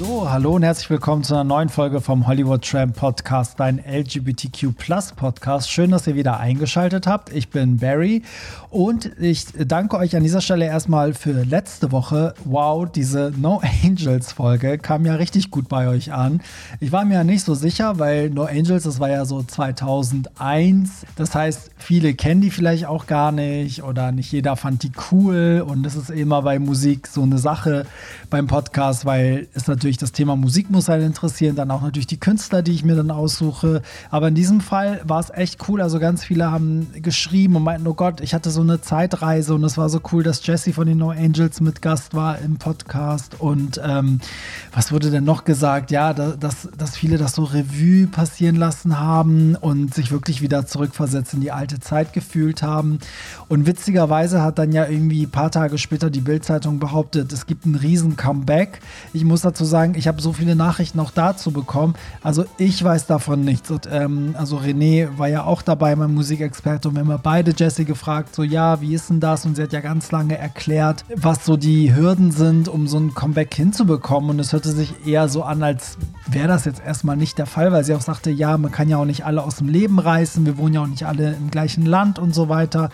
So, 0.00 0.30
hallo 0.30 0.52
und 0.52 0.62
herzlich 0.62 0.88
willkommen 0.88 1.24
zu 1.24 1.34
einer 1.34 1.44
neuen 1.44 1.68
Folge 1.68 2.00
vom 2.00 2.26
Hollywood 2.26 2.66
Tramp 2.66 2.96
Podcast, 2.96 3.60
dein 3.60 3.78
LGBTQ 3.84 4.68
Podcast. 5.14 5.70
Schön, 5.70 5.90
dass 5.90 6.06
ihr 6.06 6.14
wieder 6.14 6.40
eingeschaltet 6.40 7.06
habt. 7.06 7.30
Ich 7.34 7.50
bin 7.50 7.76
Barry 7.76 8.22
und 8.70 9.10
ich 9.20 9.44
danke 9.66 9.98
euch 9.98 10.16
an 10.16 10.22
dieser 10.22 10.40
Stelle 10.40 10.64
erstmal 10.64 11.12
für 11.12 11.44
letzte 11.44 11.92
Woche. 11.92 12.32
Wow, 12.46 12.90
diese 12.90 13.30
No 13.36 13.60
Angels 13.84 14.32
Folge 14.32 14.78
kam 14.78 15.04
ja 15.04 15.16
richtig 15.16 15.50
gut 15.50 15.68
bei 15.68 15.86
euch 15.86 16.14
an. 16.14 16.40
Ich 16.80 16.92
war 16.92 17.04
mir 17.04 17.14
ja 17.14 17.24
nicht 17.24 17.44
so 17.44 17.54
sicher, 17.54 17.98
weil 17.98 18.30
No 18.30 18.44
Angels, 18.44 18.84
das 18.84 19.00
war 19.00 19.10
ja 19.10 19.26
so 19.26 19.42
2001. 19.42 21.04
Das 21.16 21.34
heißt, 21.34 21.72
viele 21.76 22.14
kennen 22.14 22.40
die 22.40 22.50
vielleicht 22.50 22.86
auch 22.86 23.06
gar 23.06 23.32
nicht 23.32 23.82
oder 23.82 24.12
nicht 24.12 24.32
jeder 24.32 24.56
fand 24.56 24.82
die 24.82 24.92
cool 25.12 25.62
und 25.66 25.82
das 25.82 25.94
ist 25.94 26.08
immer 26.08 26.40
bei 26.40 26.58
Musik 26.58 27.06
so 27.06 27.22
eine 27.22 27.36
Sache 27.36 27.84
beim 28.30 28.46
Podcast, 28.46 29.04
weil 29.04 29.46
es 29.52 29.66
natürlich 29.66 29.89
natürlich 29.90 29.98
das 29.98 30.12
Thema 30.12 30.36
Musik 30.36 30.70
muss 30.70 30.88
einen 30.88 31.06
interessieren, 31.06 31.56
dann 31.56 31.70
auch 31.70 31.82
natürlich 31.82 32.06
die 32.06 32.20
Künstler, 32.20 32.62
die 32.62 32.72
ich 32.72 32.84
mir 32.84 32.94
dann 32.94 33.10
aussuche. 33.10 33.82
Aber 34.10 34.28
in 34.28 34.34
diesem 34.36 34.60
Fall 34.60 35.00
war 35.04 35.18
es 35.18 35.30
echt 35.30 35.68
cool. 35.68 35.80
Also 35.80 35.98
ganz 35.98 36.22
viele 36.22 36.50
haben 36.50 36.92
geschrieben 36.94 37.56
und 37.56 37.64
meinten, 37.64 37.88
oh 37.88 37.94
Gott, 37.94 38.20
ich 38.20 38.32
hatte 38.32 38.50
so 38.50 38.60
eine 38.60 38.80
Zeitreise 38.80 39.54
und 39.54 39.64
es 39.64 39.76
war 39.76 39.88
so 39.88 40.00
cool, 40.12 40.22
dass 40.22 40.46
Jesse 40.46 40.72
von 40.72 40.86
den 40.86 40.98
No 40.98 41.10
Angels 41.10 41.60
mit 41.60 41.82
Gast 41.82 42.14
war 42.14 42.38
im 42.38 42.56
Podcast. 42.56 43.40
Und 43.40 43.80
ähm, 43.84 44.20
was 44.72 44.92
wurde 44.92 45.10
denn 45.10 45.24
noch 45.24 45.44
gesagt? 45.44 45.90
Ja, 45.90 46.12
dass, 46.12 46.68
dass 46.76 46.96
viele 46.96 47.18
das 47.18 47.34
so 47.34 47.42
Revue 47.42 48.06
passieren 48.06 48.56
lassen 48.56 49.00
haben 49.00 49.56
und 49.56 49.92
sich 49.92 50.12
wirklich 50.12 50.40
wieder 50.40 50.66
zurückversetzt 50.66 51.34
in 51.34 51.40
die 51.40 51.50
alte 51.50 51.80
Zeit 51.80 52.12
gefühlt 52.12 52.62
haben. 52.62 53.00
Und 53.48 53.66
witzigerweise 53.66 54.42
hat 54.42 54.58
dann 54.58 54.70
ja 54.70 54.86
irgendwie 54.86 55.24
ein 55.24 55.30
paar 55.30 55.50
Tage 55.50 55.78
später 55.78 56.10
die 56.10 56.20
Bildzeitung 56.20 56.78
behauptet, 56.78 57.32
es 57.32 57.46
gibt 57.46 57.66
ein 57.66 57.74
riesen 57.74 58.16
Comeback. 58.16 58.80
Ich 59.12 59.24
muss 59.24 59.40
dazu 59.40 59.64
sagen, 59.64 59.79
sagen, 59.80 59.94
ich 59.96 60.06
habe 60.08 60.20
so 60.20 60.32
viele 60.32 60.54
Nachrichten 60.56 61.00
auch 61.00 61.10
dazu 61.10 61.52
bekommen. 61.52 61.94
Also 62.22 62.44
ich 62.58 62.82
weiß 62.82 63.06
davon 63.06 63.44
nichts. 63.44 63.70
Und, 63.70 63.88
ähm, 63.90 64.34
also 64.36 64.58
René 64.58 65.08
war 65.16 65.28
ja 65.28 65.44
auch 65.44 65.62
dabei, 65.62 65.96
mein 65.96 66.12
Musikexperte, 66.12 66.88
und 66.88 66.96
wir 66.96 67.00
haben 67.00 67.20
beide 67.22 67.54
Jessie 67.56 67.86
gefragt, 67.86 68.34
so 68.34 68.42
ja, 68.42 68.80
wie 68.82 68.94
ist 68.94 69.08
denn 69.08 69.20
das? 69.20 69.46
Und 69.46 69.56
sie 69.56 69.62
hat 69.62 69.72
ja 69.72 69.80
ganz 69.80 70.10
lange 70.12 70.36
erklärt, 70.36 71.04
was 71.14 71.44
so 71.46 71.56
die 71.56 71.94
Hürden 71.94 72.30
sind, 72.30 72.68
um 72.68 72.88
so 72.88 72.98
ein 72.98 73.14
Comeback 73.14 73.54
hinzubekommen. 73.54 74.30
Und 74.30 74.38
es 74.38 74.52
hörte 74.52 74.70
sich 74.70 75.06
eher 75.06 75.28
so 75.28 75.44
an, 75.44 75.62
als 75.62 75.96
wäre 76.26 76.48
das 76.48 76.66
jetzt 76.66 76.82
erstmal 76.84 77.16
nicht 77.16 77.38
der 77.38 77.46
Fall, 77.46 77.72
weil 77.72 77.84
sie 77.84 77.94
auch 77.94 78.02
sagte, 78.02 78.30
ja, 78.30 78.58
man 78.58 78.70
kann 78.70 78.88
ja 78.88 78.98
auch 78.98 79.06
nicht 79.06 79.24
alle 79.24 79.42
aus 79.42 79.56
dem 79.56 79.68
Leben 79.68 79.98
reißen, 79.98 80.44
wir 80.44 80.58
wohnen 80.58 80.74
ja 80.74 80.82
auch 80.82 80.86
nicht 80.86 81.06
alle 81.06 81.32
im 81.34 81.50
gleichen 81.50 81.86
Land 81.86 82.18
und 82.18 82.34
so 82.34 82.48
weiter. 82.48 82.90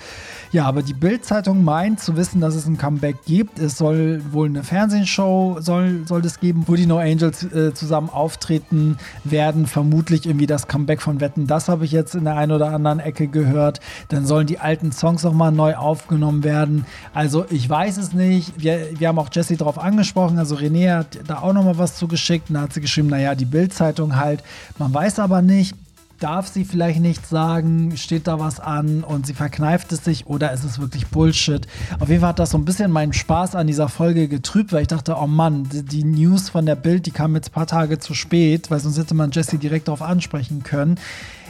Ja, 0.52 0.64
aber 0.66 0.83
die 0.83 0.94
Bild-Zeitung 0.94 1.64
meint 1.64 2.00
zu 2.00 2.16
wissen, 2.16 2.41
dass 2.41 2.55
es 2.55 2.66
ein 2.66 2.78
Comeback 2.78 3.16
gibt. 3.27 3.58
Es 3.58 3.77
soll 3.77 4.22
wohl 4.33 4.48
eine 4.48 4.62
Fernsehshow 4.62 5.58
soll, 5.61 6.06
soll 6.06 6.25
es 6.25 6.41
geben, 6.41 6.64
wo 6.66 6.75
die 6.75 6.86
No 6.86 6.98
Angels 6.98 7.42
äh, 7.52 7.75
zusammen 7.75 8.11
auftreten 8.11 8.97
werden. 9.24 9.67
Vermutlich 9.67 10.27
irgendwie 10.27 10.47
das 10.47 10.69
Comeback 10.69 11.02
von 11.02 11.20
Wetten. 11.20 11.47
Das 11.47 11.69
habe 11.69 11.84
ich 11.84 11.92
jetzt 11.92 12.14
in 12.14 12.24
der 12.24 12.36
einen 12.36 12.52
oder 12.52 12.72
anderen 12.72 13.00
Ecke 13.00 13.27
gehört. 13.27 13.80
Dann 14.08 14.27
sollen 14.27 14.47
die 14.47 14.58
alten 14.58 14.92
Songs 14.92 15.22
nochmal 15.24 15.52
neu 15.52 15.74
aufgenommen 15.74 16.44
werden. 16.44 16.86
Also 17.12 17.44
ich 17.50 17.69
weiß 17.69 17.97
es 17.97 18.12
nicht. 18.12 18.52
Wir, 18.61 18.98
wir 18.98 19.08
haben 19.08 19.19
auch 19.19 19.30
Jessie 19.33 19.56
darauf 19.56 19.78
angesprochen. 19.78 20.39
Also 20.39 20.56
René 20.56 20.97
hat 20.97 21.19
da 21.27 21.41
auch 21.41 21.52
nochmal 21.52 21.78
was 21.78 21.97
zugeschickt. 21.97 22.50
Und 22.50 22.55
da 22.55 22.62
hat 22.62 22.72
sie 22.72 22.80
geschrieben, 22.80 23.08
naja, 23.08 23.34
die 23.34 23.44
Bild-Zeitung 23.44 24.17
halt. 24.17 24.42
Man 24.78 24.94
weiß 24.94 25.19
aber 25.19 25.42
nicht 25.42 25.74
darf 26.19 26.48
sie 26.48 26.64
vielleicht 26.64 27.00
nicht 27.00 27.27
sagen, 27.27 27.97
steht 27.97 28.27
da 28.27 28.39
was 28.39 28.61
an 28.61 29.05
und 29.05 29.27
sie 29.27 29.34
verkneift 29.34 29.92
es 29.92 30.05
sich 30.05 30.27
oder 30.27 30.53
ist 30.53 30.64
es 30.64 30.78
wirklich 30.78 31.06
Bullshit? 31.08 31.67
Auf 32.00 32.08
jeden 32.08 32.20
Fall 32.20 32.31
hat 32.31 32.39
das 32.39 32.50
so 32.50 32.58
ein 32.58 32.64
bisschen 32.64 32.91
meinen 32.91 33.12
Spaß 33.12 33.55
an 33.55 33.67
dieser 33.67 33.89
Folge 33.89 34.28
getrübt, 34.28 34.73
weil 34.73 34.83
ich 34.83 34.89
dachte, 34.89 35.17
oh 35.17 35.27
Mann, 35.27 35.64
die, 35.64 35.83
die 35.83 36.05
News 36.05 36.48
von 36.48 36.67
der 36.67 36.77
Bild, 36.77 37.07
die 37.07 37.11
kam 37.11 37.35
jetzt 37.35 37.51
ein 37.51 37.52
paar 37.52 37.67
Tage 37.67 37.98
zu 37.98 38.14
spät, 38.14 38.70
weil 38.70 38.80
sonst 38.80 38.98
hätte 38.98 39.14
man 39.14 39.30
Jesse 39.30 39.58
direkt 39.58 39.89
darauf 39.89 40.02
ansprechen 40.02 40.63
können. 40.63 40.98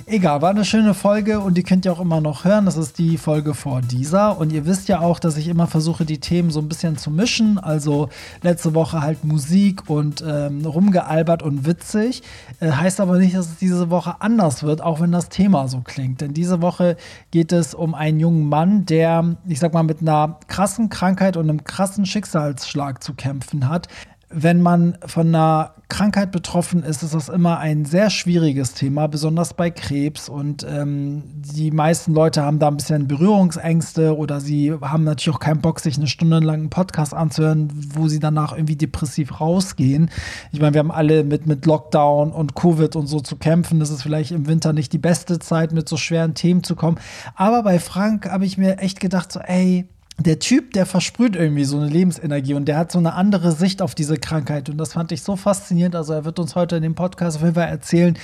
Egal, 0.08 0.40
war 0.40 0.50
eine 0.50 0.64
schöne 0.64 0.94
Folge 0.94 1.40
und 1.40 1.58
die 1.58 1.64
könnt 1.64 1.84
ihr 1.84 1.92
auch 1.92 1.98
immer 1.98 2.20
noch 2.20 2.44
hören. 2.44 2.64
Das 2.64 2.76
ist 2.76 2.96
die 2.96 3.18
Folge 3.18 3.54
vor 3.54 3.80
dieser. 3.80 4.38
Und 4.38 4.52
ihr 4.52 4.64
wisst 4.64 4.88
ja 4.88 5.00
auch, 5.00 5.18
dass 5.18 5.36
ich 5.36 5.48
immer 5.48 5.66
versuche, 5.66 6.04
die 6.04 6.20
Themen 6.20 6.50
so 6.50 6.60
ein 6.60 6.68
bisschen 6.68 6.96
zu 6.96 7.10
mischen. 7.10 7.58
Also 7.58 8.08
letzte 8.40 8.72
Woche 8.72 9.02
halt 9.02 9.24
Musik 9.24 9.90
und 9.90 10.22
ähm, 10.24 10.64
rumgealbert 10.64 11.42
und 11.42 11.66
witzig. 11.66 12.22
Äh, 12.60 12.70
heißt 12.70 13.00
aber 13.00 13.18
nicht, 13.18 13.34
dass 13.34 13.46
es 13.46 13.56
diese 13.56 13.90
Woche 13.90 14.20
anders 14.20 14.62
wird, 14.62 14.80
auch 14.80 15.00
wenn 15.00 15.10
das 15.10 15.28
Thema 15.28 15.66
so 15.66 15.80
klingt. 15.80 16.20
Denn 16.20 16.32
diese 16.32 16.62
Woche 16.62 16.96
geht 17.32 17.50
es 17.50 17.74
um 17.74 17.92
einen 17.92 18.20
jungen 18.20 18.48
Mann, 18.48 18.86
der, 18.86 19.36
ich 19.48 19.58
sag 19.58 19.74
mal, 19.74 19.82
mit 19.82 20.02
einer 20.02 20.38
krassen 20.46 20.88
Krankheit 20.88 21.36
und 21.36 21.50
einem 21.50 21.64
krassen 21.64 22.06
Schicksalsschlag 22.06 23.02
zu 23.02 23.14
kämpfen 23.14 23.68
hat 23.68 23.88
wenn 24.28 24.60
man 24.60 24.98
von 25.06 25.28
einer 25.28 25.74
Krankheit 25.88 26.32
betroffen 26.32 26.82
ist, 26.82 27.04
ist 27.04 27.14
das 27.14 27.28
immer 27.28 27.58
ein 27.58 27.84
sehr 27.84 28.10
schwieriges 28.10 28.74
Thema, 28.74 29.06
besonders 29.06 29.54
bei 29.54 29.70
Krebs. 29.70 30.28
Und 30.28 30.66
ähm, 30.68 31.22
die 31.26 31.70
meisten 31.70 32.12
Leute 32.12 32.42
haben 32.42 32.58
da 32.58 32.66
ein 32.66 32.76
bisschen 32.76 33.06
Berührungsängste 33.06 34.16
oder 34.16 34.40
sie 34.40 34.72
haben 34.80 35.04
natürlich 35.04 35.36
auch 35.36 35.40
keinen 35.40 35.60
Bock, 35.60 35.78
sich 35.78 35.96
eine 35.96 36.08
Stunde 36.08 36.40
lang 36.40 36.56
einen 36.56 36.70
Podcast 36.70 37.14
anzuhören, 37.14 37.70
wo 37.94 38.08
sie 38.08 38.18
danach 38.18 38.52
irgendwie 38.52 38.74
depressiv 38.74 39.40
rausgehen. 39.40 40.10
Ich 40.50 40.60
meine, 40.60 40.74
wir 40.74 40.80
haben 40.80 40.90
alle 40.90 41.22
mit, 41.22 41.46
mit 41.46 41.64
Lockdown 41.64 42.32
und 42.32 42.56
Covid 42.56 42.96
und 42.96 43.06
so 43.06 43.20
zu 43.20 43.36
kämpfen. 43.36 43.78
Das 43.78 43.90
ist 43.90 44.02
vielleicht 44.02 44.32
im 44.32 44.48
Winter 44.48 44.72
nicht 44.72 44.92
die 44.92 44.98
beste 44.98 45.38
Zeit, 45.38 45.72
mit 45.72 45.88
so 45.88 45.96
schweren 45.96 46.34
Themen 46.34 46.64
zu 46.64 46.74
kommen. 46.74 46.98
Aber 47.36 47.62
bei 47.62 47.78
Frank 47.78 48.28
habe 48.28 48.44
ich 48.44 48.58
mir 48.58 48.78
echt 48.78 48.98
gedacht, 48.98 49.30
so, 49.30 49.38
ey, 49.38 49.88
der 50.18 50.38
Typ, 50.38 50.72
der 50.72 50.86
versprüht 50.86 51.36
irgendwie 51.36 51.64
so 51.64 51.76
eine 51.78 51.88
Lebensenergie 51.88 52.54
und 52.54 52.66
der 52.66 52.78
hat 52.78 52.90
so 52.90 52.98
eine 52.98 53.14
andere 53.14 53.52
Sicht 53.52 53.82
auf 53.82 53.94
diese 53.94 54.16
Krankheit. 54.16 54.68
Und 54.70 54.78
das 54.78 54.94
fand 54.94 55.12
ich 55.12 55.22
so 55.22 55.36
faszinierend. 55.36 55.94
Also 55.94 56.14
er 56.14 56.24
wird 56.24 56.38
uns 56.38 56.54
heute 56.54 56.76
in 56.76 56.82
dem 56.82 56.94
Podcast 56.94 57.36
auf 57.36 57.42
jeden 57.42 57.54
Fall 57.54 57.68
erzählen, 57.68 58.16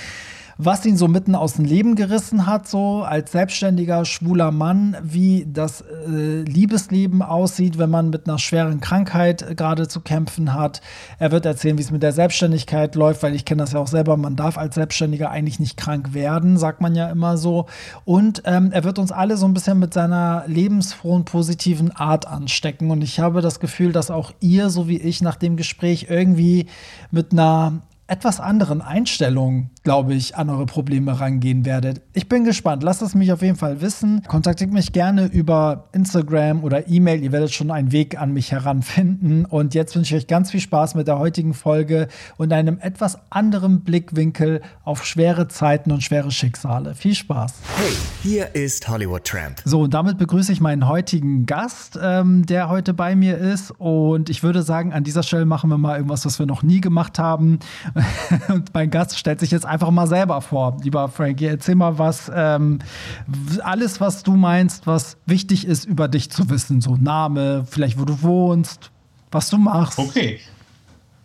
was 0.57 0.85
ihn 0.85 0.97
so 0.97 1.07
mitten 1.07 1.35
aus 1.35 1.53
dem 1.53 1.65
Leben 1.65 1.95
gerissen 1.95 2.45
hat, 2.45 2.67
so 2.67 3.03
als 3.03 3.31
selbstständiger 3.31 4.05
schwuler 4.05 4.51
Mann, 4.51 4.97
wie 5.03 5.47
das 5.51 5.81
äh, 5.81 6.41
Liebesleben 6.41 7.21
aussieht, 7.21 7.77
wenn 7.77 7.89
man 7.89 8.09
mit 8.09 8.27
einer 8.27 8.39
schweren 8.39 8.79
Krankheit 8.79 9.41
äh, 9.41 9.55
gerade 9.55 9.87
zu 9.87 10.01
kämpfen 10.01 10.53
hat. 10.53 10.81
Er 11.19 11.31
wird 11.31 11.45
erzählen, 11.45 11.77
wie 11.77 11.81
es 11.81 11.91
mit 11.91 12.03
der 12.03 12.11
Selbstständigkeit 12.11 12.95
läuft, 12.95 13.23
weil 13.23 13.35
ich 13.35 13.45
kenne 13.45 13.63
das 13.63 13.73
ja 13.73 13.79
auch 13.79 13.87
selber, 13.87 14.17
man 14.17 14.35
darf 14.35 14.57
als 14.57 14.75
Selbstständiger 14.75 15.31
eigentlich 15.31 15.59
nicht 15.59 15.77
krank 15.77 16.13
werden, 16.13 16.57
sagt 16.57 16.81
man 16.81 16.95
ja 16.95 17.09
immer 17.09 17.37
so. 17.37 17.65
Und 18.05 18.43
ähm, 18.45 18.71
er 18.71 18.83
wird 18.83 18.99
uns 18.99 19.11
alle 19.11 19.37
so 19.37 19.47
ein 19.47 19.53
bisschen 19.53 19.79
mit 19.79 19.93
seiner 19.93 20.43
lebensfrohen, 20.47 21.25
positiven 21.25 21.91
Art 21.91 22.27
anstecken. 22.27 22.91
Und 22.91 23.01
ich 23.01 23.19
habe 23.19 23.41
das 23.41 23.59
Gefühl, 23.59 23.91
dass 23.91 24.11
auch 24.11 24.31
ihr, 24.39 24.69
so 24.69 24.87
wie 24.87 24.97
ich, 24.97 25.21
nach 25.21 25.35
dem 25.35 25.57
Gespräch 25.57 26.07
irgendwie 26.09 26.67
mit 27.11 27.31
einer 27.31 27.81
etwas 28.13 28.39
anderen 28.39 28.83
Einstellung, 28.83 29.71
glaube 29.81 30.13
ich, 30.13 30.35
an 30.35 30.51
eure 30.51 30.67
Probleme 30.67 31.19
rangehen 31.19 31.65
werdet. 31.65 31.99
Ich 32.13 32.29
bin 32.29 32.43
gespannt. 32.43 32.83
Lasst 32.83 33.01
es 33.01 33.15
mich 33.15 33.31
auf 33.31 33.41
jeden 33.41 33.55
Fall 33.55 33.81
wissen. 33.81 34.21
Kontaktiert 34.27 34.71
mich 34.71 34.91
gerne 34.91 35.25
über 35.25 35.85
Instagram 35.93 36.63
oder 36.63 36.87
E-Mail. 36.87 37.23
Ihr 37.23 37.31
werdet 37.31 37.51
schon 37.51 37.71
einen 37.71 37.91
Weg 37.91 38.21
an 38.21 38.31
mich 38.31 38.51
heranfinden. 38.51 39.45
Und 39.45 39.73
jetzt 39.73 39.95
wünsche 39.95 40.15
ich 40.15 40.21
euch 40.21 40.27
ganz 40.27 40.51
viel 40.51 40.59
Spaß 40.59 40.93
mit 40.93 41.07
der 41.07 41.17
heutigen 41.17 41.55
Folge 41.55 42.07
und 42.37 42.53
einem 42.53 42.77
etwas 42.81 43.17
anderen 43.31 43.81
Blickwinkel 43.81 44.61
auf 44.83 45.07
schwere 45.07 45.47
Zeiten 45.47 45.91
und 45.91 46.03
schwere 46.03 46.29
Schicksale. 46.29 46.93
Viel 46.93 47.15
Spaß. 47.15 47.55
Hey, 47.77 47.93
hier 48.21 48.53
ist 48.53 48.87
Hollywood 48.87 49.23
Tramp. 49.23 49.59
So, 49.65 49.81
und 49.81 49.95
damit 49.95 50.19
begrüße 50.19 50.51
ich 50.51 50.61
meinen 50.61 50.87
heutigen 50.87 51.47
Gast, 51.47 51.97
ähm, 51.99 52.45
der 52.45 52.69
heute 52.69 52.93
bei 52.93 53.15
mir 53.15 53.39
ist. 53.39 53.71
Und 53.71 54.29
ich 54.29 54.43
würde 54.43 54.61
sagen, 54.61 54.93
an 54.93 55.03
dieser 55.03 55.23
Stelle 55.23 55.45
machen 55.45 55.71
wir 55.71 55.79
mal 55.79 55.95
irgendwas, 55.95 56.27
was 56.27 56.37
wir 56.37 56.45
noch 56.45 56.61
nie 56.61 56.79
gemacht 56.79 57.17
haben. 57.17 57.57
Und 58.49 58.73
mein 58.73 58.89
Gast 58.89 59.17
stellt 59.17 59.39
sich 59.39 59.51
jetzt 59.51 59.65
einfach 59.65 59.91
mal 59.91 60.07
selber 60.07 60.41
vor. 60.41 60.77
Lieber 60.83 61.09
Frankie, 61.09 61.45
erzähl 61.45 61.75
mal 61.75 61.97
was, 61.97 62.31
ähm, 62.33 62.79
alles, 63.63 64.01
was 64.01 64.23
du 64.23 64.35
meinst, 64.35 64.87
was 64.87 65.17
wichtig 65.25 65.65
ist, 65.65 65.85
über 65.85 66.07
dich 66.07 66.29
zu 66.31 66.49
wissen. 66.49 66.81
So 66.81 66.95
Name, 66.95 67.65
vielleicht 67.69 67.99
wo 67.99 68.05
du 68.05 68.21
wohnst, 68.21 68.91
was 69.31 69.49
du 69.49 69.57
machst. 69.57 69.99
Okay. 69.99 70.39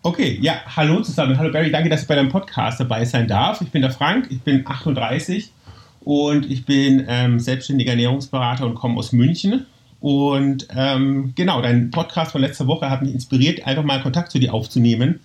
Okay, 0.02 0.38
ja, 0.40 0.54
hallo 0.76 1.02
zusammen. 1.02 1.36
Hallo 1.38 1.52
Barry, 1.52 1.72
danke, 1.72 1.88
dass 1.88 2.02
ich 2.02 2.08
bei 2.08 2.14
deinem 2.14 2.28
Podcast 2.28 2.78
dabei 2.78 3.04
sein 3.04 3.26
darf. 3.26 3.60
Ich 3.60 3.70
bin 3.70 3.82
der 3.82 3.90
Frank, 3.90 4.28
ich 4.30 4.40
bin 4.40 4.64
38 4.64 5.50
und 6.00 6.48
ich 6.50 6.64
bin 6.64 7.04
ähm, 7.08 7.40
selbstständiger 7.40 7.90
Ernährungsberater 7.90 8.64
und 8.64 8.76
komme 8.76 8.96
aus 8.96 9.12
München. 9.12 9.66
Und 10.00 10.68
ähm, 10.74 11.32
genau, 11.34 11.60
dein 11.60 11.90
Podcast 11.90 12.32
von 12.32 12.40
letzter 12.40 12.68
Woche 12.68 12.88
hat 12.88 13.02
mich 13.02 13.12
inspiriert, 13.12 13.66
einfach 13.66 13.82
mal 13.82 14.00
Kontakt 14.00 14.30
zu 14.30 14.38
dir 14.38 14.54
aufzunehmen 14.54 15.18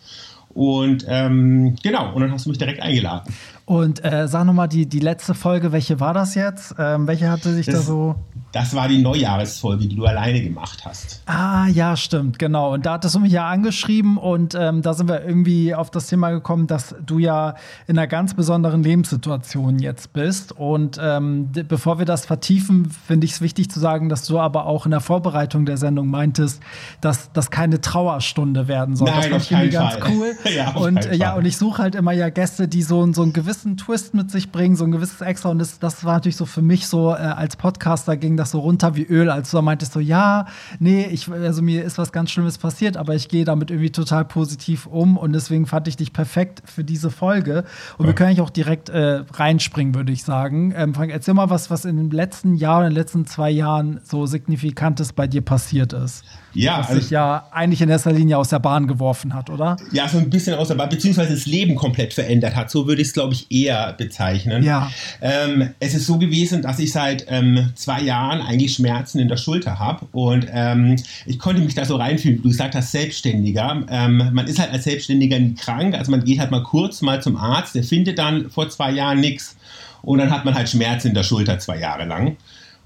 und 0.53 1.05
ähm, 1.07 1.75
genau, 1.81 2.13
und 2.13 2.21
dann 2.21 2.31
hast 2.31 2.45
du 2.45 2.49
mich 2.49 2.57
direkt 2.57 2.81
eingeladen. 2.81 3.33
Und 3.65 4.03
äh, 4.03 4.27
sag 4.27 4.43
nochmal, 4.43 4.67
die, 4.67 4.87
die 4.87 4.99
letzte 4.99 5.33
Folge, 5.33 5.71
welche 5.71 6.01
war 6.01 6.13
das 6.13 6.35
jetzt? 6.35 6.75
Ähm, 6.77 7.07
welche 7.07 7.29
hatte 7.29 7.53
sich 7.53 7.65
das, 7.65 7.75
da 7.75 7.81
so. 7.81 8.15
das 8.51 8.75
war 8.75 8.89
die 8.89 9.01
Neujahresfolge, 9.01 9.87
die 9.87 9.95
du 9.95 10.05
alleine 10.05 10.41
gemacht 10.41 10.83
hast. 10.83 11.21
Ah, 11.27 11.67
ja, 11.67 11.95
stimmt, 11.95 12.39
genau. 12.39 12.73
Und 12.73 12.85
da 12.85 12.93
hattest 12.93 13.15
du 13.15 13.19
mich 13.19 13.31
ja 13.31 13.47
angeschrieben 13.47 14.17
und 14.17 14.53
ähm, 14.53 14.81
da 14.81 14.93
sind 14.93 15.07
wir 15.07 15.23
irgendwie 15.23 15.73
auf 15.73 15.89
das 15.91 16.07
Thema 16.07 16.31
gekommen, 16.31 16.67
dass 16.67 16.93
du 17.05 17.19
ja 17.19 17.55
in 17.87 17.97
einer 17.97 18.07
ganz 18.07 18.33
besonderen 18.33 18.83
Lebenssituation 18.83 19.79
jetzt 19.79 20.11
bist. 20.11 20.51
Und 20.51 20.99
ähm, 21.01 21.49
bevor 21.53 21.99
wir 21.99 22.05
das 22.05 22.25
vertiefen, 22.25 22.89
finde 22.89 23.23
ich 23.23 23.31
es 23.31 23.41
wichtig 23.41 23.71
zu 23.71 23.79
sagen, 23.79 24.09
dass 24.09 24.25
du 24.25 24.39
aber 24.39 24.65
auch 24.65 24.83
in 24.83 24.91
der 24.91 24.99
Vorbereitung 24.99 25.65
der 25.65 25.77
Sendung 25.77 26.09
meintest, 26.09 26.61
dass 26.99 27.31
das 27.31 27.49
keine 27.49 27.79
Trauerstunde 27.79 28.67
werden 28.67 28.97
soll. 28.97 29.09
Nein, 29.09 29.21
das 29.21 29.27
fand 29.29 29.43
ich 29.43 29.51
irgendwie 29.51 29.69
ganz 29.69 29.95
cool. 30.09 30.33
ja, 30.53 30.71
und 30.71 31.15
ja, 31.15 31.33
und 31.35 31.45
ich 31.45 31.55
suche 31.55 31.81
halt 31.81 31.95
immer 31.95 32.11
ja 32.11 32.27
Gäste, 32.27 32.67
die 32.67 32.83
so, 32.83 33.09
so 33.13 33.21
einen 33.23 33.31
gewissen 33.53 33.77
Twist 33.77 34.15
mit 34.15 34.31
sich 34.31 34.51
bringen, 34.51 34.75
so 34.75 34.83
ein 34.83 34.91
gewisses 34.91 35.21
Extra. 35.21 35.49
Und 35.49 35.59
das, 35.59 35.77
das 35.77 36.03
war 36.03 36.13
natürlich 36.13 36.37
so 36.37 36.45
für 36.45 36.63
mich 36.63 36.87
so 36.87 37.11
äh, 37.11 37.17
als 37.17 37.55
Podcaster 37.55 38.17
ging 38.17 38.35
das 38.35 38.51
so 38.51 38.59
runter 38.59 38.95
wie 38.95 39.03
Öl, 39.03 39.29
als 39.29 39.51
du 39.51 39.61
meintest 39.61 39.93
so, 39.93 39.99
ja, 39.99 40.47
nee, 40.79 41.05
ich, 41.05 41.31
also 41.31 41.61
mir 41.61 41.83
ist 41.83 41.99
was 41.99 42.11
ganz 42.11 42.31
Schlimmes 42.31 42.57
passiert, 42.57 42.97
aber 42.97 43.13
ich 43.13 43.29
gehe 43.29 43.45
damit 43.45 43.69
irgendwie 43.69 43.91
total 43.91 44.25
positiv 44.25 44.87
um 44.87 45.17
und 45.17 45.33
deswegen 45.33 45.67
fand 45.67 45.87
ich 45.87 45.97
dich 45.97 46.13
perfekt 46.13 46.63
für 46.65 46.83
diese 46.83 47.11
Folge. 47.11 47.63
Und 47.97 48.05
ja. 48.05 48.07
wir 48.07 48.15
können 48.15 48.29
eigentlich 48.29 48.41
auch 48.41 48.49
direkt 48.49 48.89
äh, 48.89 49.23
reinspringen, 49.33 49.93
würde 49.93 50.11
ich 50.11 50.23
sagen. 50.23 50.73
Ähm, 50.75 50.95
Frank, 50.95 51.11
erzähl 51.11 51.35
mal 51.35 51.51
was, 51.51 51.69
was 51.69 51.85
in 51.85 51.97
den 51.97 52.09
letzten 52.09 52.55
Jahren, 52.55 52.85
in 52.85 52.89
den 52.89 52.97
letzten 52.97 53.27
zwei 53.27 53.51
Jahren 53.51 53.99
so 54.03 54.25
Signifikantes 54.25 55.13
bei 55.13 55.27
dir 55.27 55.41
passiert 55.41 55.93
ist. 55.93 56.25
Ja, 56.53 56.79
was 56.79 56.89
also, 56.89 57.01
sich 57.01 57.09
ja 57.09 57.47
eigentlich 57.51 57.81
in 57.81 57.89
erster 57.89 58.11
Linie 58.11 58.37
aus 58.37 58.49
der 58.49 58.59
Bahn 58.59 58.87
geworfen 58.87 59.33
hat, 59.33 59.49
oder? 59.49 59.77
Ja, 59.91 60.07
so 60.07 60.17
ein 60.17 60.29
bisschen 60.29 60.55
aus 60.55 60.67
der 60.67 60.75
Bahn, 60.75 60.89
beziehungsweise 60.89 61.33
das 61.33 61.45
Leben 61.45 61.75
komplett 61.75 62.13
verändert 62.13 62.55
hat. 62.55 62.69
So 62.69 62.87
würde 62.87 63.01
ich 63.01 63.09
es, 63.09 63.13
glaube 63.13 63.33
ich, 63.33 63.51
eher 63.51 63.93
bezeichnen. 63.93 64.63
Ja. 64.63 64.91
Ähm, 65.21 65.69
es 65.79 65.93
ist 65.93 66.05
so 66.05 66.17
gewesen, 66.17 66.61
dass 66.61 66.79
ich 66.79 66.91
seit 66.91 67.25
ähm, 67.29 67.71
zwei 67.75 68.01
Jahren 68.01 68.41
eigentlich 68.41 68.75
Schmerzen 68.75 69.19
in 69.19 69.27
der 69.27 69.37
Schulter 69.37 69.79
habe 69.79 70.07
und 70.11 70.47
ähm, 70.51 70.95
ich 71.25 71.39
konnte 71.39 71.61
mich 71.61 71.75
da 71.75 71.85
so 71.85 71.95
reinfühlen. 71.95 72.41
Du 72.41 72.49
gesagt 72.49 72.75
hast, 72.75 72.91
Selbstständiger. 72.91 73.83
Ähm, 73.89 74.29
man 74.33 74.47
ist 74.47 74.59
halt 74.59 74.71
als 74.71 74.83
Selbstständiger 74.83 75.39
nie 75.39 75.55
krank, 75.55 75.95
also 75.95 76.11
man 76.11 76.23
geht 76.23 76.39
halt 76.39 76.51
mal 76.51 76.63
kurz 76.63 77.01
mal 77.01 77.21
zum 77.21 77.37
Arzt, 77.37 77.75
der 77.75 77.83
findet 77.83 78.19
dann 78.19 78.49
vor 78.49 78.69
zwei 78.69 78.91
Jahren 78.91 79.19
nichts 79.19 79.55
und 80.03 80.19
dann 80.19 80.29
hat 80.29 80.45
man 80.45 80.53
halt 80.53 80.69
Schmerzen 80.69 81.09
in 81.09 81.13
der 81.13 81.23
Schulter 81.23 81.59
zwei 81.59 81.79
Jahre 81.79 82.05
lang. 82.05 82.37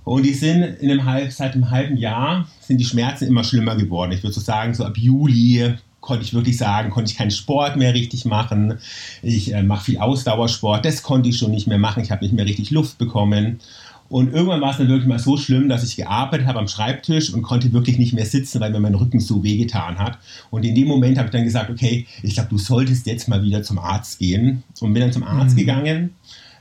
Und 0.07 0.23
die 0.23 0.33
sind 0.33 0.63
in 0.79 0.89
einem 0.89 1.03
halb, 1.03 1.33
seit 1.33 1.53
einem 1.53 1.69
halben 1.69 1.97
Jahr 1.97 2.47
sind 2.61 2.77
die 2.77 2.85
Schmerzen 2.85 3.27
immer 3.27 3.43
schlimmer 3.43 3.75
geworden. 3.75 4.13
Ich 4.13 4.23
würde 4.23 4.33
so 4.33 4.39
sagen, 4.39 4.73
so 4.73 4.85
ab 4.85 4.97
Juli 4.97 5.73
konnte 5.99 6.23
ich 6.23 6.33
wirklich 6.33 6.55
sagen, 6.55 6.91
konnte 6.91 7.11
ich 7.11 7.17
keinen 7.17 7.31
Sport 7.31 7.75
mehr 7.75 7.93
richtig 7.93 8.23
machen. 8.23 8.75
Ich 9.21 9.53
äh, 9.53 9.63
mache 9.63 9.83
viel 9.83 9.97
Ausdauersport, 9.97 10.85
das 10.85 11.03
konnte 11.03 11.27
ich 11.27 11.37
schon 11.37 11.51
nicht 11.51 11.67
mehr 11.67 11.77
machen. 11.77 12.01
Ich 12.01 12.11
habe 12.11 12.23
nicht 12.23 12.33
mehr 12.33 12.45
richtig 12.45 12.71
Luft 12.71 12.97
bekommen. 12.97 13.59
Und 14.07 14.33
irgendwann 14.33 14.61
war 14.61 14.71
es 14.71 14.77
dann 14.77 14.87
wirklich 14.87 15.09
mal 15.09 15.19
so 15.19 15.35
schlimm, 15.35 15.67
dass 15.67 15.83
ich 15.83 15.97
gearbeitet 15.97 16.47
habe 16.47 16.59
am 16.59 16.69
Schreibtisch 16.69 17.33
und 17.33 17.41
konnte 17.41 17.73
wirklich 17.73 17.97
nicht 17.97 18.13
mehr 18.13 18.25
sitzen, 18.25 18.61
weil 18.61 18.71
mir 18.71 18.79
mein 18.79 18.95
Rücken 18.95 19.19
so 19.19 19.43
wehgetan 19.43 19.99
hat. 19.99 20.19
Und 20.51 20.63
in 20.63 20.73
dem 20.73 20.87
Moment 20.87 21.17
habe 21.17 21.27
ich 21.27 21.33
dann 21.33 21.43
gesagt, 21.43 21.69
okay, 21.69 22.07
ich 22.23 22.35
glaube, 22.35 22.47
du 22.47 22.57
solltest 22.57 23.07
jetzt 23.07 23.27
mal 23.27 23.43
wieder 23.43 23.61
zum 23.61 23.77
Arzt 23.77 24.19
gehen. 24.19 24.63
Und 24.79 24.93
bin 24.93 25.01
dann 25.01 25.11
zum 25.11 25.23
Arzt 25.23 25.55
mhm. 25.55 25.59
gegangen 25.59 26.15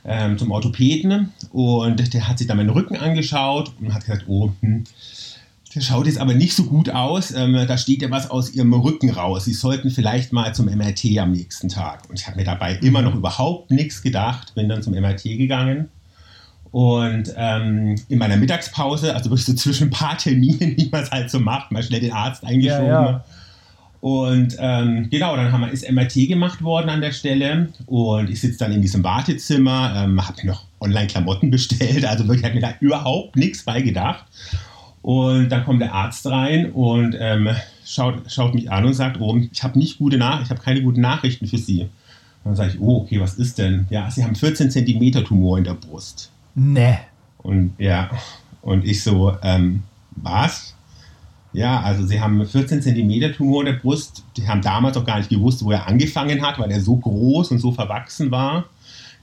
ähm, 0.07 0.37
zum 0.37 0.51
Orthopäden 0.51 1.33
und 1.51 2.13
der 2.13 2.27
hat 2.27 2.39
sich 2.39 2.47
dann 2.47 2.57
meinen 2.57 2.69
Rücken 2.69 2.95
angeschaut 2.95 3.71
und 3.79 3.93
hat 3.93 4.05
gesagt, 4.05 4.25
oh, 4.27 4.51
hm, 4.61 4.85
der 5.75 5.81
schaut 5.81 6.07
jetzt 6.07 6.17
aber 6.17 6.33
nicht 6.33 6.55
so 6.55 6.63
gut 6.63 6.89
aus. 6.89 7.31
Ähm, 7.31 7.53
da 7.67 7.77
steht 7.77 8.01
ja 8.01 8.09
was 8.09 8.31
aus 8.31 8.51
ihrem 8.51 8.73
Rücken 8.73 9.11
raus. 9.11 9.45
Sie 9.45 9.53
sollten 9.53 9.91
vielleicht 9.91 10.33
mal 10.33 10.55
zum 10.55 10.65
MRT 10.65 11.19
am 11.19 11.31
nächsten 11.31 11.69
Tag. 11.69 12.09
Und 12.09 12.17
ich 12.19 12.25
habe 12.25 12.37
mir 12.37 12.45
dabei 12.45 12.77
immer 12.77 13.01
noch 13.03 13.13
überhaupt 13.13 13.69
nichts 13.69 14.01
gedacht. 14.01 14.55
Bin 14.55 14.69
dann 14.69 14.81
zum 14.81 14.93
MRT 14.93 15.23
gegangen. 15.23 15.89
Und 16.71 17.33
ähm, 17.35 17.95
in 18.09 18.17
meiner 18.17 18.37
Mittagspause, 18.37 19.13
also 19.13 19.29
wirklich 19.29 19.45
so 19.45 19.53
zwischen 19.53 19.87
ein 19.87 19.91
paar 19.91 20.17
Terminen, 20.17 20.59
wie 20.77 20.89
man 20.89 21.03
es 21.03 21.11
halt 21.11 21.29
so 21.29 21.39
macht, 21.39 21.71
mal 21.71 21.83
schnell 21.83 21.99
den 21.99 22.13
Arzt 22.13 22.43
eingeschoben. 22.43 22.87
Ja, 22.87 23.11
ja. 23.11 23.25
Und 23.99 24.55
ähm, 24.59 25.07
genau, 25.09 25.35
dann 25.35 25.51
haben 25.51 25.61
wir, 25.61 25.71
ist 25.71 25.89
MRT 25.89 26.27
gemacht 26.27 26.61
worden 26.61 26.89
an 26.89 27.01
der 27.01 27.11
Stelle 27.11 27.69
und 27.87 28.29
ich 28.29 28.41
sitze 28.41 28.59
dann 28.59 28.71
in 28.71 28.81
diesem 28.81 29.03
Wartezimmer, 29.03 29.93
ähm, 29.97 30.25
habe 30.25 30.37
mir 30.43 30.51
noch 30.51 30.65
Online-Klamotten 30.79 31.49
bestellt, 31.51 32.05
also 32.05 32.27
wirklich 32.27 32.43
habe 32.43 32.55
mir 32.55 32.61
da 32.61 32.73
überhaupt 32.79 33.35
nichts 33.35 33.63
bei 33.63 33.81
gedacht. 33.81 34.25
Und 35.01 35.49
dann 35.49 35.63
kommt 35.63 35.81
der 35.81 35.93
Arzt 35.93 36.25
rein 36.27 36.71
und 36.71 37.15
ähm, 37.19 37.49
schaut, 37.85 38.29
schaut 38.31 38.53
mich 38.53 38.69
an 38.71 38.85
und 38.85 38.93
sagt, 38.93 39.19
oh, 39.19 39.37
ich 39.51 39.63
habe 39.63 39.79
nicht 39.79 39.97
gute 39.97 40.17
Nach 40.17 40.41
ich 40.41 40.49
habe 40.49 40.61
keine 40.61 40.81
guten 40.81 41.01
Nachrichten 41.01 41.47
für 41.47 41.57
Sie. 41.57 41.81
Und 41.81 41.89
dann 42.43 42.55
sage 42.55 42.73
ich, 42.73 42.79
oh, 42.79 43.01
okay, 43.01 43.19
was 43.19 43.35
ist 43.35 43.57
denn? 43.57 43.87
Ja, 43.89 44.11
Sie 44.11 44.23
haben 44.23 44.35
14 44.35 44.69
Zentimeter 44.69 45.23
Tumor 45.23 45.57
in 45.57 45.63
der 45.63 45.73
Brust. 45.73 46.29
Nee. 46.55 46.97
Und 47.37 47.73
ja, 47.77 48.09
und 48.61 48.85
ich 48.85 49.01
so, 49.01 49.35
ähm, 49.41 49.83
was? 50.11 50.75
Ja, 51.57 51.81
also 51.81 52.05
sie 52.05 52.21
haben 52.21 52.45
14 52.45 52.83
cm 52.83 53.33
Tumor 53.33 53.61
in 53.61 53.73
der 53.73 53.79
Brust. 53.79 54.23
Die 54.37 54.47
haben 54.47 54.61
damals 54.61 54.95
auch 54.95 55.03
gar 55.03 55.17
nicht 55.17 55.31
gewusst, 55.31 55.65
wo 55.65 55.71
er 55.71 55.87
angefangen 55.87 56.45
hat, 56.45 56.59
weil 56.59 56.69
er 56.69 56.79
so 56.79 56.97
groß 56.97 57.49
und 57.49 57.57
so 57.57 57.71
verwachsen 57.71 58.29
war, 58.29 58.65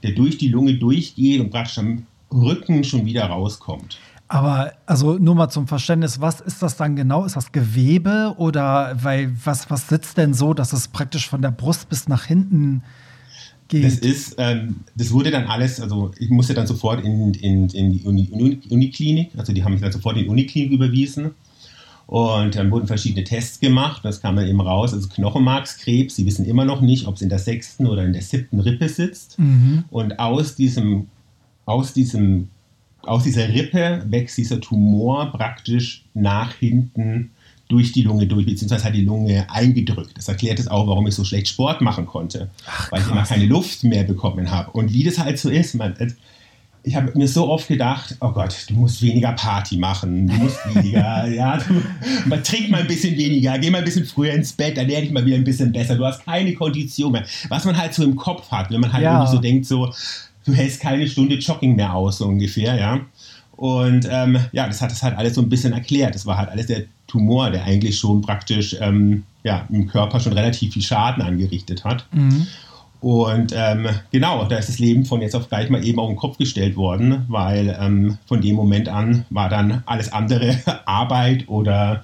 der 0.03 0.11
durch 0.11 0.37
die 0.37 0.49
Lunge 0.49 0.73
durchgeht 0.73 1.39
und 1.39 1.49
praktisch 1.49 1.77
am 1.77 2.05
Rücken 2.33 2.83
schon 2.83 3.05
wieder 3.05 3.23
rauskommt. 3.27 3.99
Aber 4.27 4.73
also 4.85 5.17
nur 5.17 5.33
mal 5.33 5.47
zum 5.47 5.65
Verständnis, 5.65 6.19
was 6.19 6.41
ist 6.41 6.61
das 6.61 6.75
dann 6.75 6.97
genau? 6.97 7.23
Ist 7.23 7.37
das 7.37 7.53
Gewebe 7.53 8.35
oder 8.37 8.97
weil 9.01 9.31
was, 9.45 9.69
was 9.69 9.87
sitzt 9.87 10.17
denn 10.17 10.33
so, 10.33 10.53
dass 10.53 10.73
es 10.73 10.89
praktisch 10.89 11.29
von 11.29 11.41
der 11.41 11.51
Brust 11.51 11.87
bis 11.87 12.09
nach 12.09 12.25
hinten 12.25 12.83
geht? 13.69 13.85
Das 13.85 13.99
ist, 13.99 14.35
ähm, 14.39 14.81
das 14.93 15.13
wurde 15.13 15.31
dann 15.31 15.45
alles, 15.45 15.79
also 15.79 16.11
ich 16.19 16.29
musste 16.31 16.53
dann 16.53 16.67
sofort 16.67 17.01
in, 17.05 17.33
in, 17.35 17.69
in 17.69 17.93
die 17.93 18.03
Uni, 18.03 18.27
Uni, 18.29 18.59
Uniklinik, 18.69 19.29
also 19.37 19.53
die 19.53 19.63
haben 19.63 19.71
mich 19.71 19.81
dann 19.81 19.93
sofort 19.93 20.17
in 20.17 20.23
die 20.23 20.29
Uniklinik 20.29 20.73
überwiesen. 20.73 21.31
Und 22.07 22.55
dann 22.55 22.69
wurden 22.69 22.87
verschiedene 22.87 23.23
Tests 23.23 23.59
gemacht. 23.59 24.05
Das 24.05 24.21
kam 24.21 24.35
dann 24.35 24.47
eben 24.47 24.61
raus. 24.61 24.93
Also 24.93 25.09
Knochenmarkskrebs. 25.09 26.15
Sie 26.15 26.25
wissen 26.25 26.45
immer 26.45 26.65
noch 26.65 26.81
nicht, 26.81 27.07
ob 27.07 27.15
es 27.15 27.21
in 27.21 27.29
der 27.29 27.39
sechsten 27.39 27.87
oder 27.87 28.03
in 28.05 28.13
der 28.13 28.21
siebten 28.21 28.59
Rippe 28.59 28.89
sitzt. 28.89 29.39
Mhm. 29.39 29.85
Und 29.89 30.19
aus 30.19 30.55
diesem, 30.55 31.07
aus 31.65 31.93
diesem, 31.93 32.49
aus 33.01 33.23
dieser 33.23 33.49
Rippe 33.49 34.05
wächst 34.07 34.37
dieser 34.37 34.61
Tumor 34.61 35.31
praktisch 35.31 36.05
nach 36.13 36.53
hinten 36.53 37.31
durch 37.67 37.91
die 37.91 38.03
Lunge 38.03 38.27
durch, 38.27 38.45
beziehungsweise 38.45 38.85
hat 38.85 38.93
die 38.93 39.03
Lunge 39.03 39.47
eingedrückt. 39.49 40.15
Das 40.15 40.27
erklärt 40.27 40.59
es 40.59 40.67
auch, 40.67 40.87
warum 40.87 41.07
ich 41.07 41.15
so 41.15 41.23
schlecht 41.23 41.47
Sport 41.47 41.81
machen 41.81 42.05
konnte, 42.05 42.49
Ach, 42.67 42.91
weil 42.91 43.01
ich 43.01 43.09
immer 43.09 43.23
keine 43.23 43.45
Luft 43.45 43.83
mehr 43.83 44.03
bekommen 44.03 44.51
habe. 44.51 44.69
Und 44.71 44.93
wie 44.93 45.03
das 45.03 45.17
halt 45.17 45.39
so 45.39 45.49
ist, 45.49 45.73
man, 45.73 45.95
ich 46.85 46.95
habe 46.95 47.11
mir 47.15 47.27
so 47.27 47.49
oft 47.49 47.67
gedacht, 47.67 48.15
oh 48.21 48.31
Gott, 48.31 48.55
du 48.69 48.75
musst 48.75 49.01
weniger 49.01 49.31
Party 49.31 49.77
machen, 49.77 50.27
du 50.27 50.33
musst 50.33 50.57
weniger, 50.67 51.27
ja, 51.33 51.57
du, 51.57 51.81
man 52.25 52.43
trink 52.43 52.69
mal 52.69 52.81
ein 52.81 52.87
bisschen 52.87 53.17
weniger, 53.17 53.57
geh 53.57 53.71
mal 53.71 53.79
ein 53.79 53.83
bisschen 53.83 54.05
früher 54.05 54.33
ins 54.33 54.53
Bett, 54.53 54.77
dann 54.77 54.87
lerne 54.87 55.07
ich 55.07 55.11
mal 55.11 55.25
wieder 55.25 55.35
ein 55.35 55.43
bisschen 55.43 55.71
besser. 55.71 55.95
Du 55.95 56.05
hast 56.05 56.23
keine 56.23 56.53
Kondition 56.53 57.11
mehr. 57.11 57.25
Was 57.49 57.65
man 57.65 57.75
halt 57.75 57.93
so 57.93 58.03
im 58.03 58.15
Kopf 58.15 58.51
hat, 58.51 58.69
wenn 58.69 58.81
man 58.81 58.93
halt 58.93 59.03
ja. 59.03 59.25
so 59.25 59.39
denkt, 59.39 59.65
so, 59.65 59.91
du 60.45 60.53
hältst 60.53 60.79
keine 60.79 61.07
Stunde 61.07 61.35
Jogging 61.35 61.75
mehr 61.75 61.93
aus, 61.93 62.19
so 62.19 62.27
ungefähr, 62.27 62.75
ja. 62.75 62.99
Und 63.57 64.07
ähm, 64.11 64.37
ja, 64.51 64.67
das 64.67 64.81
hat 64.81 64.91
das 64.91 65.01
halt 65.01 65.17
alles 65.17 65.35
so 65.35 65.41
ein 65.41 65.49
bisschen 65.49 65.73
erklärt. 65.73 66.13
Das 66.13 66.25
war 66.25 66.37
halt 66.37 66.49
alles 66.49 66.67
der 66.67 66.83
Tumor, 67.07 67.49
der 67.49 67.63
eigentlich 67.63 67.97
schon 67.97 68.21
praktisch 68.21 68.75
ähm, 68.79 69.23
ja, 69.43 69.65
im 69.71 69.87
Körper 69.87 70.19
schon 70.19 70.33
relativ 70.33 70.73
viel 70.73 70.81
Schaden 70.81 71.23
angerichtet 71.23 71.83
hat. 71.83 72.05
Mhm. 72.11 72.47
Und 73.05 73.53
ähm, 73.55 73.87
genau, 74.11 74.45
da 74.45 74.57
ist 74.57 74.67
das 74.67 74.79
Leben 74.79 75.05
von 75.05 75.21
jetzt 75.21 75.35
auf 75.35 75.47
gleich 75.47 75.69
mal 75.69 75.85
eben 75.85 75.99
auf 75.99 76.07
den 76.07 76.15
Kopf 76.15 76.39
gestellt 76.39 76.75
worden, 76.75 77.25
weil 77.27 77.77
ähm, 77.79 78.17
von 78.25 78.41
dem 78.41 78.55
Moment 78.55 78.89
an 78.89 79.25
war 79.29 79.47
dann 79.47 79.83
alles 79.85 80.11
andere 80.11 80.57
Arbeit 80.87 81.47
oder, 81.47 82.03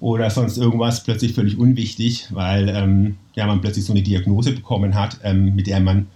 oder 0.00 0.30
sonst 0.30 0.56
irgendwas 0.56 1.04
plötzlich 1.04 1.34
völlig 1.34 1.58
unwichtig, 1.58 2.28
weil 2.30 2.70
ähm, 2.70 3.16
ja, 3.34 3.46
man 3.46 3.60
plötzlich 3.60 3.84
so 3.84 3.92
eine 3.92 4.00
Diagnose 4.00 4.52
bekommen 4.52 4.94
hat, 4.94 5.18
ähm, 5.22 5.54
mit 5.54 5.66
der 5.66 5.80
man 5.80 6.06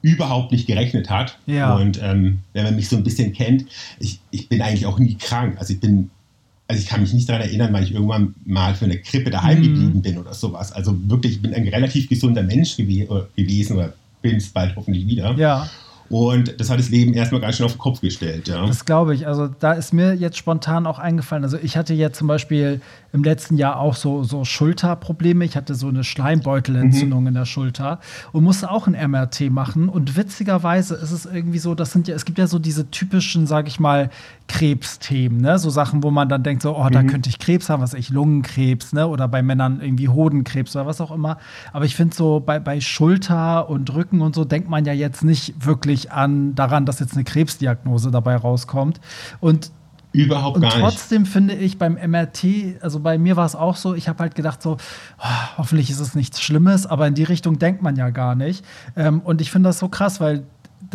überhaupt 0.00 0.52
nicht 0.52 0.66
gerechnet 0.66 1.10
hat. 1.10 1.38
Ja. 1.44 1.74
Und 1.76 2.02
ähm, 2.02 2.38
wenn 2.54 2.64
man 2.64 2.76
mich 2.76 2.88
so 2.88 2.96
ein 2.96 3.04
bisschen 3.04 3.34
kennt, 3.34 3.66
ich, 3.98 4.20
ich 4.30 4.48
bin 4.48 4.62
eigentlich 4.62 4.86
auch 4.86 4.98
nie 4.98 5.16
krank. 5.16 5.56
Also 5.58 5.74
ich 5.74 5.80
bin 5.80 6.08
also 6.72 6.82
ich 6.82 6.88
kann 6.88 7.02
mich 7.02 7.12
nicht 7.12 7.28
daran 7.28 7.42
erinnern, 7.42 7.70
weil 7.74 7.84
ich 7.84 7.92
irgendwann 7.92 8.34
mal 8.46 8.74
für 8.74 8.86
eine 8.86 8.96
Krippe 8.96 9.28
daheim 9.28 9.58
mhm. 9.58 9.62
geblieben 9.62 10.02
bin 10.02 10.18
oder 10.18 10.32
sowas. 10.32 10.72
Also 10.72 10.96
wirklich, 11.06 11.34
ich 11.34 11.42
bin 11.42 11.52
ein 11.52 11.68
relativ 11.68 12.08
gesunder 12.08 12.42
Mensch 12.42 12.76
gew 12.76 12.82
äh, 12.82 13.06
gewesen 13.36 13.76
oder 13.76 13.92
bin 14.22 14.36
es 14.36 14.48
bald 14.48 14.74
hoffentlich 14.74 15.06
wieder. 15.06 15.34
Ja. 15.36 15.68
Und 16.08 16.58
das 16.58 16.70
hat 16.70 16.78
das 16.78 16.88
Leben 16.88 17.12
erstmal 17.12 17.42
ganz 17.42 17.56
schön 17.56 17.66
auf 17.66 17.72
den 17.72 17.78
Kopf 17.78 18.00
gestellt. 18.00 18.48
Ja. 18.48 18.66
Das 18.66 18.86
glaube 18.86 19.14
ich. 19.14 19.26
Also 19.26 19.48
da 19.48 19.72
ist 19.72 19.92
mir 19.92 20.14
jetzt 20.14 20.38
spontan 20.38 20.86
auch 20.86 20.98
eingefallen. 20.98 21.44
Also 21.44 21.58
ich 21.62 21.76
hatte 21.76 21.92
jetzt 21.92 22.18
zum 22.18 22.26
Beispiel 22.26 22.80
im 23.12 23.22
letzten 23.22 23.58
Jahr 23.58 23.78
auch 23.78 23.94
so, 23.94 24.24
so 24.24 24.44
Schulterprobleme. 24.44 25.44
Ich 25.44 25.56
hatte 25.56 25.74
so 25.74 25.88
eine 25.88 26.02
Schleimbeutelentzündung 26.02 27.20
mhm. 27.20 27.26
in 27.28 27.34
der 27.34 27.44
Schulter 27.44 28.00
und 28.32 28.42
musste 28.42 28.70
auch 28.70 28.86
ein 28.86 29.10
MRT 29.10 29.50
machen. 29.50 29.88
Und 29.88 30.16
witzigerweise 30.16 30.94
ist 30.94 31.10
es 31.10 31.26
irgendwie 31.26 31.58
so, 31.58 31.74
das 31.74 31.92
sind 31.92 32.08
ja, 32.08 32.14
es 32.14 32.24
gibt 32.24 32.38
ja 32.38 32.46
so 32.46 32.58
diese 32.58 32.90
typischen, 32.90 33.46
sage 33.46 33.68
ich 33.68 33.78
mal, 33.78 34.10
Krebsthemen, 34.48 35.40
ne? 35.40 35.58
So 35.58 35.68
Sachen, 35.68 36.02
wo 36.02 36.10
man 36.10 36.28
dann 36.28 36.42
denkt, 36.42 36.62
so, 36.62 36.76
oh, 36.76 36.88
da 36.90 37.02
mhm. 37.02 37.08
könnte 37.08 37.28
ich 37.28 37.38
Krebs 37.38 37.68
haben, 37.68 37.82
was 37.82 37.94
ich, 37.94 38.08
Lungenkrebs, 38.08 38.94
ne? 38.94 39.06
Oder 39.06 39.28
bei 39.28 39.42
Männern 39.42 39.80
irgendwie 39.82 40.08
Hodenkrebs 40.08 40.74
oder 40.74 40.86
was 40.86 41.00
auch 41.00 41.10
immer. 41.10 41.38
Aber 41.72 41.84
ich 41.84 41.94
finde 41.94 42.16
so, 42.16 42.40
bei, 42.40 42.60
bei 42.60 42.80
Schulter 42.80 43.68
und 43.68 43.92
Rücken 43.94 44.22
und 44.22 44.34
so 44.34 44.44
denkt 44.44 44.70
man 44.70 44.86
ja 44.86 44.92
jetzt 44.94 45.22
nicht 45.22 45.66
wirklich 45.66 46.12
an 46.12 46.54
daran, 46.54 46.86
dass 46.86 46.98
jetzt 46.98 47.14
eine 47.14 47.24
Krebsdiagnose 47.24 48.10
dabei 48.10 48.36
rauskommt. 48.36 49.00
Und 49.40 49.70
Überhaupt 50.12 50.56
und 50.56 50.62
gar 50.62 50.76
nicht. 50.76 50.80
Trotzdem 50.80 51.26
finde 51.26 51.54
ich 51.54 51.78
beim 51.78 51.94
MRT, 51.94 52.82
also 52.82 53.00
bei 53.00 53.18
mir 53.18 53.36
war 53.36 53.46
es 53.46 53.54
auch 53.54 53.76
so, 53.76 53.94
ich 53.94 54.08
habe 54.08 54.18
halt 54.20 54.34
gedacht 54.34 54.62
so, 54.62 54.76
oh, 55.18 55.58
hoffentlich 55.58 55.90
ist 55.90 56.00
es 56.00 56.14
nichts 56.14 56.40
Schlimmes, 56.40 56.86
aber 56.86 57.06
in 57.06 57.14
die 57.14 57.24
Richtung 57.24 57.58
denkt 57.58 57.82
man 57.82 57.96
ja 57.96 58.10
gar 58.10 58.34
nicht. 58.34 58.64
Ähm, 58.96 59.20
und 59.20 59.40
ich 59.40 59.50
finde 59.50 59.70
das 59.70 59.78
so 59.78 59.88
krass, 59.88 60.20
weil 60.20 60.44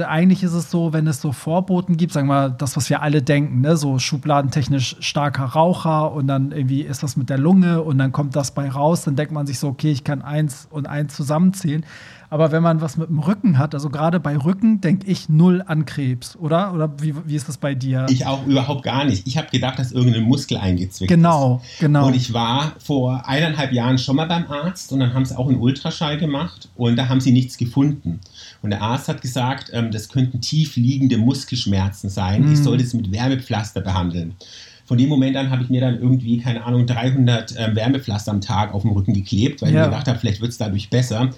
eigentlich 0.05 0.43
ist 0.43 0.53
es 0.53 0.69
so, 0.69 0.93
wenn 0.93 1.07
es 1.07 1.21
so 1.21 1.31
Vorboten 1.31 1.97
gibt, 1.97 2.13
sagen 2.13 2.27
wir 2.27 2.33
mal, 2.33 2.51
das, 2.51 2.77
was 2.77 2.89
wir 2.89 3.01
alle 3.01 3.21
denken, 3.21 3.61
ne? 3.61 3.77
so 3.77 3.99
schubladentechnisch 3.99 4.97
starker 4.99 5.45
Raucher 5.45 6.11
und 6.11 6.27
dann 6.27 6.51
irgendwie 6.51 6.81
ist 6.81 7.03
was 7.03 7.17
mit 7.17 7.29
der 7.29 7.37
Lunge 7.37 7.81
und 7.81 7.97
dann 7.97 8.11
kommt 8.11 8.35
das 8.35 8.51
bei 8.51 8.69
raus, 8.69 9.03
dann 9.03 9.15
denkt 9.15 9.31
man 9.31 9.47
sich 9.47 9.59
so, 9.59 9.69
okay, 9.69 9.91
ich 9.91 10.03
kann 10.03 10.21
eins 10.21 10.67
und 10.69 10.87
eins 10.87 11.15
zusammenzählen. 11.15 11.85
Aber 12.29 12.51
wenn 12.51 12.61
man 12.61 12.81
was 12.81 12.97
mit 12.97 13.07
dem 13.07 13.19
Rücken 13.19 13.57
hat, 13.57 13.73
also 13.73 13.89
gerade 13.89 14.19
bei 14.19 14.37
Rücken, 14.37 14.81
denke 14.81 15.09
ich 15.09 15.29
null 15.29 15.63
an 15.65 15.85
Krebs, 15.85 16.35
oder? 16.35 16.73
Oder 16.73 16.91
wie, 16.99 17.15
wie 17.25 17.35
ist 17.35 17.47
das 17.47 17.57
bei 17.57 17.73
dir? 17.73 18.05
Ich 18.09 18.25
auch 18.25 18.45
überhaupt 18.45 18.83
gar 18.83 19.05
nicht. 19.05 19.25
Ich 19.25 19.37
habe 19.37 19.47
gedacht, 19.49 19.79
dass 19.79 19.93
irgendein 19.93 20.23
Muskel 20.23 20.57
eingezwickt 20.57 21.09
genau, 21.09 21.61
ist. 21.63 21.79
Genau, 21.79 22.01
genau. 22.01 22.07
Und 22.07 22.15
ich 22.15 22.33
war 22.33 22.73
vor 22.79 23.27
eineinhalb 23.27 23.71
Jahren 23.71 23.97
schon 23.97 24.17
mal 24.17 24.27
beim 24.27 24.45
Arzt 24.47 24.91
und 24.91 24.99
dann 24.99 25.13
haben 25.13 25.23
sie 25.23 25.37
auch 25.37 25.47
einen 25.47 25.59
Ultraschall 25.59 26.17
gemacht 26.17 26.67
und 26.75 26.97
da 26.97 27.07
haben 27.07 27.21
sie 27.21 27.31
nichts 27.31 27.57
gefunden. 27.57 28.19
Und 28.61 28.71
der 28.71 28.81
Arzt 28.81 29.07
hat 29.07 29.21
gesagt, 29.21 29.71
ähm, 29.73 29.91
das 29.91 30.09
könnten 30.09 30.41
tief 30.41 30.75
liegende 30.75 31.17
Muskelschmerzen 31.17 32.09
sein. 32.09 32.43
Mhm. 32.43 32.53
Ich 32.53 32.59
sollte 32.59 32.83
es 32.83 32.93
mit 32.93 33.11
Wärmepflaster 33.11 33.79
behandeln. 33.79 34.35
Von 34.85 34.97
dem 34.97 35.09
Moment 35.09 35.35
an 35.35 35.49
habe 35.49 35.63
ich 35.63 35.69
mir 35.69 35.81
dann 35.81 35.99
irgendwie, 35.99 36.37
keine 36.37 36.63
Ahnung, 36.63 36.85
300 36.85 37.55
ähm, 37.57 37.75
Wärmepflaster 37.75 38.31
am 38.31 38.39
Tag 38.39 38.73
auf 38.73 38.83
dem 38.83 38.91
Rücken 38.91 39.13
geklebt, 39.13 39.61
weil 39.61 39.73
ja. 39.73 39.81
ich 39.81 39.89
gedacht 39.89 40.07
habe, 40.07 40.17
vielleicht 40.17 40.39
wird 40.39 40.51
es 40.51 40.57
dadurch 40.57 40.89
besser 40.89 41.31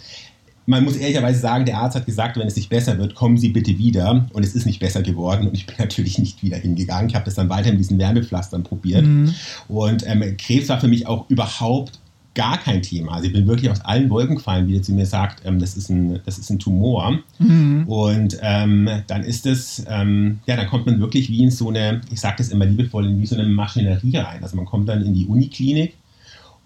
man 0.70 0.84
muss 0.84 0.96
ehrlicherweise 0.96 1.40
sagen, 1.40 1.66
der 1.66 1.80
Arzt 1.80 1.96
hat 1.96 2.06
gesagt, 2.06 2.38
wenn 2.38 2.48
es 2.48 2.56
nicht 2.56 2.70
besser 2.70 3.00
wird, 3.00 3.16
kommen 3.16 3.38
Sie 3.38 3.50
bitte 3.50 3.78
wieder. 3.80 4.28
Und 4.32 4.44
es 4.46 4.54
ist 4.54 4.68
nicht 4.68 4.80
besser 4.80 5.02
geworden. 5.02 5.48
Und 5.48 5.56
ich 5.56 5.66
bin 5.66 5.76
natürlich 5.80 6.20
nicht 6.20 6.44
wieder 6.44 6.58
hingegangen. 6.58 7.10
Ich 7.10 7.16
habe 7.16 7.26
das 7.26 7.34
dann 7.34 7.50
weiter 7.50 7.72
mit 7.72 7.80
diesen 7.80 7.98
Wärmepflastern 7.98 8.64
probiert. 8.64 9.04
Mhm. 9.04 9.34
Und 9.68 10.06
ähm, 10.06 10.38
Krebs 10.38 10.70
war 10.70 10.80
für 10.80 10.88
mich 10.88 11.08
auch 11.08 11.28
überhaupt 11.30 12.00
gar 12.36 12.60
kein 12.60 12.84
Thema. 12.84 13.14
Also 13.14 13.26
ich 13.26 13.34
bin 13.34 13.48
wirklich 13.48 13.72
aus 13.72 13.82
allen 13.82 14.12
Wolken 14.12 14.36
gefallen, 14.36 14.68
wie 14.68 14.78
er 14.78 14.84
zu 14.84 14.94
mir 14.94 15.08
sagt, 15.08 15.42
ähm, 15.44 15.58
das, 15.58 15.76
ist 15.76 15.90
ein, 15.90 16.20
das 16.24 16.38
ist 16.38 16.52
ein 16.52 16.60
Tumor. 16.60 17.18
Mhm. 17.40 17.86
Und 17.88 18.38
ähm, 18.44 18.88
dann 19.08 19.24
ist 19.24 19.48
es, 19.48 19.84
ähm, 19.90 20.40
ja, 20.46 20.56
dann 20.56 20.68
kommt 20.68 20.86
man 20.86 21.00
wirklich 21.00 21.30
wie 21.30 21.42
in 21.42 21.50
so 21.50 21.70
eine, 21.70 22.02
ich 22.12 22.20
sage 22.20 22.36
das 22.38 22.50
immer 22.50 22.66
liebevoll, 22.66 23.08
in 23.08 23.20
wie 23.20 23.26
so 23.26 23.36
eine 23.36 23.50
Maschinerie 23.50 24.18
rein. 24.18 24.44
Also 24.44 24.56
man 24.56 24.66
kommt 24.66 24.88
dann 24.88 25.02
in 25.02 25.16
die 25.16 25.26
Uniklinik 25.26 25.96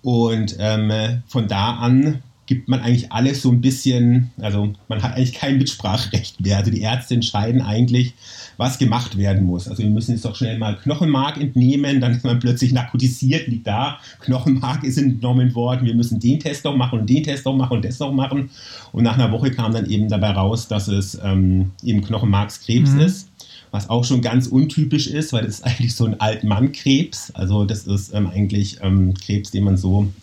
und 0.01 0.57
ähm, 0.59 1.21
von 1.25 1.47
da 1.47 1.75
an 1.77 2.21
gibt 2.45 2.67
man 2.67 2.81
eigentlich 2.81 3.11
alles 3.11 3.41
so 3.41 3.51
ein 3.51 3.61
bisschen, 3.61 4.31
also 4.39 4.73
man 4.89 5.01
hat 5.01 5.15
eigentlich 5.15 5.33
kein 5.33 5.57
Mitspracherecht 5.57 6.41
mehr. 6.41 6.57
Also 6.57 6.71
die 6.71 6.81
Ärzte 6.81 7.13
entscheiden 7.13 7.61
eigentlich, 7.61 8.13
was 8.57 8.77
gemacht 8.77 9.17
werden 9.17 9.45
muss. 9.45 9.67
Also 9.67 9.81
wir 9.81 9.89
müssen 9.89 10.11
jetzt 10.11 10.25
doch 10.25 10.35
schnell 10.35 10.57
mal 10.57 10.75
Knochenmark 10.75 11.37
entnehmen, 11.37 12.01
dann 12.01 12.11
ist 12.11 12.25
man 12.25 12.39
plötzlich 12.39 12.73
narkotisiert, 12.73 13.47
liegt 13.47 13.67
da, 13.67 13.99
Knochenmark 14.19 14.83
ist 14.83 14.97
entnommen 14.97 15.55
worden, 15.55 15.85
wir 15.85 15.95
müssen 15.95 16.19
den 16.19 16.39
Test 16.39 16.65
noch 16.65 16.75
machen 16.75 16.99
und 16.99 17.09
den 17.09 17.23
Test 17.23 17.45
noch 17.45 17.55
machen 17.55 17.77
und 17.77 17.85
das 17.85 17.99
noch 17.99 18.11
machen. 18.11 18.49
Und 18.91 19.03
nach 19.03 19.17
einer 19.17 19.31
Woche 19.31 19.51
kam 19.51 19.71
dann 19.71 19.89
eben 19.89 20.09
dabei 20.09 20.31
raus, 20.31 20.67
dass 20.67 20.87
es 20.89 21.19
ähm, 21.23 21.71
eben 21.83 22.01
Knochenmarkskrebs 22.01 22.91
mhm. 22.91 22.99
ist 23.01 23.29
was 23.71 23.89
auch 23.89 24.03
schon 24.03 24.21
ganz 24.21 24.45
untypisch 24.45 25.07
ist, 25.07 25.33
weil 25.33 25.45
das 25.45 25.55
ist 25.55 25.63
eigentlich 25.65 25.95
so 25.95 26.05
ein 26.05 26.21
Altmannkrebs. 26.21 27.31
Also 27.31 27.65
das 27.65 27.87
ist 27.87 28.13
ähm, 28.13 28.27
eigentlich 28.27 28.77
ähm, 28.83 29.15
Krebs, 29.15 29.49
den 29.49 29.63
man 29.63 29.77
so 29.77 30.13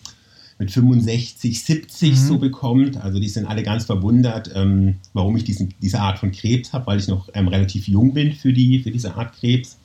mit 0.61 0.69
65, 0.69 1.63
70 1.63 2.11
mhm. 2.11 2.15
so 2.15 2.37
bekommt. 2.37 3.03
Also 3.03 3.19
die 3.19 3.29
sind 3.29 3.47
alle 3.47 3.63
ganz 3.63 3.85
verwundert, 3.85 4.51
ähm, 4.53 4.97
warum 5.11 5.35
ich 5.35 5.43
diesen, 5.43 5.73
diese 5.81 5.99
Art 5.99 6.19
von 6.19 6.31
Krebs 6.31 6.71
habe, 6.71 6.85
weil 6.85 6.99
ich 6.99 7.07
noch 7.07 7.29
ähm, 7.33 7.47
relativ 7.47 7.87
jung 7.87 8.13
bin 8.13 8.31
für, 8.31 8.53
die, 8.53 8.77
für 8.79 8.91
diese 8.91 9.15
Art 9.15 9.35
Krebs. 9.35 9.79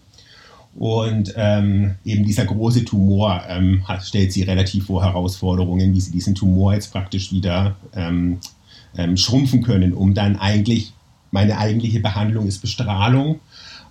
Und 0.74 1.32
ähm, 1.34 1.94
eben 2.04 2.26
dieser 2.26 2.44
große 2.44 2.84
Tumor 2.84 3.42
ähm, 3.48 3.88
hat, 3.88 4.04
stellt 4.04 4.34
sie 4.34 4.42
relativ 4.42 4.84
vor 4.84 5.02
Herausforderungen, 5.02 5.94
wie 5.94 6.00
sie 6.02 6.12
diesen 6.12 6.34
Tumor 6.34 6.74
jetzt 6.74 6.92
praktisch 6.92 7.32
wieder 7.32 7.76
ähm, 7.94 8.36
ähm, 8.98 9.16
schrumpfen 9.16 9.62
können, 9.62 9.94
um 9.94 10.12
dann 10.12 10.36
eigentlich, 10.36 10.92
meine 11.30 11.56
eigentliche 11.56 12.00
Behandlung 12.00 12.46
ist 12.46 12.58
Bestrahlung, 12.58 13.40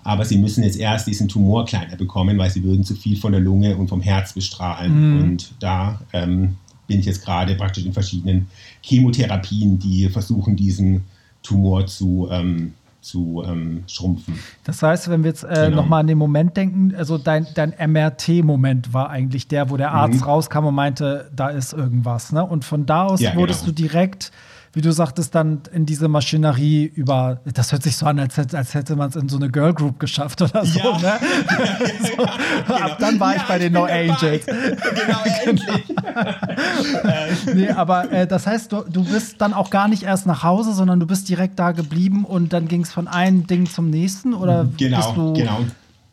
aber 0.04 0.24
sie 0.24 0.38
müssen 0.38 0.64
jetzt 0.64 0.78
erst 0.78 1.08
diesen 1.08 1.28
Tumor 1.28 1.66
kleiner 1.66 1.96
bekommen, 1.96 2.38
weil 2.38 2.52
sie 2.52 2.64
würden 2.64 2.84
zu 2.84 2.94
viel 2.94 3.18
von 3.18 3.32
der 3.32 3.42
Lunge 3.42 3.76
und 3.76 3.88
vom 3.88 4.02
Herz 4.02 4.34
bestrahlen. 4.34 5.16
Mhm. 5.16 5.24
Und 5.24 5.54
da 5.60 6.00
ähm, 6.14 6.58
bin 6.88 7.00
ich 7.00 7.06
jetzt 7.06 7.24
gerade 7.24 7.56
praktisch 7.56 7.86
in 7.86 7.94
verschiedenen 7.94 8.48
Chemotherapien, 8.82 9.80
die 9.80 10.10
versuchen, 10.10 10.56
diesen 10.56 11.06
Tumor 11.44 11.86
zu, 11.86 12.28
ähm, 12.32 12.74
zu 13.02 13.44
ähm, 13.46 13.84
schrumpfen. 13.88 14.40
Das 14.64 14.82
heißt, 14.82 15.10
wenn 15.10 15.24
wir 15.24 15.30
jetzt 15.30 15.44
äh, 15.44 15.66
genau. 15.66 15.78
nochmal 15.78 16.02
an 16.02 16.08
den 16.08 16.18
Moment 16.18 16.58
denken, 16.58 16.96
also 16.96 17.18
dein, 17.18 17.48
dein 17.54 17.74
MRT-Moment 17.78 18.94
war 18.94 19.10
eigentlich 19.10 19.48
der, 19.48 19.70
wo 19.70 19.78
der 19.78 19.92
Arzt 19.92 20.22
mhm. 20.22 20.26
rauskam 20.26 20.66
und 20.66 20.76
meinte, 20.76 21.30
da 21.36 21.50
ist 21.50 21.74
irgendwas. 21.74 22.32
Ne? 22.32 22.44
Und 22.44 22.66
von 22.66 22.86
da 22.86 23.06
aus 23.06 23.22
ja, 23.22 23.36
wurdest 23.36 23.62
genau. 23.62 23.76
du 23.76 23.84
direkt 23.84 24.32
wie 24.76 24.82
du 24.82 24.92
sagtest, 24.92 25.34
dann 25.34 25.62
in 25.72 25.86
diese 25.86 26.10
Maschinerie 26.10 26.84
über, 26.84 27.40
das 27.46 27.72
hört 27.72 27.82
sich 27.82 27.96
so 27.96 28.06
an, 28.06 28.20
als, 28.20 28.38
als 28.54 28.74
hätte 28.74 28.98
man 28.98 29.10
es 29.10 29.16
in 29.16 29.30
so 29.30 29.38
eine 29.38 29.50
Girl 29.50 29.74
Group 29.74 30.00
geschafft 30.02 30.42
oder 30.42 30.66
so. 30.66 30.80
Ja. 30.80 30.98
Ne? 30.98 31.14
so, 32.02 32.16
genau. 32.18 32.80
Ab 32.82 32.98
dann 33.00 33.18
war 33.20 33.36
ja, 33.36 33.42
ich 33.42 33.48
bei 33.48 33.58
den 33.58 33.72
No 33.72 33.86
Angels. 33.86 34.46
genau, 34.46 35.20
endlich. 35.46 35.86
nee, 37.54 37.70
aber 37.70 38.12
äh, 38.12 38.28
das 38.28 38.46
heißt, 38.46 38.74
du, 38.74 38.82
du 38.82 39.06
bist 39.06 39.40
dann 39.40 39.54
auch 39.54 39.70
gar 39.70 39.88
nicht 39.88 40.04
erst 40.04 40.26
nach 40.26 40.44
Hause, 40.44 40.74
sondern 40.74 41.00
du 41.00 41.08
bist 41.08 41.30
direkt 41.30 41.58
da 41.58 41.72
geblieben 41.72 42.26
und 42.26 42.52
dann 42.52 42.68
ging 42.68 42.82
es 42.82 42.92
von 42.92 43.08
einem 43.08 43.48
Ding 43.48 43.70
zum 43.70 43.90
nächsten? 43.90 44.34
Oder 44.34 44.68
genau, 44.78 44.98
bist 44.98 45.12
du 45.16 45.34
genau. 45.34 45.60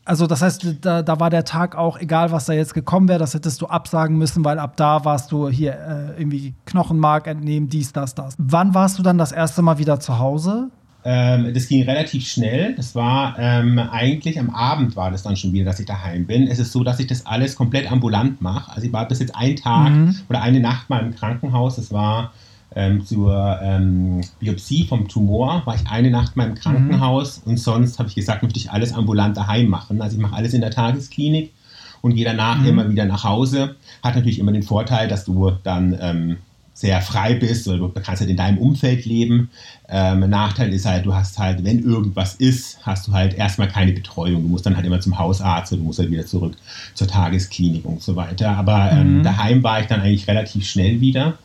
Also 0.05 0.27
das 0.27 0.43
heißt, 0.43 0.79
da, 0.81 1.03
da 1.03 1.21
war 1.21 1.31
der 1.31 1.45
Tag 1.45 1.77
auch, 1.77 1.99
egal 1.99 2.33
was 2.33 2.47
da 2.47 2.53
jetzt 2.53 2.75
gekommen 2.75 3.09
wäre, 3.09 3.21
das 3.21 3.35
hättest 3.35 3.61
du 3.63 3.67
absagen 3.67 4.19
müssen, 4.19 4.45
weil 4.45 4.59
ab 4.59 4.77
da 4.77 5.05
warst 5.05 5.31
du 5.31 5.49
hier 5.49 5.73
äh, 5.75 6.21
irgendwie 6.21 6.55
Knochenmark 6.67 7.29
entnehmen, 7.29 7.69
dies, 7.69 7.93
das, 7.93 8.15
das. 8.15 8.35
Wann 8.39 8.75
warst 8.75 8.99
du 8.99 9.03
dann 9.03 9.17
das 9.17 9.31
erste 9.31 9.63
Mal 9.63 9.79
wieder 9.79 10.01
zu 10.01 10.19
Hause? 10.19 10.71
Ähm, 11.05 11.53
das 11.55 11.69
ging 11.69 11.83
relativ 11.85 12.27
schnell. 12.27 12.75
Das 12.75 12.95
war 12.95 13.37
ähm, 13.39 13.79
eigentlich 13.79 14.39
am 14.39 14.51
Abend 14.51 14.97
war 14.97 15.11
das 15.11 15.23
dann 15.23 15.37
schon 15.37 15.53
wieder, 15.53 15.65
dass 15.65 15.81
ich 15.81 15.87
daheim 15.87 16.27
bin. 16.27 16.47
Es 16.47 16.59
ist 16.59 16.73
so, 16.73 16.85
dass 16.85 17.01
ich 17.01 17.07
das 17.07 17.27
alles 17.27 17.57
komplett 17.57 17.91
ambulant 17.91 18.41
mache. 18.41 18.73
Also 18.73 18.87
ich 18.87 18.93
war 18.93 19.07
bis 19.07 19.21
jetzt 19.21 19.35
einen 19.35 19.57
Tag 19.57 19.91
mhm. 19.91 20.17
oder 20.29 20.43
eine 20.43 20.61
Nacht 20.61 20.91
mal 20.91 21.01
im 21.01 21.15
Krankenhaus. 21.15 21.77
Das 21.77 21.93
war 21.93 22.33
ähm, 22.75 23.05
zur 23.05 23.59
ähm, 23.63 24.23
Biopsie 24.41 24.85
vom 24.85 25.09
Tumor 25.09 25.63
war 25.65 25.75
ich 25.75 25.87
eine 25.89 26.11
Nacht 26.11 26.37
mal 26.37 26.49
im 26.49 26.55
Krankenhaus 26.55 27.43
mhm. 27.45 27.53
und 27.53 27.57
sonst 27.59 27.99
habe 27.99 28.09
ich 28.09 28.15
gesagt, 28.15 28.43
möchte 28.43 28.59
ich 28.59 28.71
alles 28.71 28.93
ambulant 28.93 29.37
daheim 29.37 29.69
machen. 29.69 30.01
Also 30.01 30.17
ich 30.17 30.23
mache 30.23 30.37
alles 30.37 30.55
in 30.55 30.61
der 30.61 30.71
Tagesklinik 30.71 31.53
und 32.01 32.15
gehe 32.15 32.25
danach 32.25 32.59
mhm. 32.59 32.67
immer 32.67 32.91
wieder 32.91 33.05
nach 33.05 33.25
Hause. 33.25 33.77
Hat 34.03 34.15
natürlich 34.15 34.39
immer 34.39 34.53
den 34.53 34.63
Vorteil, 34.63 35.09
dass 35.09 35.25
du 35.25 35.53
dann 35.63 35.97
ähm, 36.01 36.37
sehr 36.75 37.01
frei 37.01 37.35
bist 37.35 37.69
oder 37.69 37.79
du 37.79 37.89
kannst 37.91 38.21
halt 38.21 38.31
in 38.31 38.37
deinem 38.37 38.59
Umfeld 38.59 39.05
leben. 39.05 39.51
Ähm, 39.89 40.29
Nachteil 40.29 40.73
ist 40.73 40.87
halt, 40.87 41.05
du 41.05 41.15
hast 41.15 41.39
halt, 41.39 41.65
wenn 41.65 41.81
irgendwas 41.81 42.35
ist, 42.35 42.79
hast 42.83 43.07
du 43.07 43.13
halt 43.13 43.35
erstmal 43.35 43.69
keine 43.69 43.93
Betreuung. 43.93 44.43
Du 44.43 44.49
musst 44.49 44.67
dann 44.67 44.77
halt 44.77 44.87
immer 44.87 45.01
zum 45.01 45.19
Hausarzt 45.19 45.73
oder 45.73 45.81
du 45.81 45.87
musst 45.87 45.99
halt 45.99 46.11
wieder 46.11 46.27
zurück 46.27 46.57
zur 46.95 47.07
Tagesklinik 47.07 47.85
und 47.85 48.03
so 48.03 48.17
weiter. 48.17 48.57
Aber 48.57 48.91
ähm, 48.93 49.19
mhm. 49.19 49.23
daheim 49.23 49.63
war 49.63 49.81
ich 49.81 49.87
dann 49.87 50.01
eigentlich 50.01 50.27
relativ 50.27 50.67
schnell 50.67 51.01
wieder. 51.01 51.39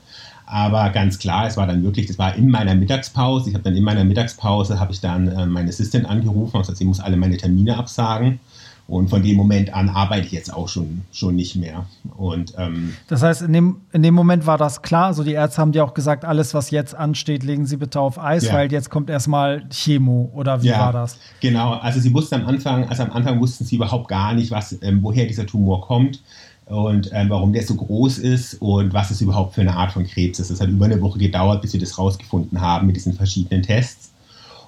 Aber 0.50 0.90
ganz 0.92 1.20
klar, 1.20 1.46
es 1.46 1.58
war 1.58 1.68
dann 1.68 1.84
wirklich, 1.84 2.06
das 2.06 2.18
war 2.18 2.34
in 2.36 2.50
meiner 2.50 2.74
Mittagspause. 2.74 3.50
Ich 3.50 3.54
habe 3.54 3.66
dann 3.66 3.76
in 3.76 3.84
meiner 3.84 4.06
Mittagspause, 4.06 4.80
habe 4.80 4.94
ich 4.94 5.02
dann 5.02 5.28
äh, 5.28 5.46
meine 5.46 5.68
Assistent 5.68 6.10
angerufen 6.10 6.56
und 6.56 6.62
gesagt, 6.62 6.78
sie 6.78 6.86
muss 6.86 7.02
alle 7.02 7.18
meine 7.18 7.36
Termine 7.36 7.78
absagen. 7.78 8.40
Und 8.88 9.10
von 9.10 9.22
dem 9.22 9.36
Moment 9.36 9.74
an 9.74 9.90
arbeite 9.90 10.26
ich 10.26 10.32
jetzt 10.32 10.54
auch 10.54 10.70
schon, 10.70 11.02
schon 11.12 11.36
nicht 11.36 11.58
mehr. 11.58 11.86
Und, 12.16 12.54
ähm, 12.58 12.94
das 13.10 13.22
heißt, 13.22 13.42
in 13.42 13.52
dem, 13.52 13.82
in 13.92 14.02
dem 14.02 14.14
Moment 14.14 14.46
war 14.46 14.58
das 14.58 14.82
klar. 14.82 15.08
Also 15.08 15.26
die 15.26 15.34
Ärzte 15.34 15.60
haben 15.60 15.74
dir 15.74 15.84
auch 15.84 15.94
gesagt, 15.94 16.24
alles, 16.24 16.54
was 16.54 16.72
jetzt 16.72 16.96
ansteht, 16.96 17.44
legen 17.44 17.66
Sie 17.66 17.76
bitte 17.76 18.00
auf 18.00 18.18
Eis, 18.18 18.46
ja. 18.46 18.54
weil 18.54 18.72
jetzt 18.72 18.90
kommt 18.90 19.10
erstmal 19.10 19.68
Chemo. 19.70 20.32
Oder 20.34 20.64
wie 20.64 20.68
ja, 20.68 20.80
war 20.80 20.94
das? 20.94 21.20
Genau, 21.42 21.74
also 21.74 22.00
sie 22.00 22.14
wussten 22.14 22.36
am 22.36 22.46
Anfang, 22.46 22.88
also 22.88 23.04
am 23.04 23.12
Anfang 23.12 23.42
wussten 23.42 23.66
sie 23.66 23.76
überhaupt 23.76 24.08
gar 24.08 24.34
nicht, 24.34 24.52
was, 24.52 24.78
ähm, 24.82 25.04
woher 25.04 25.26
dieser 25.26 25.46
Tumor 25.46 25.82
kommt 25.82 26.22
und 26.68 27.10
ähm, 27.14 27.30
warum 27.30 27.54
der 27.54 27.64
so 27.64 27.76
groß 27.76 28.18
ist 28.18 28.56
und 28.56 28.94
was 28.94 29.10
es 29.12 29.22
überhaupt 29.22 29.56
für 29.56 29.62
eine 29.62 29.76
Art 29.76 29.94
von 29.94 30.06
Krebs 30.06 30.40
ist. 30.40 30.50
Es 30.50 30.60
hat 30.60 30.70
über 30.70 30.86
eine 30.86 31.02
Woche 31.02 31.18
gedauert, 31.18 31.62
bis 31.62 31.74
wir 31.74 31.80
das 31.80 31.98
rausgefunden 31.98 32.60
haben 32.60 32.88
mit 32.88 32.96
diesen 32.96 33.14
verschiedenen 33.14 33.64
Tests. 33.64 34.12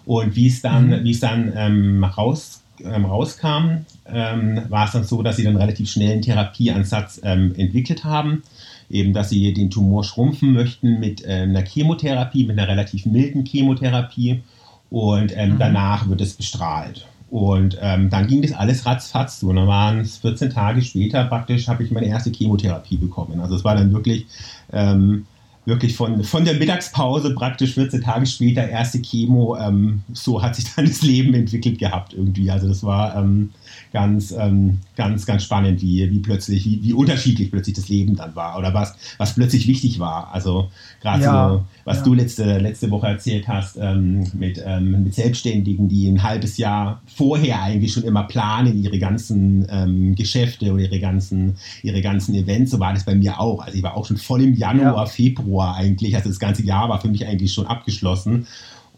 Und 0.06 0.36
wie 0.36 0.48
es 0.48 0.62
dann, 0.62 0.88
mhm. 0.88 1.04
wie 1.04 1.12
es 1.12 1.20
dann 1.20 1.54
ähm, 1.56 2.04
raus, 2.04 2.62
ähm, 2.82 3.06
rauskam, 3.06 3.86
ähm, 4.08 4.62
war 4.70 4.86
es 4.86 4.94
dann 4.94 5.04
so, 5.04 5.22
dass 5.22 5.36
sie 5.36 5.44
dann 5.44 5.58
relativ 5.58 5.90
schnell 5.90 6.14
einen 6.14 6.22
Therapieansatz 6.22 7.20
ähm, 7.24 7.54
entwickelt 7.56 8.06
haben. 8.06 8.44
Eben, 8.90 9.14
dass 9.14 9.30
sie 9.30 9.54
den 9.54 9.70
Tumor 9.70 10.04
schrumpfen 10.04 10.54
möchten 10.54 11.00
mit 11.00 11.24
äh, 11.24 11.42
einer 11.44 11.64
Chemotherapie, 11.64 12.46
mit 12.46 12.58
einer 12.58 12.68
relativ 12.68 13.06
milden 13.06 13.46
Chemotherapie. 13.46 14.42
Und 14.90 15.36
ähm, 15.36 15.54
mhm. 15.54 15.60
danach 15.60 16.08
wird 16.08 16.22
es 16.22 16.34
bestrahlt. 16.34 17.06
Und 17.30 17.78
ähm, 17.82 18.10
dann 18.10 18.28
ging 18.28 18.42
das 18.42 18.54
alles 18.54 18.86
ratzfatz. 18.86 19.44
Und 19.44 19.56
dann 19.56 19.68
waren 19.68 20.00
es 20.00 20.18
14 20.18 20.50
Tage 20.50 20.82
später 20.82 21.24
praktisch, 21.26 21.68
habe 21.68 21.84
ich 21.84 21.92
meine 21.92 22.08
erste 22.08 22.32
Chemotherapie 22.32 22.98
bekommen. 22.98 23.40
Also 23.40 23.56
es 23.56 23.64
war 23.64 23.76
dann 23.76 23.94
wirklich, 23.94 24.26
ähm, 24.74 25.26
wirklich 25.66 25.96
von, 25.96 26.24
von 26.24 26.46
der 26.46 26.56
Mittagspause 26.56 27.36
praktisch 27.36 27.76
14 27.76 28.02
Tage 28.02 28.26
später, 28.26 28.68
erste 28.68 29.00
Chemo, 29.02 29.56
ähm, 29.58 30.02
so 30.14 30.42
hat 30.42 30.56
sich 30.56 30.74
dann 30.76 30.86
das 30.86 31.02
Leben 31.04 31.34
entwickelt 31.34 31.78
gehabt 31.78 32.14
irgendwie. 32.14 32.50
Also 32.50 32.68
das 32.68 32.84
war 32.84 33.16
ähm, 33.16 33.52
ganz, 33.94 34.32
ähm, 34.32 34.80
ganz, 34.96 35.26
ganz 35.26 35.44
spannend, 35.44 35.82
wie, 35.82 36.10
wie 36.12 36.20
plötzlich, 36.20 36.66
wie, 36.66 36.84
wie 36.84 36.94
unterschiedlich 36.94 37.52
plötzlich 37.52 37.76
das 37.76 37.90
Leben 37.90 38.16
dann 38.16 38.36
war 38.36 38.58
oder 38.58 38.74
was, 38.74 38.96
was 39.18 39.36
plötzlich 39.36 39.68
wichtig 39.68 40.00
war. 40.00 40.34
Also 40.34 40.70
gerade 41.02 41.24
ja, 41.24 41.50
so, 41.50 41.64
was 41.86 41.98
ja. 41.98 42.04
du 42.04 42.14
letzte, 42.14 42.58
letzte 42.60 42.92
Woche 42.92 43.08
erzählt 43.08 43.48
hast 43.48 43.78
ähm, 43.80 44.28
mit, 44.34 44.62
ähm, 44.66 45.04
mit 45.04 45.16
Selbstständigen, 45.16 45.90
die 45.90 46.08
ein 46.08 46.24
halbes 46.24 46.58
Jahr 46.58 47.02
vorher 47.06 47.62
eigentlich 47.62 47.94
schon 47.94 48.04
immer 48.04 48.24
planen, 48.24 48.82
ihre 48.82 49.00
ganzen 49.00 49.68
ähm, 49.70 50.16
Geschäfte 50.16 50.72
oder 50.72 50.84
ihre 50.84 51.00
ganzen, 51.00 51.58
ihre 51.84 52.02
ganzen 52.02 52.36
Events, 52.36 52.72
so 52.72 52.80
war 52.80 52.94
das 52.94 53.06
bei 53.06 53.16
mir 53.16 53.40
auch. 53.40 53.64
Also 53.64 53.78
ich 53.78 53.84
war 53.84 53.96
auch 53.96 54.06
schon 54.06 54.18
voll 54.18 54.42
im 54.42 54.54
Januar, 54.54 54.96
ja. 54.96 55.06
Februar 55.06 55.76
eigentlich, 55.76 56.16
also 56.16 56.30
das 56.30 56.40
ganze 56.40 56.64
Jahr 56.64 56.90
war 56.90 57.02
für 57.02 57.10
mich 57.10 57.26
eigentlich 57.26 57.54
schon 57.54 57.68
abgeschlossen. 57.68 58.48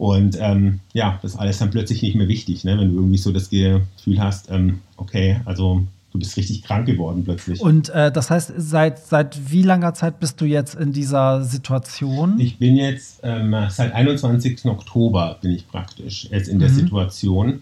Und 0.01 0.35
ähm, 0.39 0.79
ja, 0.93 1.19
das 1.21 1.33
ist 1.33 1.37
alles 1.37 1.59
dann 1.59 1.69
plötzlich 1.69 2.01
nicht 2.01 2.15
mehr 2.15 2.27
wichtig, 2.27 2.63
ne? 2.63 2.75
wenn 2.79 2.89
du 2.89 2.95
irgendwie 2.95 3.19
so 3.19 3.31
das 3.31 3.51
Gefühl 3.51 4.17
hast, 4.17 4.49
ähm, 4.49 4.79
okay, 4.97 5.39
also 5.45 5.83
du 6.11 6.17
bist 6.17 6.35
richtig 6.37 6.63
krank 6.63 6.87
geworden 6.87 7.23
plötzlich. 7.23 7.61
Und 7.61 7.89
äh, 7.89 8.11
das 8.11 8.31
heißt, 8.31 8.51
seit, 8.57 8.97
seit 8.97 9.51
wie 9.51 9.61
langer 9.61 9.93
Zeit 9.93 10.19
bist 10.19 10.41
du 10.41 10.45
jetzt 10.45 10.73
in 10.73 10.91
dieser 10.91 11.43
Situation? 11.43 12.39
Ich 12.39 12.57
bin 12.57 12.77
jetzt 12.77 13.19
ähm, 13.21 13.55
seit 13.69 13.93
21. 13.93 14.65
Oktober 14.65 15.37
bin 15.39 15.51
ich 15.51 15.67
praktisch 15.67 16.27
jetzt 16.31 16.47
in 16.47 16.57
der 16.57 16.69
mhm. 16.69 16.73
Situation 16.73 17.61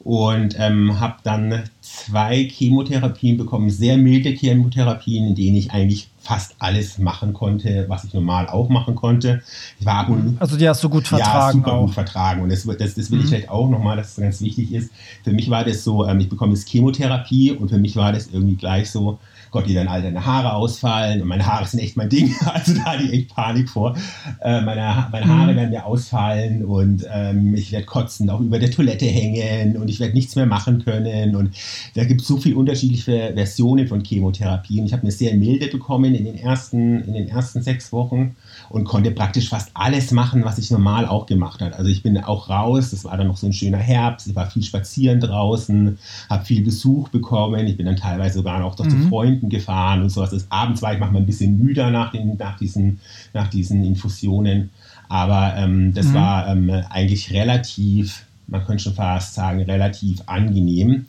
und 0.00 0.56
ähm, 0.58 1.00
habe 1.00 1.16
dann 1.22 1.62
zwei 1.80 2.44
Chemotherapien 2.44 3.38
bekommen, 3.38 3.70
sehr 3.70 3.96
milde 3.96 4.28
Chemotherapien, 4.28 5.28
in 5.28 5.34
denen 5.34 5.56
ich 5.56 5.70
eigentlich 5.70 6.09
fast 6.20 6.54
alles 6.58 6.98
machen 6.98 7.32
konnte, 7.32 7.86
was 7.88 8.04
ich 8.04 8.12
normal 8.12 8.46
auch 8.48 8.68
machen 8.68 8.94
konnte. 8.94 9.42
Ich 9.78 9.86
war 9.86 10.06
also 10.38 10.56
die 10.56 10.68
hast 10.68 10.84
du 10.84 10.90
gut 10.90 11.08
vertragen. 11.08 11.32
Ja, 11.32 11.52
super 11.52 11.72
auch. 11.72 11.86
gut 11.86 11.94
vertragen. 11.94 12.42
Und 12.42 12.52
das, 12.52 12.64
das, 12.64 12.94
das 12.94 13.10
will 13.10 13.18
mhm. 13.18 13.24
ich 13.24 13.30
vielleicht 13.30 13.48
auch 13.48 13.68
nochmal, 13.68 13.96
dass 13.96 14.10
es 14.10 14.16
ganz 14.16 14.40
wichtig 14.40 14.72
ist. 14.72 14.90
Für 15.24 15.32
mich 15.32 15.48
war 15.48 15.64
das 15.64 15.82
so, 15.82 16.06
ähm, 16.06 16.20
ich 16.20 16.28
bekomme 16.28 16.52
jetzt 16.52 16.68
Chemotherapie 16.68 17.52
und 17.52 17.70
für 17.70 17.78
mich 17.78 17.96
war 17.96 18.12
das 18.12 18.28
irgendwie 18.32 18.56
gleich 18.56 18.90
so, 18.90 19.18
Gott, 19.50 19.66
die 19.66 19.74
dann 19.74 19.88
all 19.88 20.02
deine 20.02 20.24
Haare 20.24 20.54
ausfallen 20.54 21.22
und 21.22 21.28
meine 21.28 21.44
Haare 21.44 21.66
sind 21.66 21.80
echt 21.80 21.96
mein 21.96 22.08
Ding. 22.08 22.34
Also 22.50 22.74
da 22.74 22.84
hatte 22.84 23.04
ich 23.04 23.12
echt 23.12 23.34
Panik 23.34 23.68
vor. 23.68 23.96
Äh, 24.40 24.60
meine, 24.62 25.08
meine 25.12 25.26
Haare 25.26 25.52
mhm. 25.52 25.56
werden 25.56 25.70
mir 25.70 25.86
ausfallen 25.86 26.64
und 26.64 27.06
ähm, 27.10 27.54
ich 27.54 27.72
werde 27.72 27.86
kotzen, 27.86 28.28
auch 28.28 28.40
über 28.40 28.58
der 28.58 28.70
Toilette 28.70 29.06
hängen 29.06 29.76
und 29.76 29.88
ich 29.88 30.00
werde 30.00 30.14
nichts 30.14 30.36
mehr 30.36 30.46
machen 30.46 30.84
können. 30.84 31.36
Und 31.36 31.54
da 31.94 32.04
gibt 32.04 32.22
es 32.22 32.26
so 32.26 32.36
viele 32.38 32.56
unterschiedliche 32.56 33.32
Versionen 33.34 33.88
von 33.88 34.02
Chemotherapien. 34.04 34.84
Ich 34.84 34.92
habe 34.92 35.02
eine 35.02 35.12
sehr 35.12 35.34
milde 35.34 35.68
bekommen 35.68 36.09
in 36.14 36.24
den 36.24 36.36
ersten, 36.36 37.02
in 37.02 37.14
den 37.14 37.28
ersten 37.28 37.62
sechs 37.62 37.92
Wochen 37.92 38.36
und 38.68 38.84
konnte 38.84 39.10
praktisch 39.10 39.48
fast 39.48 39.70
alles 39.74 40.10
machen, 40.10 40.44
was 40.44 40.58
ich 40.58 40.70
normal 40.70 41.06
auch 41.06 41.26
gemacht 41.26 41.60
habe. 41.60 41.76
Also 41.76 41.90
ich 41.90 42.02
bin 42.02 42.16
auch 42.18 42.48
raus, 42.48 42.90
das 42.90 43.04
war 43.04 43.16
dann 43.16 43.26
noch 43.28 43.36
so 43.36 43.46
ein 43.46 43.52
schöner 43.52 43.78
Herbst, 43.78 44.26
ich 44.26 44.36
war 44.36 44.50
viel 44.50 44.62
spazieren 44.62 45.20
draußen, 45.20 45.98
habe 46.28 46.44
viel 46.44 46.62
Besuch 46.62 47.08
bekommen, 47.08 47.66
ich 47.66 47.76
bin 47.76 47.86
dann 47.86 47.96
teilweise 47.96 48.38
sogar 48.38 48.60
noch 48.60 48.78
mhm. 48.78 48.90
zu 48.90 48.96
Freunden 49.08 49.48
gefahren 49.48 50.02
und 50.02 50.10
sowas. 50.10 50.30
Das 50.30 50.46
abends 50.50 50.82
war 50.82 50.92
ich 50.92 51.00
manchmal 51.00 51.22
ein 51.22 51.26
bisschen 51.26 51.58
müder 51.58 51.90
nach, 51.90 52.12
den, 52.12 52.36
nach, 52.36 52.58
diesen, 52.58 53.00
nach 53.32 53.48
diesen 53.48 53.84
Infusionen, 53.84 54.70
aber 55.08 55.54
ähm, 55.56 55.92
das 55.94 56.06
mhm. 56.06 56.14
war 56.14 56.48
ähm, 56.48 56.70
eigentlich 56.90 57.32
relativ, 57.32 58.24
man 58.46 58.64
könnte 58.64 58.84
schon 58.84 58.94
fast 58.94 59.34
sagen, 59.34 59.62
relativ 59.62 60.22
angenehm. 60.26 61.06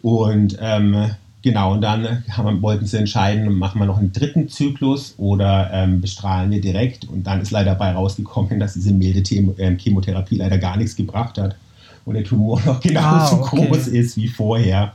Und 0.00 0.56
ähm, 0.60 1.10
Genau, 1.42 1.72
und 1.72 1.82
dann 1.82 2.24
haben, 2.30 2.62
wollten 2.62 2.86
sie 2.86 2.98
entscheiden, 2.98 3.52
machen 3.54 3.80
wir 3.80 3.86
noch 3.86 3.98
einen 3.98 4.12
dritten 4.12 4.48
Zyklus 4.48 5.14
oder 5.18 5.70
ähm, 5.72 6.00
bestrahlen 6.00 6.50
wir 6.50 6.60
direkt. 6.60 7.08
Und 7.08 7.24
dann 7.24 7.40
ist 7.40 7.52
leider 7.52 7.72
dabei 7.72 7.92
rausgekommen, 7.92 8.58
dass 8.58 8.74
diese 8.74 8.92
milde 8.92 9.22
ähm, 9.58 9.78
Chemotherapie 9.78 10.36
leider 10.36 10.58
gar 10.58 10.76
nichts 10.76 10.96
gebracht 10.96 11.38
hat 11.38 11.56
und 12.04 12.14
der 12.14 12.24
Tumor 12.24 12.60
noch 12.66 12.80
genauso 12.80 13.36
ah, 13.36 13.40
okay. 13.40 13.66
groß 13.66 13.86
ist 13.88 14.16
wie 14.16 14.28
vorher. 14.28 14.94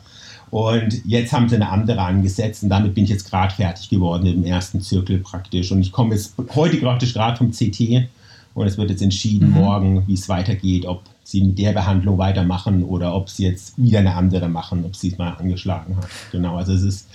Und 0.49 1.03
jetzt 1.05 1.33
haben 1.33 1.49
sie 1.49 1.55
eine 1.55 1.69
andere 1.69 1.99
angesetzt 2.01 2.61
und 2.61 2.69
damit 2.69 2.93
bin 2.93 3.05
ich 3.05 3.09
jetzt 3.09 3.29
gerade 3.29 3.53
fertig 3.53 3.89
geworden 3.89 4.27
im 4.27 4.43
ersten 4.43 4.81
Zirkel 4.81 5.17
praktisch. 5.17 5.71
Und 5.71 5.81
ich 5.81 5.91
komme 5.91 6.13
jetzt 6.13 6.35
heute 6.53 6.77
praktisch 6.77 7.13
gerade 7.13 7.37
vom 7.37 7.51
CT 7.51 8.07
und 8.53 8.67
es 8.67 8.77
wird 8.77 8.91
jetzt 8.91 9.01
entschieden 9.01 9.49
mhm. 9.49 9.55
morgen, 9.55 10.07
wie 10.07 10.13
es 10.13 10.29
weitergeht, 10.29 10.85
ob 10.85 11.01
sie 11.23 11.43
mit 11.43 11.57
der 11.57 11.73
Behandlung 11.73 12.17
weitermachen 12.17 12.83
oder 12.83 13.15
ob 13.15 13.29
sie 13.29 13.45
jetzt 13.45 13.77
wieder 13.77 13.99
eine 13.99 14.15
andere 14.15 14.49
machen, 14.49 14.83
ob 14.85 14.95
sie 14.95 15.09
es 15.09 15.17
mal 15.17 15.33
angeschlagen 15.33 15.95
hat. 15.97 16.09
Genau, 16.31 16.57
also 16.57 16.73
es 16.73 16.83
ist 16.83 17.07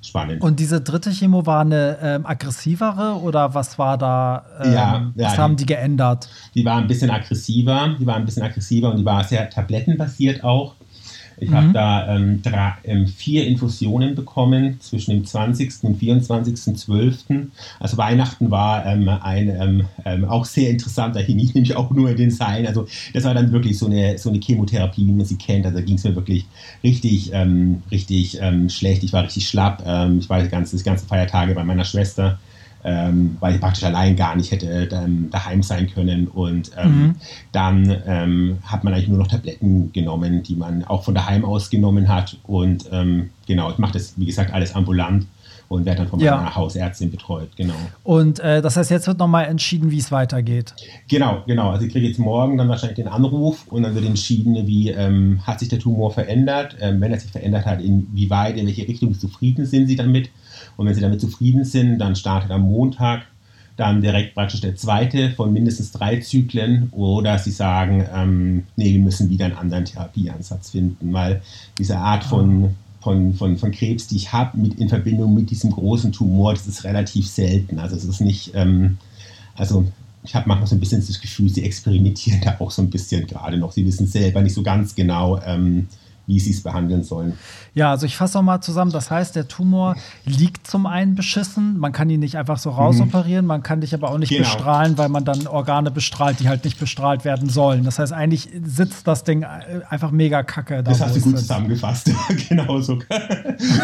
spannend. 0.00 0.42
Und 0.42 0.58
diese 0.58 0.80
dritte 0.80 1.10
Chemo 1.10 1.46
war 1.46 1.60
eine 1.60 1.98
ähm, 2.02 2.26
aggressivere 2.26 3.20
oder 3.22 3.54
was 3.54 3.78
war 3.78 3.96
da? 3.98 4.44
Ähm, 4.62 4.72
ja, 4.72 5.12
ja, 5.14 5.26
was 5.26 5.38
haben 5.38 5.56
die, 5.56 5.64
die 5.64 5.74
geändert? 5.74 6.28
Die 6.54 6.64
war 6.64 6.76
ein 6.76 6.86
bisschen 6.86 7.10
aggressiver, 7.10 7.94
die 7.98 8.06
war 8.06 8.16
ein 8.16 8.24
bisschen 8.24 8.42
aggressiver 8.42 8.90
und 8.90 8.98
die 8.98 9.04
war 9.04 9.22
sehr 9.24 9.48
tablettenbasiert 9.48 10.42
auch. 10.44 10.74
Ich 11.36 11.50
mhm. 11.50 11.54
habe 11.54 11.72
da 11.72 12.16
ähm, 12.16 12.42
drei, 12.42 12.72
ähm, 12.84 13.06
vier 13.06 13.46
Infusionen 13.46 14.14
bekommen 14.14 14.80
zwischen 14.80 15.12
dem 15.12 15.24
20. 15.24 15.72
und 15.82 16.00
24.12. 16.00 17.46
Also 17.80 17.96
Weihnachten 17.96 18.50
war 18.50 18.86
ähm, 18.86 19.08
ein 19.08 19.48
ähm, 19.48 19.84
ähm, 20.04 20.24
auch 20.24 20.44
sehr 20.44 20.70
interessanter, 20.70 21.20
hing 21.20 21.38
ich 21.42 21.54
nämlich 21.54 21.76
auch 21.76 21.90
nur 21.90 22.10
in 22.10 22.16
den 22.16 22.30
Seilen. 22.30 22.66
Also 22.66 22.86
das 23.12 23.24
war 23.24 23.34
dann 23.34 23.52
wirklich 23.52 23.78
so 23.78 23.86
eine, 23.86 24.18
so 24.18 24.30
eine 24.30 24.40
Chemotherapie, 24.40 25.06
wie 25.06 25.12
man 25.12 25.26
sie 25.26 25.36
kennt. 25.36 25.66
Also 25.66 25.78
da 25.78 25.84
ging 25.84 25.96
es 25.96 26.04
mir 26.04 26.14
wirklich 26.14 26.46
richtig, 26.82 27.30
ähm, 27.32 27.82
richtig 27.90 28.38
schlecht. 28.68 29.02
Ich 29.04 29.12
war 29.12 29.24
richtig 29.24 29.48
schlapp. 29.48 29.80
ich 30.18 30.28
war 30.28 30.42
die 30.42 30.48
ganze, 30.48 30.76
die 30.76 30.82
ganzen 30.82 31.06
Feiertage 31.06 31.54
bei 31.54 31.64
meiner 31.64 31.84
Schwester 31.84 32.38
ähm, 32.84 33.36
weil 33.40 33.54
ich 33.54 33.60
praktisch 33.60 33.84
allein 33.84 34.16
gar 34.16 34.36
nicht 34.36 34.50
hätte 34.50 34.88
ähm, 34.92 35.28
daheim 35.30 35.62
sein 35.62 35.90
können. 35.92 36.28
Und 36.28 36.70
ähm, 36.76 36.90
mhm. 36.90 37.14
dann 37.52 37.96
ähm, 38.06 38.58
hat 38.64 38.84
man 38.84 38.94
eigentlich 38.94 39.08
nur 39.08 39.18
noch 39.18 39.28
Tabletten 39.28 39.92
genommen, 39.92 40.42
die 40.42 40.56
man 40.56 40.84
auch 40.84 41.04
von 41.04 41.14
daheim 41.14 41.44
aus 41.44 41.70
genommen 41.70 42.08
hat. 42.08 42.36
Und 42.44 42.86
ähm, 42.92 43.30
genau, 43.46 43.70
ich 43.70 43.78
mache 43.78 43.92
das, 43.94 44.14
wie 44.16 44.26
gesagt, 44.26 44.52
alles 44.52 44.74
ambulant 44.74 45.26
und 45.72 45.86
werde 45.86 46.00
dann 46.00 46.08
von 46.08 46.18
meiner 46.18 46.30
ja. 46.30 46.54
Hausärztin 46.54 47.10
betreut, 47.10 47.48
genau. 47.56 47.74
Und 48.04 48.40
äh, 48.40 48.60
das 48.60 48.76
heißt, 48.76 48.90
jetzt 48.90 49.06
wird 49.06 49.18
nochmal 49.18 49.46
entschieden, 49.46 49.90
wie 49.90 49.98
es 49.98 50.12
weitergeht. 50.12 50.74
Genau, 51.08 51.42
genau. 51.46 51.70
Also 51.70 51.86
ich 51.86 51.92
kriege 51.92 52.06
jetzt 52.06 52.18
morgen 52.18 52.58
dann 52.58 52.68
wahrscheinlich 52.68 52.96
den 52.96 53.08
Anruf 53.08 53.66
und 53.68 53.82
dann 53.82 53.94
wird 53.94 54.04
entschieden, 54.04 54.66
wie 54.66 54.90
ähm, 54.90 55.40
hat 55.46 55.60
sich 55.60 55.70
der 55.70 55.78
Tumor 55.78 56.10
verändert, 56.10 56.76
ähm, 56.80 57.00
wenn 57.00 57.10
er 57.10 57.18
sich 57.18 57.30
verändert 57.30 57.64
hat, 57.64 57.80
inwieweit, 57.80 58.56
in 58.58 58.66
welche 58.66 58.86
Richtung 58.86 59.18
zufrieden 59.18 59.64
sind 59.64 59.86
Sie 59.86 59.96
damit 59.96 60.30
und 60.76 60.86
wenn 60.86 60.94
Sie 60.94 61.00
damit 61.00 61.20
zufrieden 61.20 61.64
sind, 61.64 61.98
dann 61.98 62.16
startet 62.16 62.50
am 62.50 62.62
Montag 62.62 63.26
dann 63.76 64.02
direkt 64.02 64.34
praktisch 64.34 64.60
der 64.60 64.76
zweite 64.76 65.30
von 65.30 65.52
mindestens 65.52 65.92
drei 65.92 66.20
Zyklen 66.20 66.88
oder 66.90 67.38
Sie 67.38 67.50
sagen, 67.50 68.04
ähm, 68.14 68.64
nee, 68.76 68.92
wir 68.92 69.00
müssen 69.00 69.30
wieder 69.30 69.46
einen 69.46 69.56
anderen 69.56 69.84
Therapieansatz 69.84 70.70
finden, 70.70 71.12
weil 71.12 71.42
diese 71.78 71.96
Art 71.96 72.24
von, 72.24 72.74
von, 73.00 73.34
von, 73.34 73.56
von 73.56 73.70
Krebs, 73.70 74.06
die 74.06 74.16
ich 74.16 74.32
habe, 74.32 74.58
in 74.58 74.88
Verbindung 74.88 75.34
mit 75.34 75.50
diesem 75.50 75.70
großen 75.70 76.12
Tumor, 76.12 76.52
das 76.52 76.66
ist 76.66 76.84
relativ 76.84 77.26
selten. 77.26 77.78
Also 77.78 77.96
es 77.96 78.04
ist 78.04 78.20
nicht, 78.20 78.52
ähm, 78.54 78.98
also 79.56 79.86
ich 80.24 80.34
habe 80.34 80.48
manchmal 80.48 80.68
so 80.68 80.76
ein 80.76 80.80
bisschen 80.80 81.04
das 81.04 81.20
Gefühl, 81.20 81.48
sie 81.48 81.64
experimentieren 81.64 82.40
da 82.44 82.56
auch 82.58 82.70
so 82.70 82.82
ein 82.82 82.90
bisschen 82.90 83.26
gerade 83.26 83.56
noch. 83.56 83.72
Sie 83.72 83.86
wissen 83.86 84.06
selber 84.06 84.42
nicht 84.42 84.54
so 84.54 84.62
ganz 84.62 84.94
genau, 84.94 85.40
ähm, 85.44 85.88
wie 86.26 86.38
sie 86.40 86.50
es 86.50 86.62
behandeln 86.62 87.02
sollen. 87.02 87.34
Ja, 87.74 87.90
also 87.90 88.06
ich 88.06 88.16
fasse 88.16 88.38
nochmal 88.38 88.62
zusammen. 88.62 88.92
Das 88.92 89.10
heißt, 89.10 89.34
der 89.34 89.48
Tumor 89.48 89.96
liegt 90.24 90.66
zum 90.66 90.86
einen 90.86 91.14
beschissen. 91.14 91.78
Man 91.78 91.92
kann 91.92 92.10
ihn 92.10 92.20
nicht 92.20 92.36
einfach 92.36 92.58
so 92.58 92.70
rausoperieren. 92.70 93.46
Man 93.46 93.62
kann 93.62 93.80
dich 93.80 93.94
aber 93.94 94.10
auch 94.10 94.18
nicht 94.18 94.28
genau. 94.28 94.42
bestrahlen, 94.42 94.98
weil 94.98 95.08
man 95.08 95.24
dann 95.24 95.46
Organe 95.46 95.90
bestrahlt, 95.90 96.40
die 96.40 96.48
halt 96.48 96.64
nicht 96.64 96.78
bestrahlt 96.78 97.24
werden 97.24 97.48
sollen. 97.48 97.84
Das 97.84 97.98
heißt, 97.98 98.12
eigentlich 98.12 98.48
sitzt 98.62 99.06
das 99.06 99.24
Ding 99.24 99.44
einfach 99.44 100.10
mega 100.10 100.42
kacke. 100.42 100.76
Da, 100.76 100.82
das 100.82 101.00
hast 101.00 101.16
du 101.16 101.20
gut 101.20 101.38
zusammengefasst. 101.38 102.10
genau, 102.48 102.80
so, 102.80 102.98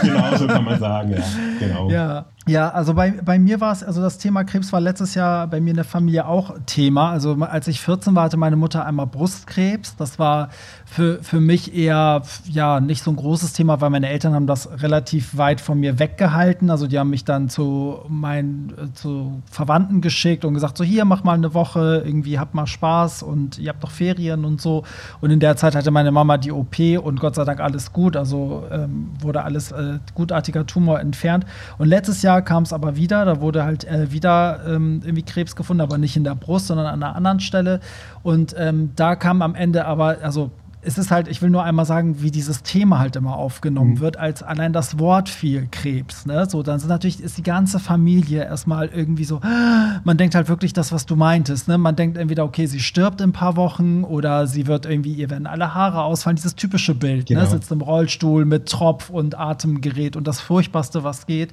genau 0.02 0.36
so 0.36 0.46
kann 0.46 0.64
man 0.64 0.78
sagen. 0.78 1.12
Ja, 1.12 1.24
genau. 1.58 1.90
ja. 1.90 2.26
Ja, 2.48 2.70
also 2.70 2.94
bei, 2.94 3.10
bei 3.10 3.38
mir 3.38 3.60
war 3.60 3.72
es, 3.72 3.84
also 3.84 4.00
das 4.00 4.18
Thema 4.18 4.44
Krebs 4.44 4.72
war 4.72 4.80
letztes 4.80 5.14
Jahr 5.14 5.46
bei 5.46 5.60
mir 5.60 5.70
in 5.70 5.76
der 5.76 5.84
Familie 5.84 6.26
auch 6.26 6.56
Thema. 6.64 7.10
Also 7.10 7.34
als 7.34 7.68
ich 7.68 7.80
14 7.80 8.14
war, 8.14 8.24
hatte 8.24 8.38
meine 8.38 8.56
Mutter 8.56 8.86
einmal 8.86 9.06
Brustkrebs. 9.06 9.96
Das 9.96 10.18
war 10.18 10.48
für, 10.86 11.22
für 11.22 11.40
mich 11.40 11.74
eher 11.74 12.22
ja 12.48 12.80
nicht 12.80 13.02
so 13.02 13.10
ein 13.10 13.16
großes 13.16 13.52
Thema, 13.52 13.80
weil 13.82 13.90
meine 13.90 14.08
Eltern 14.08 14.34
haben 14.34 14.46
das 14.46 14.80
relativ 14.82 15.36
weit 15.36 15.60
von 15.60 15.78
mir 15.78 15.98
weggehalten. 15.98 16.70
Also 16.70 16.86
die 16.86 16.98
haben 16.98 17.10
mich 17.10 17.24
dann 17.24 17.50
zu 17.50 17.98
meinen 18.08 18.72
zu 18.94 19.42
Verwandten 19.50 20.00
geschickt 20.00 20.46
und 20.46 20.54
gesagt, 20.54 20.78
so 20.78 20.84
hier, 20.84 21.04
mach 21.04 21.24
mal 21.24 21.34
eine 21.34 21.52
Woche, 21.52 22.02
irgendwie 22.04 22.38
habt 22.38 22.54
mal 22.54 22.66
Spaß 22.66 23.22
und 23.22 23.58
ihr 23.58 23.68
habt 23.68 23.82
doch 23.82 23.90
Ferien 23.90 24.46
und 24.46 24.60
so. 24.60 24.84
Und 25.20 25.30
in 25.30 25.40
der 25.40 25.56
Zeit 25.56 25.74
hatte 25.74 25.90
meine 25.90 26.12
Mama 26.12 26.38
die 26.38 26.52
OP 26.52 26.78
und 27.02 27.20
Gott 27.20 27.34
sei 27.34 27.44
Dank 27.44 27.60
alles 27.60 27.92
gut. 27.92 28.16
Also 28.16 28.64
ähm, 28.70 29.10
wurde 29.20 29.42
alles 29.42 29.70
äh, 29.72 29.98
gutartiger 30.14 30.64
Tumor 30.66 31.00
entfernt. 31.00 31.44
Und 31.76 31.88
letztes 31.88 32.22
Jahr 32.22 32.37
kam 32.42 32.62
es 32.64 32.72
aber 32.72 32.96
wieder, 32.96 33.24
da 33.24 33.40
wurde 33.40 33.64
halt 33.64 33.84
äh, 33.84 34.12
wieder 34.12 34.60
ähm, 34.66 35.00
irgendwie 35.04 35.22
Krebs 35.22 35.56
gefunden, 35.56 35.80
aber 35.80 35.98
nicht 35.98 36.16
in 36.16 36.24
der 36.24 36.34
Brust, 36.34 36.66
sondern 36.68 36.86
an 36.86 37.02
einer 37.02 37.14
anderen 37.16 37.40
Stelle. 37.40 37.80
Und 38.22 38.54
ähm, 38.58 38.90
da 38.96 39.16
kam 39.16 39.42
am 39.42 39.54
Ende 39.54 39.84
aber, 39.86 40.16
also 40.22 40.50
es 40.80 40.96
ist 40.96 41.10
halt, 41.10 41.26
ich 41.26 41.42
will 41.42 41.50
nur 41.50 41.64
einmal 41.64 41.84
sagen, 41.84 42.22
wie 42.22 42.30
dieses 42.30 42.62
Thema 42.62 43.00
halt 43.00 43.16
immer 43.16 43.34
aufgenommen 43.36 43.94
Mhm. 43.94 44.00
wird, 44.00 44.16
als 44.16 44.44
allein 44.44 44.72
das 44.72 44.98
Wort 45.00 45.28
viel 45.28 45.66
Krebs. 45.72 46.24
Ne? 46.24 46.46
So, 46.48 46.62
dann 46.62 46.78
sind 46.78 46.88
natürlich 46.88 47.20
ist 47.20 47.36
die 47.36 47.42
ganze 47.42 47.80
Familie 47.80 48.44
erstmal 48.44 48.86
irgendwie 48.86 49.24
so, 49.24 49.40
man 50.04 50.16
denkt 50.16 50.36
halt 50.36 50.48
wirklich 50.48 50.72
das, 50.72 50.92
was 50.92 51.04
du 51.04 51.16
meintest. 51.16 51.66
Ne? 51.66 51.78
Man 51.78 51.96
denkt 51.96 52.16
entweder, 52.16 52.44
okay, 52.44 52.66
sie 52.66 52.78
stirbt 52.78 53.20
in 53.20 53.30
ein 53.30 53.32
paar 53.32 53.56
Wochen 53.56 54.04
oder 54.04 54.46
sie 54.46 54.68
wird 54.68 54.86
irgendwie, 54.86 55.12
ihr 55.14 55.30
werden 55.30 55.48
alle 55.48 55.74
Haare 55.74 56.02
ausfallen, 56.04 56.36
dieses 56.36 56.54
typische 56.54 56.94
Bild, 56.94 57.26
Genau. 57.26 57.40
ne? 57.40 57.46
sitzt 57.48 57.72
im 57.72 57.80
Rollstuhl 57.80 58.44
mit 58.44 58.68
Tropf 58.70 59.10
und 59.10 59.36
Atemgerät 59.36 60.14
und 60.16 60.28
das 60.28 60.40
Furchtbarste, 60.40 61.02
was 61.02 61.26
geht. 61.26 61.50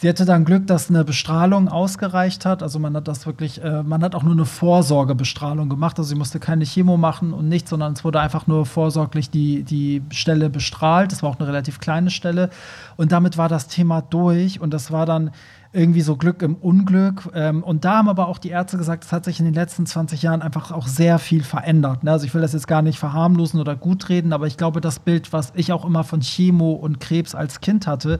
Sie 0.00 0.08
hatte 0.08 0.24
dann 0.24 0.46
Glück, 0.46 0.66
dass 0.66 0.88
eine 0.88 1.04
Bestrahlung 1.04 1.68
ausgereicht 1.68 2.46
hat. 2.46 2.62
Also 2.62 2.78
man 2.78 2.96
hat 2.96 3.06
das 3.06 3.26
wirklich, 3.26 3.62
äh, 3.62 3.82
man 3.82 4.02
hat 4.02 4.14
auch 4.14 4.22
nur 4.22 4.32
eine 4.32 4.46
Vorsorgebestrahlung 4.46 5.68
gemacht. 5.68 5.98
Also 5.98 6.08
sie 6.08 6.14
musste 6.14 6.40
keine 6.40 6.64
Chemo 6.64 6.96
machen 6.96 7.34
und 7.34 7.50
nichts, 7.50 7.68
sondern 7.68 7.92
es 7.92 8.02
wurde 8.02 8.18
einfach 8.18 8.46
nur 8.46 8.64
vorsorglich 8.64 9.28
die, 9.28 9.62
die 9.62 10.02
Stelle 10.10 10.48
bestrahlt. 10.48 11.12
Das 11.12 11.22
war 11.22 11.28
auch 11.28 11.38
eine 11.38 11.46
relativ 11.46 11.80
kleine 11.80 12.08
Stelle. 12.08 12.48
Und 12.96 13.12
damit 13.12 13.36
war 13.36 13.50
das 13.50 13.68
Thema 13.68 14.00
durch. 14.00 14.58
Und 14.58 14.72
das 14.72 14.90
war 14.90 15.04
dann 15.04 15.32
irgendwie 15.72 16.00
so 16.00 16.16
Glück 16.16 16.42
im 16.42 16.56
Unglück. 16.56 17.28
Ähm, 17.34 17.62
und 17.62 17.84
da 17.84 17.98
haben 17.98 18.08
aber 18.08 18.26
auch 18.28 18.38
die 18.38 18.48
Ärzte 18.48 18.78
gesagt, 18.78 19.04
es 19.04 19.12
hat 19.12 19.24
sich 19.24 19.38
in 19.38 19.44
den 19.44 19.54
letzten 19.54 19.86
20 19.86 20.22
Jahren 20.22 20.42
einfach 20.42 20.72
auch 20.72 20.86
sehr 20.86 21.18
viel 21.18 21.44
verändert. 21.44 22.02
Ne? 22.02 22.10
Also 22.10 22.26
ich 22.26 22.34
will 22.34 22.40
das 22.40 22.54
jetzt 22.54 22.66
gar 22.66 22.82
nicht 22.82 22.98
verharmlosen 22.98 23.60
oder 23.60 23.76
gutreden, 23.76 24.32
aber 24.32 24.46
ich 24.46 24.56
glaube, 24.56 24.80
das 24.80 24.98
Bild, 24.98 25.32
was 25.32 25.52
ich 25.54 25.72
auch 25.72 25.84
immer 25.84 26.04
von 26.04 26.20
Chemo 26.20 26.72
und 26.72 27.00
Krebs 27.00 27.34
als 27.34 27.60
Kind 27.60 27.86
hatte, 27.86 28.18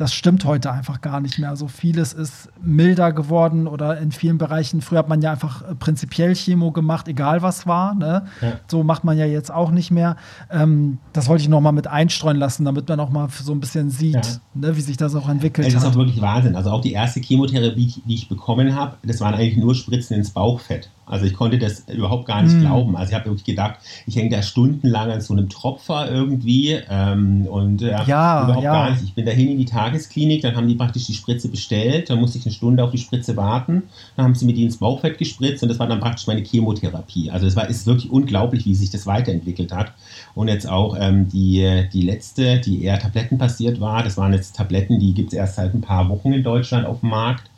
das 0.00 0.14
stimmt 0.14 0.46
heute 0.46 0.72
einfach 0.72 1.02
gar 1.02 1.20
nicht 1.20 1.38
mehr. 1.38 1.50
Also 1.50 1.68
vieles 1.68 2.14
ist 2.14 2.48
milder 2.62 3.12
geworden 3.12 3.66
oder 3.66 3.98
in 3.98 4.12
vielen 4.12 4.38
Bereichen. 4.38 4.80
Früher 4.80 5.00
hat 5.00 5.08
man 5.10 5.20
ja 5.20 5.32
einfach 5.32 5.60
äh, 5.62 5.74
prinzipiell 5.74 6.34
Chemo 6.34 6.72
gemacht, 6.72 7.06
egal 7.06 7.42
was 7.42 7.66
war. 7.66 7.94
Ne? 7.94 8.24
Ja. 8.40 8.52
So 8.66 8.82
macht 8.82 9.04
man 9.04 9.18
ja 9.18 9.26
jetzt 9.26 9.52
auch 9.52 9.70
nicht 9.70 9.90
mehr. 9.90 10.16
Ähm, 10.50 10.98
das 11.12 11.28
wollte 11.28 11.42
ich 11.42 11.48
noch 11.50 11.60
mal 11.60 11.72
mit 11.72 11.86
einstreuen 11.86 12.38
lassen, 12.38 12.64
damit 12.64 12.88
man 12.88 12.98
auch 12.98 13.10
mal 13.10 13.28
so 13.28 13.52
ein 13.52 13.60
bisschen 13.60 13.90
sieht, 13.90 14.14
Ja. 14.14 14.22
ne, 14.54 14.76
wie 14.76 14.80
sich 14.80 14.96
das 14.96 15.14
auch 15.14 15.28
entwickelt 15.28 15.66
Es 15.68 15.74
ist 15.74 15.84
hat. 15.84 15.92
auch 15.92 15.96
wirklich 15.96 16.22
Wahnsinn. 16.22 16.56
Also 16.56 16.70
auch 16.70 16.80
die 16.80 16.92
erste 16.92 17.20
Chemotherapie, 17.20 17.94
die 18.06 18.14
ich 18.14 18.28
bekommen 18.28 18.74
habe, 18.74 18.96
das 19.02 19.20
waren 19.20 19.34
eigentlich 19.34 19.58
nur 19.58 19.74
Spritzen 19.74 20.16
ins 20.16 20.30
Bauchfett. 20.30 20.88
Also 21.10 21.26
ich 21.26 21.34
konnte 21.34 21.58
das 21.58 21.84
überhaupt 21.88 22.26
gar 22.26 22.42
nicht 22.42 22.52
Hm. 22.52 22.60
glauben. 22.60 22.96
Also 22.96 23.10
ich 23.10 23.14
habe 23.14 23.26
wirklich 23.26 23.44
gedacht, 23.44 23.76
ich 24.06 24.16
hänge 24.16 24.30
da 24.30 24.42
stundenlang 24.42 25.10
an 25.10 25.20
so 25.20 25.34
einem 25.34 25.48
Tropfer 25.48 26.10
irgendwie 26.10 26.78
ähm, 26.88 27.46
und 27.46 27.82
äh, 27.82 27.90
Ja, 28.06 28.44
überhaupt 28.44 28.64
ja. 28.64 28.72
gar 28.72 28.90
nicht. 28.90 29.02
Ich 29.02 29.14
bin 29.14 29.26
dahin 29.26 29.48
in 29.48 29.58
die 29.58 29.64
Tagesklinik, 29.64 30.42
dann 30.42 30.56
haben 30.56 30.68
die 30.68 30.74
praktisch 30.74 31.06
die 31.06 31.14
Spritze 31.14 31.48
bestellt, 31.48 32.10
dann 32.10 32.18
musste 32.20 32.38
ich 32.38 32.46
eine 32.46 32.52
Stunde 32.54 32.84
auf 32.84 32.90
die 32.90 32.98
Spritze 32.98 33.36
warten, 33.36 33.82
dann 34.16 34.24
haben 34.26 34.34
sie 34.34 34.44
mir 34.46 34.54
die 34.54 34.62
ins 34.64 34.76
Bauchfett 34.78 35.18
gespritzt 35.18 35.62
und 35.62 35.68
das 35.68 35.78
war 35.78 35.86
dann 35.86 36.00
praktisch 36.00 36.26
meine 36.26 36.42
Chemotherapie. 36.42 37.30
Also 37.30 37.46
es 37.46 37.56
war 37.56 37.68
ist 37.68 37.86
wirklich 37.86 38.10
unglaublich, 38.10 38.64
wie 38.66 38.74
sich 38.74 38.90
das 38.90 39.06
weiterentwickelt 39.06 39.72
hat. 39.72 39.92
Und 40.34 40.48
jetzt 40.48 40.68
auch 40.68 40.96
ähm, 40.98 41.28
die, 41.28 41.84
die 41.92 42.02
letzte, 42.02 42.58
die 42.60 42.84
eher 42.84 42.98
tablettenbasiert 42.98 43.80
war, 43.80 44.02
das 44.02 44.16
waren 44.16 44.32
jetzt 44.32 44.56
Tabletten, 44.56 44.98
die 44.98 45.12
gibt 45.14 45.32
es 45.32 45.38
erst 45.38 45.56
seit 45.56 45.74
ein 45.74 45.80
paar 45.80 46.08
Wochen 46.08 46.32
in 46.32 46.42
Deutschland 46.42 46.86
auf 46.86 47.00
dem 47.00 47.10
Markt. 47.10 47.49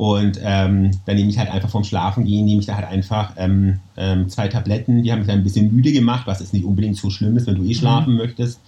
Und 0.00 0.40
ähm, 0.42 0.92
dann 1.04 1.16
nehme 1.16 1.28
ich 1.28 1.38
halt 1.38 1.50
einfach 1.50 1.68
vom 1.68 1.84
Schlafen 1.84 2.24
gehen, 2.24 2.46
nehme 2.46 2.60
ich 2.60 2.66
da 2.66 2.74
halt 2.74 2.86
einfach 2.86 3.34
ähm, 3.36 3.80
ähm, 3.98 4.30
zwei 4.30 4.48
Tabletten, 4.48 5.02
die 5.02 5.12
haben 5.12 5.18
mich 5.18 5.28
dann 5.28 5.40
ein 5.40 5.44
bisschen 5.44 5.70
müde 5.74 5.92
gemacht, 5.92 6.26
was 6.26 6.40
jetzt 6.40 6.54
nicht 6.54 6.64
unbedingt 6.64 6.96
so 6.96 7.10
schlimm 7.10 7.36
ist, 7.36 7.46
wenn 7.46 7.56
du 7.56 7.64
eh 7.64 7.74
schlafen 7.74 8.16
möchtest. 8.16 8.60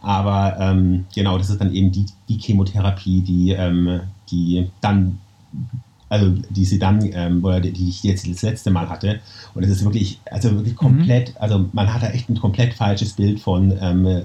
Aber 0.00 0.56
ähm, 0.58 1.04
genau, 1.14 1.36
das 1.36 1.50
ist 1.50 1.60
dann 1.60 1.74
eben 1.74 1.92
die, 1.92 2.06
die 2.30 2.38
Chemotherapie, 2.38 3.20
die, 3.20 3.50
ähm, 3.50 4.00
die 4.30 4.70
dann, 4.80 5.18
also 6.08 6.30
die 6.48 6.64
sie 6.64 6.78
dann, 6.78 7.06
ähm, 7.12 7.44
oder 7.44 7.60
die, 7.60 7.72
die 7.72 7.90
ich 7.90 8.02
jetzt 8.02 8.26
das 8.26 8.40
letzte 8.40 8.70
Mal 8.70 8.88
hatte. 8.88 9.20
Und 9.52 9.64
es 9.64 9.68
ist 9.68 9.84
wirklich, 9.84 10.18
also 10.30 10.52
wirklich 10.52 10.74
komplett, 10.74 11.34
also 11.38 11.66
man 11.74 11.92
hat 11.92 12.02
da 12.02 12.08
echt 12.08 12.30
ein 12.30 12.40
komplett 12.40 12.72
falsches 12.72 13.12
Bild 13.12 13.40
von, 13.40 13.72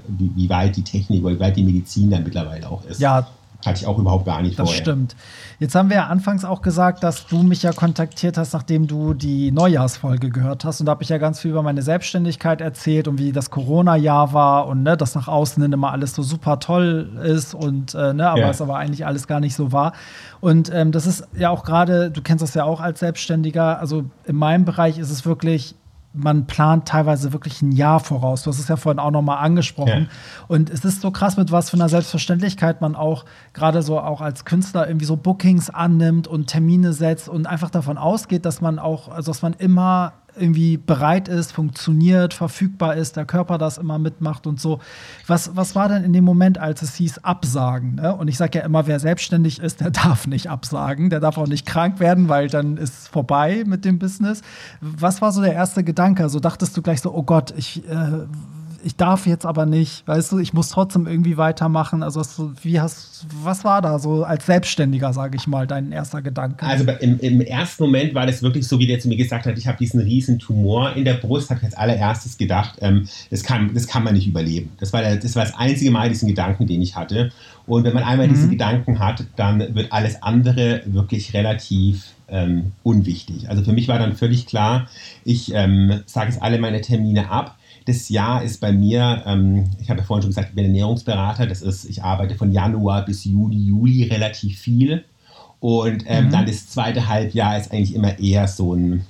wie, 0.08 0.30
wie 0.34 0.48
weit 0.48 0.76
die 0.76 0.82
Technik 0.82 1.24
oder 1.24 1.34
wie 1.34 1.40
weit 1.40 1.58
die 1.58 1.62
Medizin 1.62 2.08
dann 2.08 2.24
mittlerweile 2.24 2.70
auch 2.70 2.86
ist. 2.86 3.02
Ja, 3.02 3.28
Hatte 3.64 3.80
ich 3.80 3.86
auch 3.86 3.98
überhaupt 3.98 4.26
gar 4.26 4.42
nicht 4.42 4.58
Das 4.58 4.68
vorher. 4.68 4.82
stimmt. 4.82 5.16
Jetzt 5.58 5.74
haben 5.74 5.88
wir 5.88 5.96
ja 5.96 6.06
anfangs 6.08 6.44
auch 6.44 6.60
gesagt, 6.62 7.02
dass 7.02 7.26
du 7.26 7.42
mich 7.42 7.62
ja 7.62 7.72
kontaktiert 7.72 8.36
hast, 8.36 8.52
nachdem 8.52 8.86
du 8.86 9.14
die 9.14 9.50
Neujahrsfolge 9.52 10.28
gehört 10.30 10.64
hast. 10.64 10.80
Und 10.80 10.86
da 10.86 10.90
habe 10.90 11.02
ich 11.02 11.08
ja 11.08 11.18
ganz 11.18 11.40
viel 11.40 11.52
über 11.52 11.62
meine 11.62 11.80
Selbstständigkeit 11.82 12.60
erzählt 12.60 13.08
und 13.08 13.18
wie 13.18 13.32
das 13.32 13.50
Corona-Jahr 13.50 14.32
war 14.32 14.66
und 14.66 14.82
ne, 14.82 14.96
dass 14.96 15.14
nach 15.14 15.28
außen 15.28 15.62
hin 15.62 15.72
immer 15.72 15.92
alles 15.92 16.14
so 16.14 16.22
super 16.22 16.58
toll 16.58 17.18
ist 17.24 17.54
und 17.54 17.94
äh, 17.94 18.12
ne, 18.12 18.28
aber 18.28 18.40
Ja. 18.40 18.50
es 18.50 18.60
aber 18.60 18.76
eigentlich 18.76 19.06
alles 19.06 19.26
gar 19.26 19.40
nicht 19.40 19.54
so 19.54 19.72
war. 19.72 19.92
Und 20.40 20.70
ähm, 20.74 20.92
das 20.92 21.06
ist 21.06 21.26
ja 21.34 21.50
auch 21.50 21.62
gerade, 21.64 22.10
du 22.10 22.20
kennst 22.20 22.42
das 22.42 22.54
ja 22.54 22.64
auch 22.64 22.80
als 22.80 23.00
Selbstständiger, 23.00 23.78
also 23.80 24.04
in 24.24 24.36
meinem 24.36 24.64
Bereich 24.64 24.98
ist 24.98 25.10
es 25.10 25.24
wirklich 25.24 25.74
man 26.14 26.46
plant 26.46 26.86
teilweise 26.86 27.32
wirklich 27.32 27.60
ein 27.60 27.72
Jahr 27.72 27.98
voraus. 27.98 28.44
Du 28.44 28.50
hast 28.50 28.60
es 28.60 28.68
ja 28.68 28.76
vorhin 28.76 29.00
auch 29.00 29.10
noch 29.10 29.22
mal 29.22 29.38
angesprochen. 29.38 30.08
Ja. 30.08 30.46
Und 30.46 30.70
es 30.70 30.84
ist 30.84 31.00
so 31.00 31.10
krass, 31.10 31.36
mit 31.36 31.50
was 31.50 31.70
für 31.70 31.76
einer 31.76 31.88
Selbstverständlichkeit 31.88 32.80
man 32.80 32.94
auch 32.94 33.24
gerade 33.52 33.82
so 33.82 33.98
auch 33.98 34.20
als 34.20 34.44
Künstler 34.44 34.86
irgendwie 34.86 35.06
so 35.06 35.16
Bookings 35.16 35.70
annimmt 35.70 36.28
und 36.28 36.46
Termine 36.46 36.92
setzt 36.92 37.28
und 37.28 37.46
einfach 37.46 37.70
davon 37.70 37.98
ausgeht, 37.98 38.46
dass 38.46 38.60
man 38.60 38.78
auch, 38.78 39.08
also 39.08 39.32
dass 39.32 39.42
man 39.42 39.54
immer 39.54 40.12
irgendwie 40.36 40.76
bereit 40.76 41.28
ist, 41.28 41.52
funktioniert, 41.52 42.34
verfügbar 42.34 42.96
ist, 42.96 43.16
der 43.16 43.24
Körper 43.24 43.58
das 43.58 43.78
immer 43.78 43.98
mitmacht 43.98 44.46
und 44.46 44.60
so. 44.60 44.80
Was, 45.26 45.56
was 45.56 45.74
war 45.74 45.88
denn 45.88 46.04
in 46.04 46.12
dem 46.12 46.24
Moment, 46.24 46.58
als 46.58 46.82
es 46.82 46.94
hieß 46.94 47.18
Absagen? 47.24 47.96
Ne? 47.96 48.14
Und 48.14 48.28
ich 48.28 48.36
sage 48.36 48.58
ja 48.58 48.64
immer, 48.64 48.86
wer 48.86 49.00
selbstständig 49.00 49.60
ist, 49.60 49.80
der 49.80 49.90
darf 50.04 50.26
nicht 50.26 50.48
absagen, 50.48 51.10
der 51.10 51.20
darf 51.20 51.38
auch 51.38 51.46
nicht 51.46 51.66
krank 51.66 52.00
werden, 52.00 52.28
weil 52.28 52.48
dann 52.48 52.76
ist 52.76 52.98
es 52.98 53.08
vorbei 53.08 53.64
mit 53.66 53.84
dem 53.84 53.98
Business. 53.98 54.42
Was 54.80 55.22
war 55.22 55.32
so 55.32 55.40
der 55.42 55.54
erste 55.54 55.84
Gedanke? 55.84 56.28
So 56.28 56.40
dachtest 56.40 56.76
du 56.76 56.82
gleich 56.82 57.00
so, 57.00 57.14
oh 57.14 57.22
Gott, 57.22 57.54
ich, 57.56 57.88
äh, 57.88 58.26
ich 58.84 58.96
darf 58.96 59.26
jetzt 59.26 59.46
aber 59.46 59.66
nicht, 59.66 60.06
weißt 60.06 60.32
du, 60.32 60.38
ich 60.38 60.52
muss 60.52 60.68
trotzdem 60.68 61.06
irgendwie 61.06 61.36
weitermachen. 61.36 62.02
Also 62.02 62.20
hast 62.20 62.38
du, 62.38 62.52
wie 62.62 62.80
hast, 62.80 63.26
was 63.42 63.64
war 63.64 63.82
da 63.82 63.98
so 63.98 64.24
als 64.24 64.46
Selbstständiger, 64.46 65.12
sage 65.12 65.36
ich 65.36 65.46
mal, 65.46 65.66
dein 65.66 65.90
erster 65.92 66.22
Gedanke? 66.22 66.66
Also 66.66 66.84
im, 67.00 67.18
im 67.20 67.40
ersten 67.40 67.84
Moment 67.84 68.14
war 68.14 68.26
das 68.26 68.42
wirklich 68.42 68.66
so, 68.68 68.78
wie 68.78 68.86
der 68.86 69.00
zu 69.00 69.08
mir 69.08 69.16
gesagt 69.16 69.46
hat, 69.46 69.56
ich 69.58 69.66
habe 69.66 69.78
diesen 69.78 70.00
riesen 70.00 70.38
Tumor 70.38 70.94
in 70.94 71.04
der 71.04 71.14
Brust, 71.14 71.50
habe 71.50 71.60
ich 71.60 71.66
als 71.66 71.74
allererstes 71.74 72.36
gedacht, 72.36 72.78
ähm, 72.80 73.08
das, 73.30 73.42
kann, 73.42 73.72
das 73.74 73.86
kann 73.86 74.04
man 74.04 74.14
nicht 74.14 74.26
überleben. 74.26 74.70
Das 74.78 74.92
war, 74.92 75.00
der, 75.00 75.16
das 75.16 75.34
war 75.36 75.44
das 75.44 75.54
einzige 75.54 75.90
Mal 75.90 76.08
diesen 76.08 76.28
Gedanken, 76.28 76.66
den 76.66 76.82
ich 76.82 76.96
hatte. 76.96 77.32
Und 77.66 77.84
wenn 77.84 77.94
man 77.94 78.04
einmal 78.04 78.28
diesen 78.28 78.50
Gedanken 78.50 78.98
hat, 78.98 79.24
dann 79.36 79.74
wird 79.74 79.90
alles 79.90 80.22
andere 80.22 80.82
wirklich 80.84 81.32
relativ 81.32 82.12
ähm, 82.28 82.72
unwichtig. 82.82 83.48
Also 83.48 83.64
für 83.64 83.72
mich 83.72 83.88
war 83.88 83.98
dann 83.98 84.16
völlig 84.16 84.46
klar, 84.46 84.88
ich 85.24 85.52
ähm, 85.54 86.02
sage 86.04 86.30
jetzt 86.30 86.42
alle 86.42 86.58
meine 86.58 86.80
Termine 86.82 87.30
ab. 87.30 87.56
Das 87.86 88.08
Jahr 88.08 88.42
ist 88.42 88.60
bei 88.60 88.72
mir, 88.72 89.22
ähm, 89.26 89.64
ich 89.80 89.90
habe 89.90 90.00
ja 90.00 90.06
vorhin 90.06 90.22
schon 90.22 90.30
gesagt, 90.30 90.48
ich 90.50 90.54
bin 90.54 90.64
Ernährungsberater. 90.64 91.46
Das 91.46 91.60
ist, 91.62 91.84
ich 91.84 92.02
arbeite 92.02 92.34
von 92.34 92.50
Januar 92.52 93.04
bis 93.04 93.24
Juli, 93.24 93.58
Juli 93.58 94.04
relativ 94.04 94.58
viel. 94.58 95.04
Und 95.60 96.04
ähm, 96.06 96.30
dann 96.30 96.46
das 96.46 96.68
zweite 96.68 97.08
Halbjahr 97.08 97.58
ist 97.58 97.72
eigentlich 97.72 97.94
immer 97.94 98.18
eher 98.18 98.46
so 98.48 98.74
ein, 98.74 99.04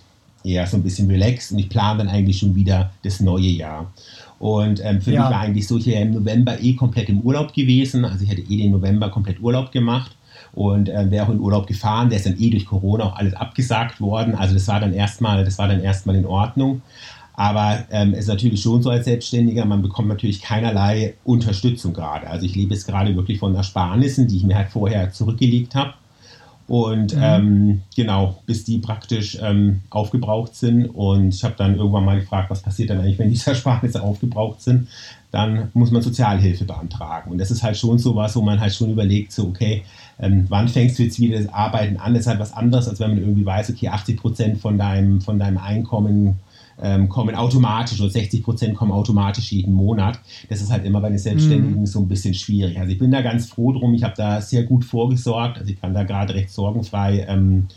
eher 0.44 0.66
so 0.66 0.76
ein 0.76 0.82
bisschen 0.82 1.10
relaxed 1.10 1.52
und 1.52 1.58
ich 1.58 1.68
plane 1.68 1.98
dann 1.98 2.08
eigentlich 2.08 2.38
schon 2.38 2.54
wieder 2.54 2.92
das 3.02 3.20
neue 3.20 3.46
Jahr. 3.48 3.92
Und 4.38 4.80
ähm, 4.84 5.00
für 5.00 5.12
Ja. 5.12 5.22
mich 5.22 5.30
war 5.30 5.40
eigentlich 5.40 5.66
so, 5.66 5.78
ich 5.78 5.86
wäre 5.86 6.02
im 6.02 6.12
November 6.12 6.60
eh 6.60 6.74
komplett 6.74 7.08
im 7.08 7.20
Urlaub 7.20 7.52
gewesen. 7.54 8.04
Also 8.04 8.24
ich 8.24 8.30
hätte 8.30 8.42
eh 8.42 8.56
den 8.56 8.72
November 8.72 9.08
komplett 9.08 9.40
Urlaub 9.40 9.72
gemacht 9.72 10.12
und 10.52 10.88
äh, 10.88 11.10
wäre 11.10 11.26
auch 11.26 11.30
in 11.30 11.40
Urlaub 11.40 11.66
gefahren. 11.66 12.08
Der 12.10 12.18
ist 12.18 12.26
dann 12.26 12.38
eh 12.40 12.50
durch 12.50 12.66
Corona 12.66 13.04
auch 13.04 13.16
alles 13.16 13.34
abgesagt 13.34 14.00
worden. 14.00 14.34
Also 14.34 14.54
das 14.54 14.68
war 14.68 14.80
dann 14.80 14.92
erstmal, 14.92 15.44
das 15.44 15.58
war 15.58 15.68
dann 15.68 15.80
erstmal 15.80 16.16
in 16.16 16.26
Ordnung. 16.26 16.82
Aber 17.36 17.84
ähm, 17.90 18.12
es 18.12 18.20
ist 18.20 18.28
natürlich 18.28 18.62
schon 18.62 18.82
so 18.82 18.90
als 18.90 19.06
Selbstständiger, 19.06 19.64
man 19.64 19.82
bekommt 19.82 20.08
natürlich 20.08 20.40
keinerlei 20.40 21.14
Unterstützung 21.24 21.92
gerade. 21.92 22.28
Also 22.28 22.46
ich 22.46 22.54
lebe 22.54 22.74
jetzt 22.74 22.86
gerade 22.86 23.14
wirklich 23.16 23.40
von 23.40 23.54
Ersparnissen, 23.54 24.28
die 24.28 24.36
ich 24.36 24.44
mir 24.44 24.56
halt 24.56 24.68
vorher 24.68 25.10
zurückgelegt 25.10 25.74
habe. 25.74 25.94
Und 26.66 27.14
ähm, 27.20 27.82
genau, 27.94 28.38
bis 28.46 28.64
die 28.64 28.78
praktisch 28.78 29.36
ähm, 29.42 29.82
aufgebraucht 29.90 30.54
sind. 30.54 30.86
Und 30.86 31.34
ich 31.34 31.44
habe 31.44 31.54
dann 31.58 31.76
irgendwann 31.76 32.06
mal 32.06 32.20
gefragt, 32.20 32.48
was 32.48 32.62
passiert 32.62 32.88
dann 32.88 33.00
eigentlich, 33.00 33.18
wenn 33.18 33.28
diese 33.30 33.50
Ersparnisse 33.50 34.02
aufgebraucht 34.02 34.62
sind? 34.62 34.88
Dann 35.30 35.70
muss 35.74 35.90
man 35.90 36.00
Sozialhilfe 36.00 36.64
beantragen. 36.64 37.32
Und 37.32 37.38
das 37.38 37.50
ist 37.50 37.62
halt 37.62 37.76
schon 37.76 37.98
so 37.98 38.14
was, 38.14 38.34
wo 38.36 38.40
man 38.40 38.60
halt 38.60 38.72
schon 38.72 38.90
überlegt, 38.90 39.32
so, 39.32 39.48
okay, 39.48 39.82
ähm, 40.18 40.46
wann 40.48 40.68
fängst 40.68 40.98
du 40.98 41.02
jetzt 41.02 41.18
wieder 41.18 41.36
das 41.36 41.52
Arbeiten 41.52 41.96
an? 41.98 42.14
Das 42.14 42.22
ist 42.22 42.28
halt 42.28 42.40
was 42.40 42.54
anderes, 42.54 42.88
als 42.88 43.00
wenn 43.00 43.10
man 43.10 43.18
irgendwie 43.18 43.44
weiß, 43.44 43.70
okay, 43.70 43.88
80 43.88 44.16
Prozent 44.16 44.58
von 44.58 44.78
deinem, 44.78 45.20
von 45.20 45.38
deinem 45.38 45.58
Einkommen 45.58 46.38
ähm, 46.82 47.08
kommen 47.08 47.34
automatisch 47.34 48.00
oder 48.00 48.10
60 48.10 48.42
Prozent 48.42 48.76
kommen 48.76 48.92
automatisch 48.92 49.52
jeden 49.52 49.72
Monat. 49.72 50.20
Das 50.48 50.60
ist 50.60 50.70
halt 50.70 50.84
immer 50.84 51.00
bei 51.00 51.08
den 51.08 51.18
Selbstständigen 51.18 51.86
so 51.86 52.00
ein 52.00 52.08
bisschen 52.08 52.34
schwierig. 52.34 52.78
Also 52.78 52.92
ich 52.92 52.98
bin 52.98 53.10
da 53.10 53.22
ganz 53.22 53.46
froh 53.46 53.72
drum. 53.72 53.94
Ich 53.94 54.02
habe 54.02 54.14
da 54.16 54.40
sehr 54.40 54.64
gut 54.64 54.84
vorgesorgt. 54.84 55.58
Also 55.58 55.70
ich 55.70 55.80
kann 55.80 55.94
da 55.94 56.04
gerade 56.04 56.34
recht 56.34 56.50
sorgenfrei 56.50 57.26
ähm, 57.28 57.68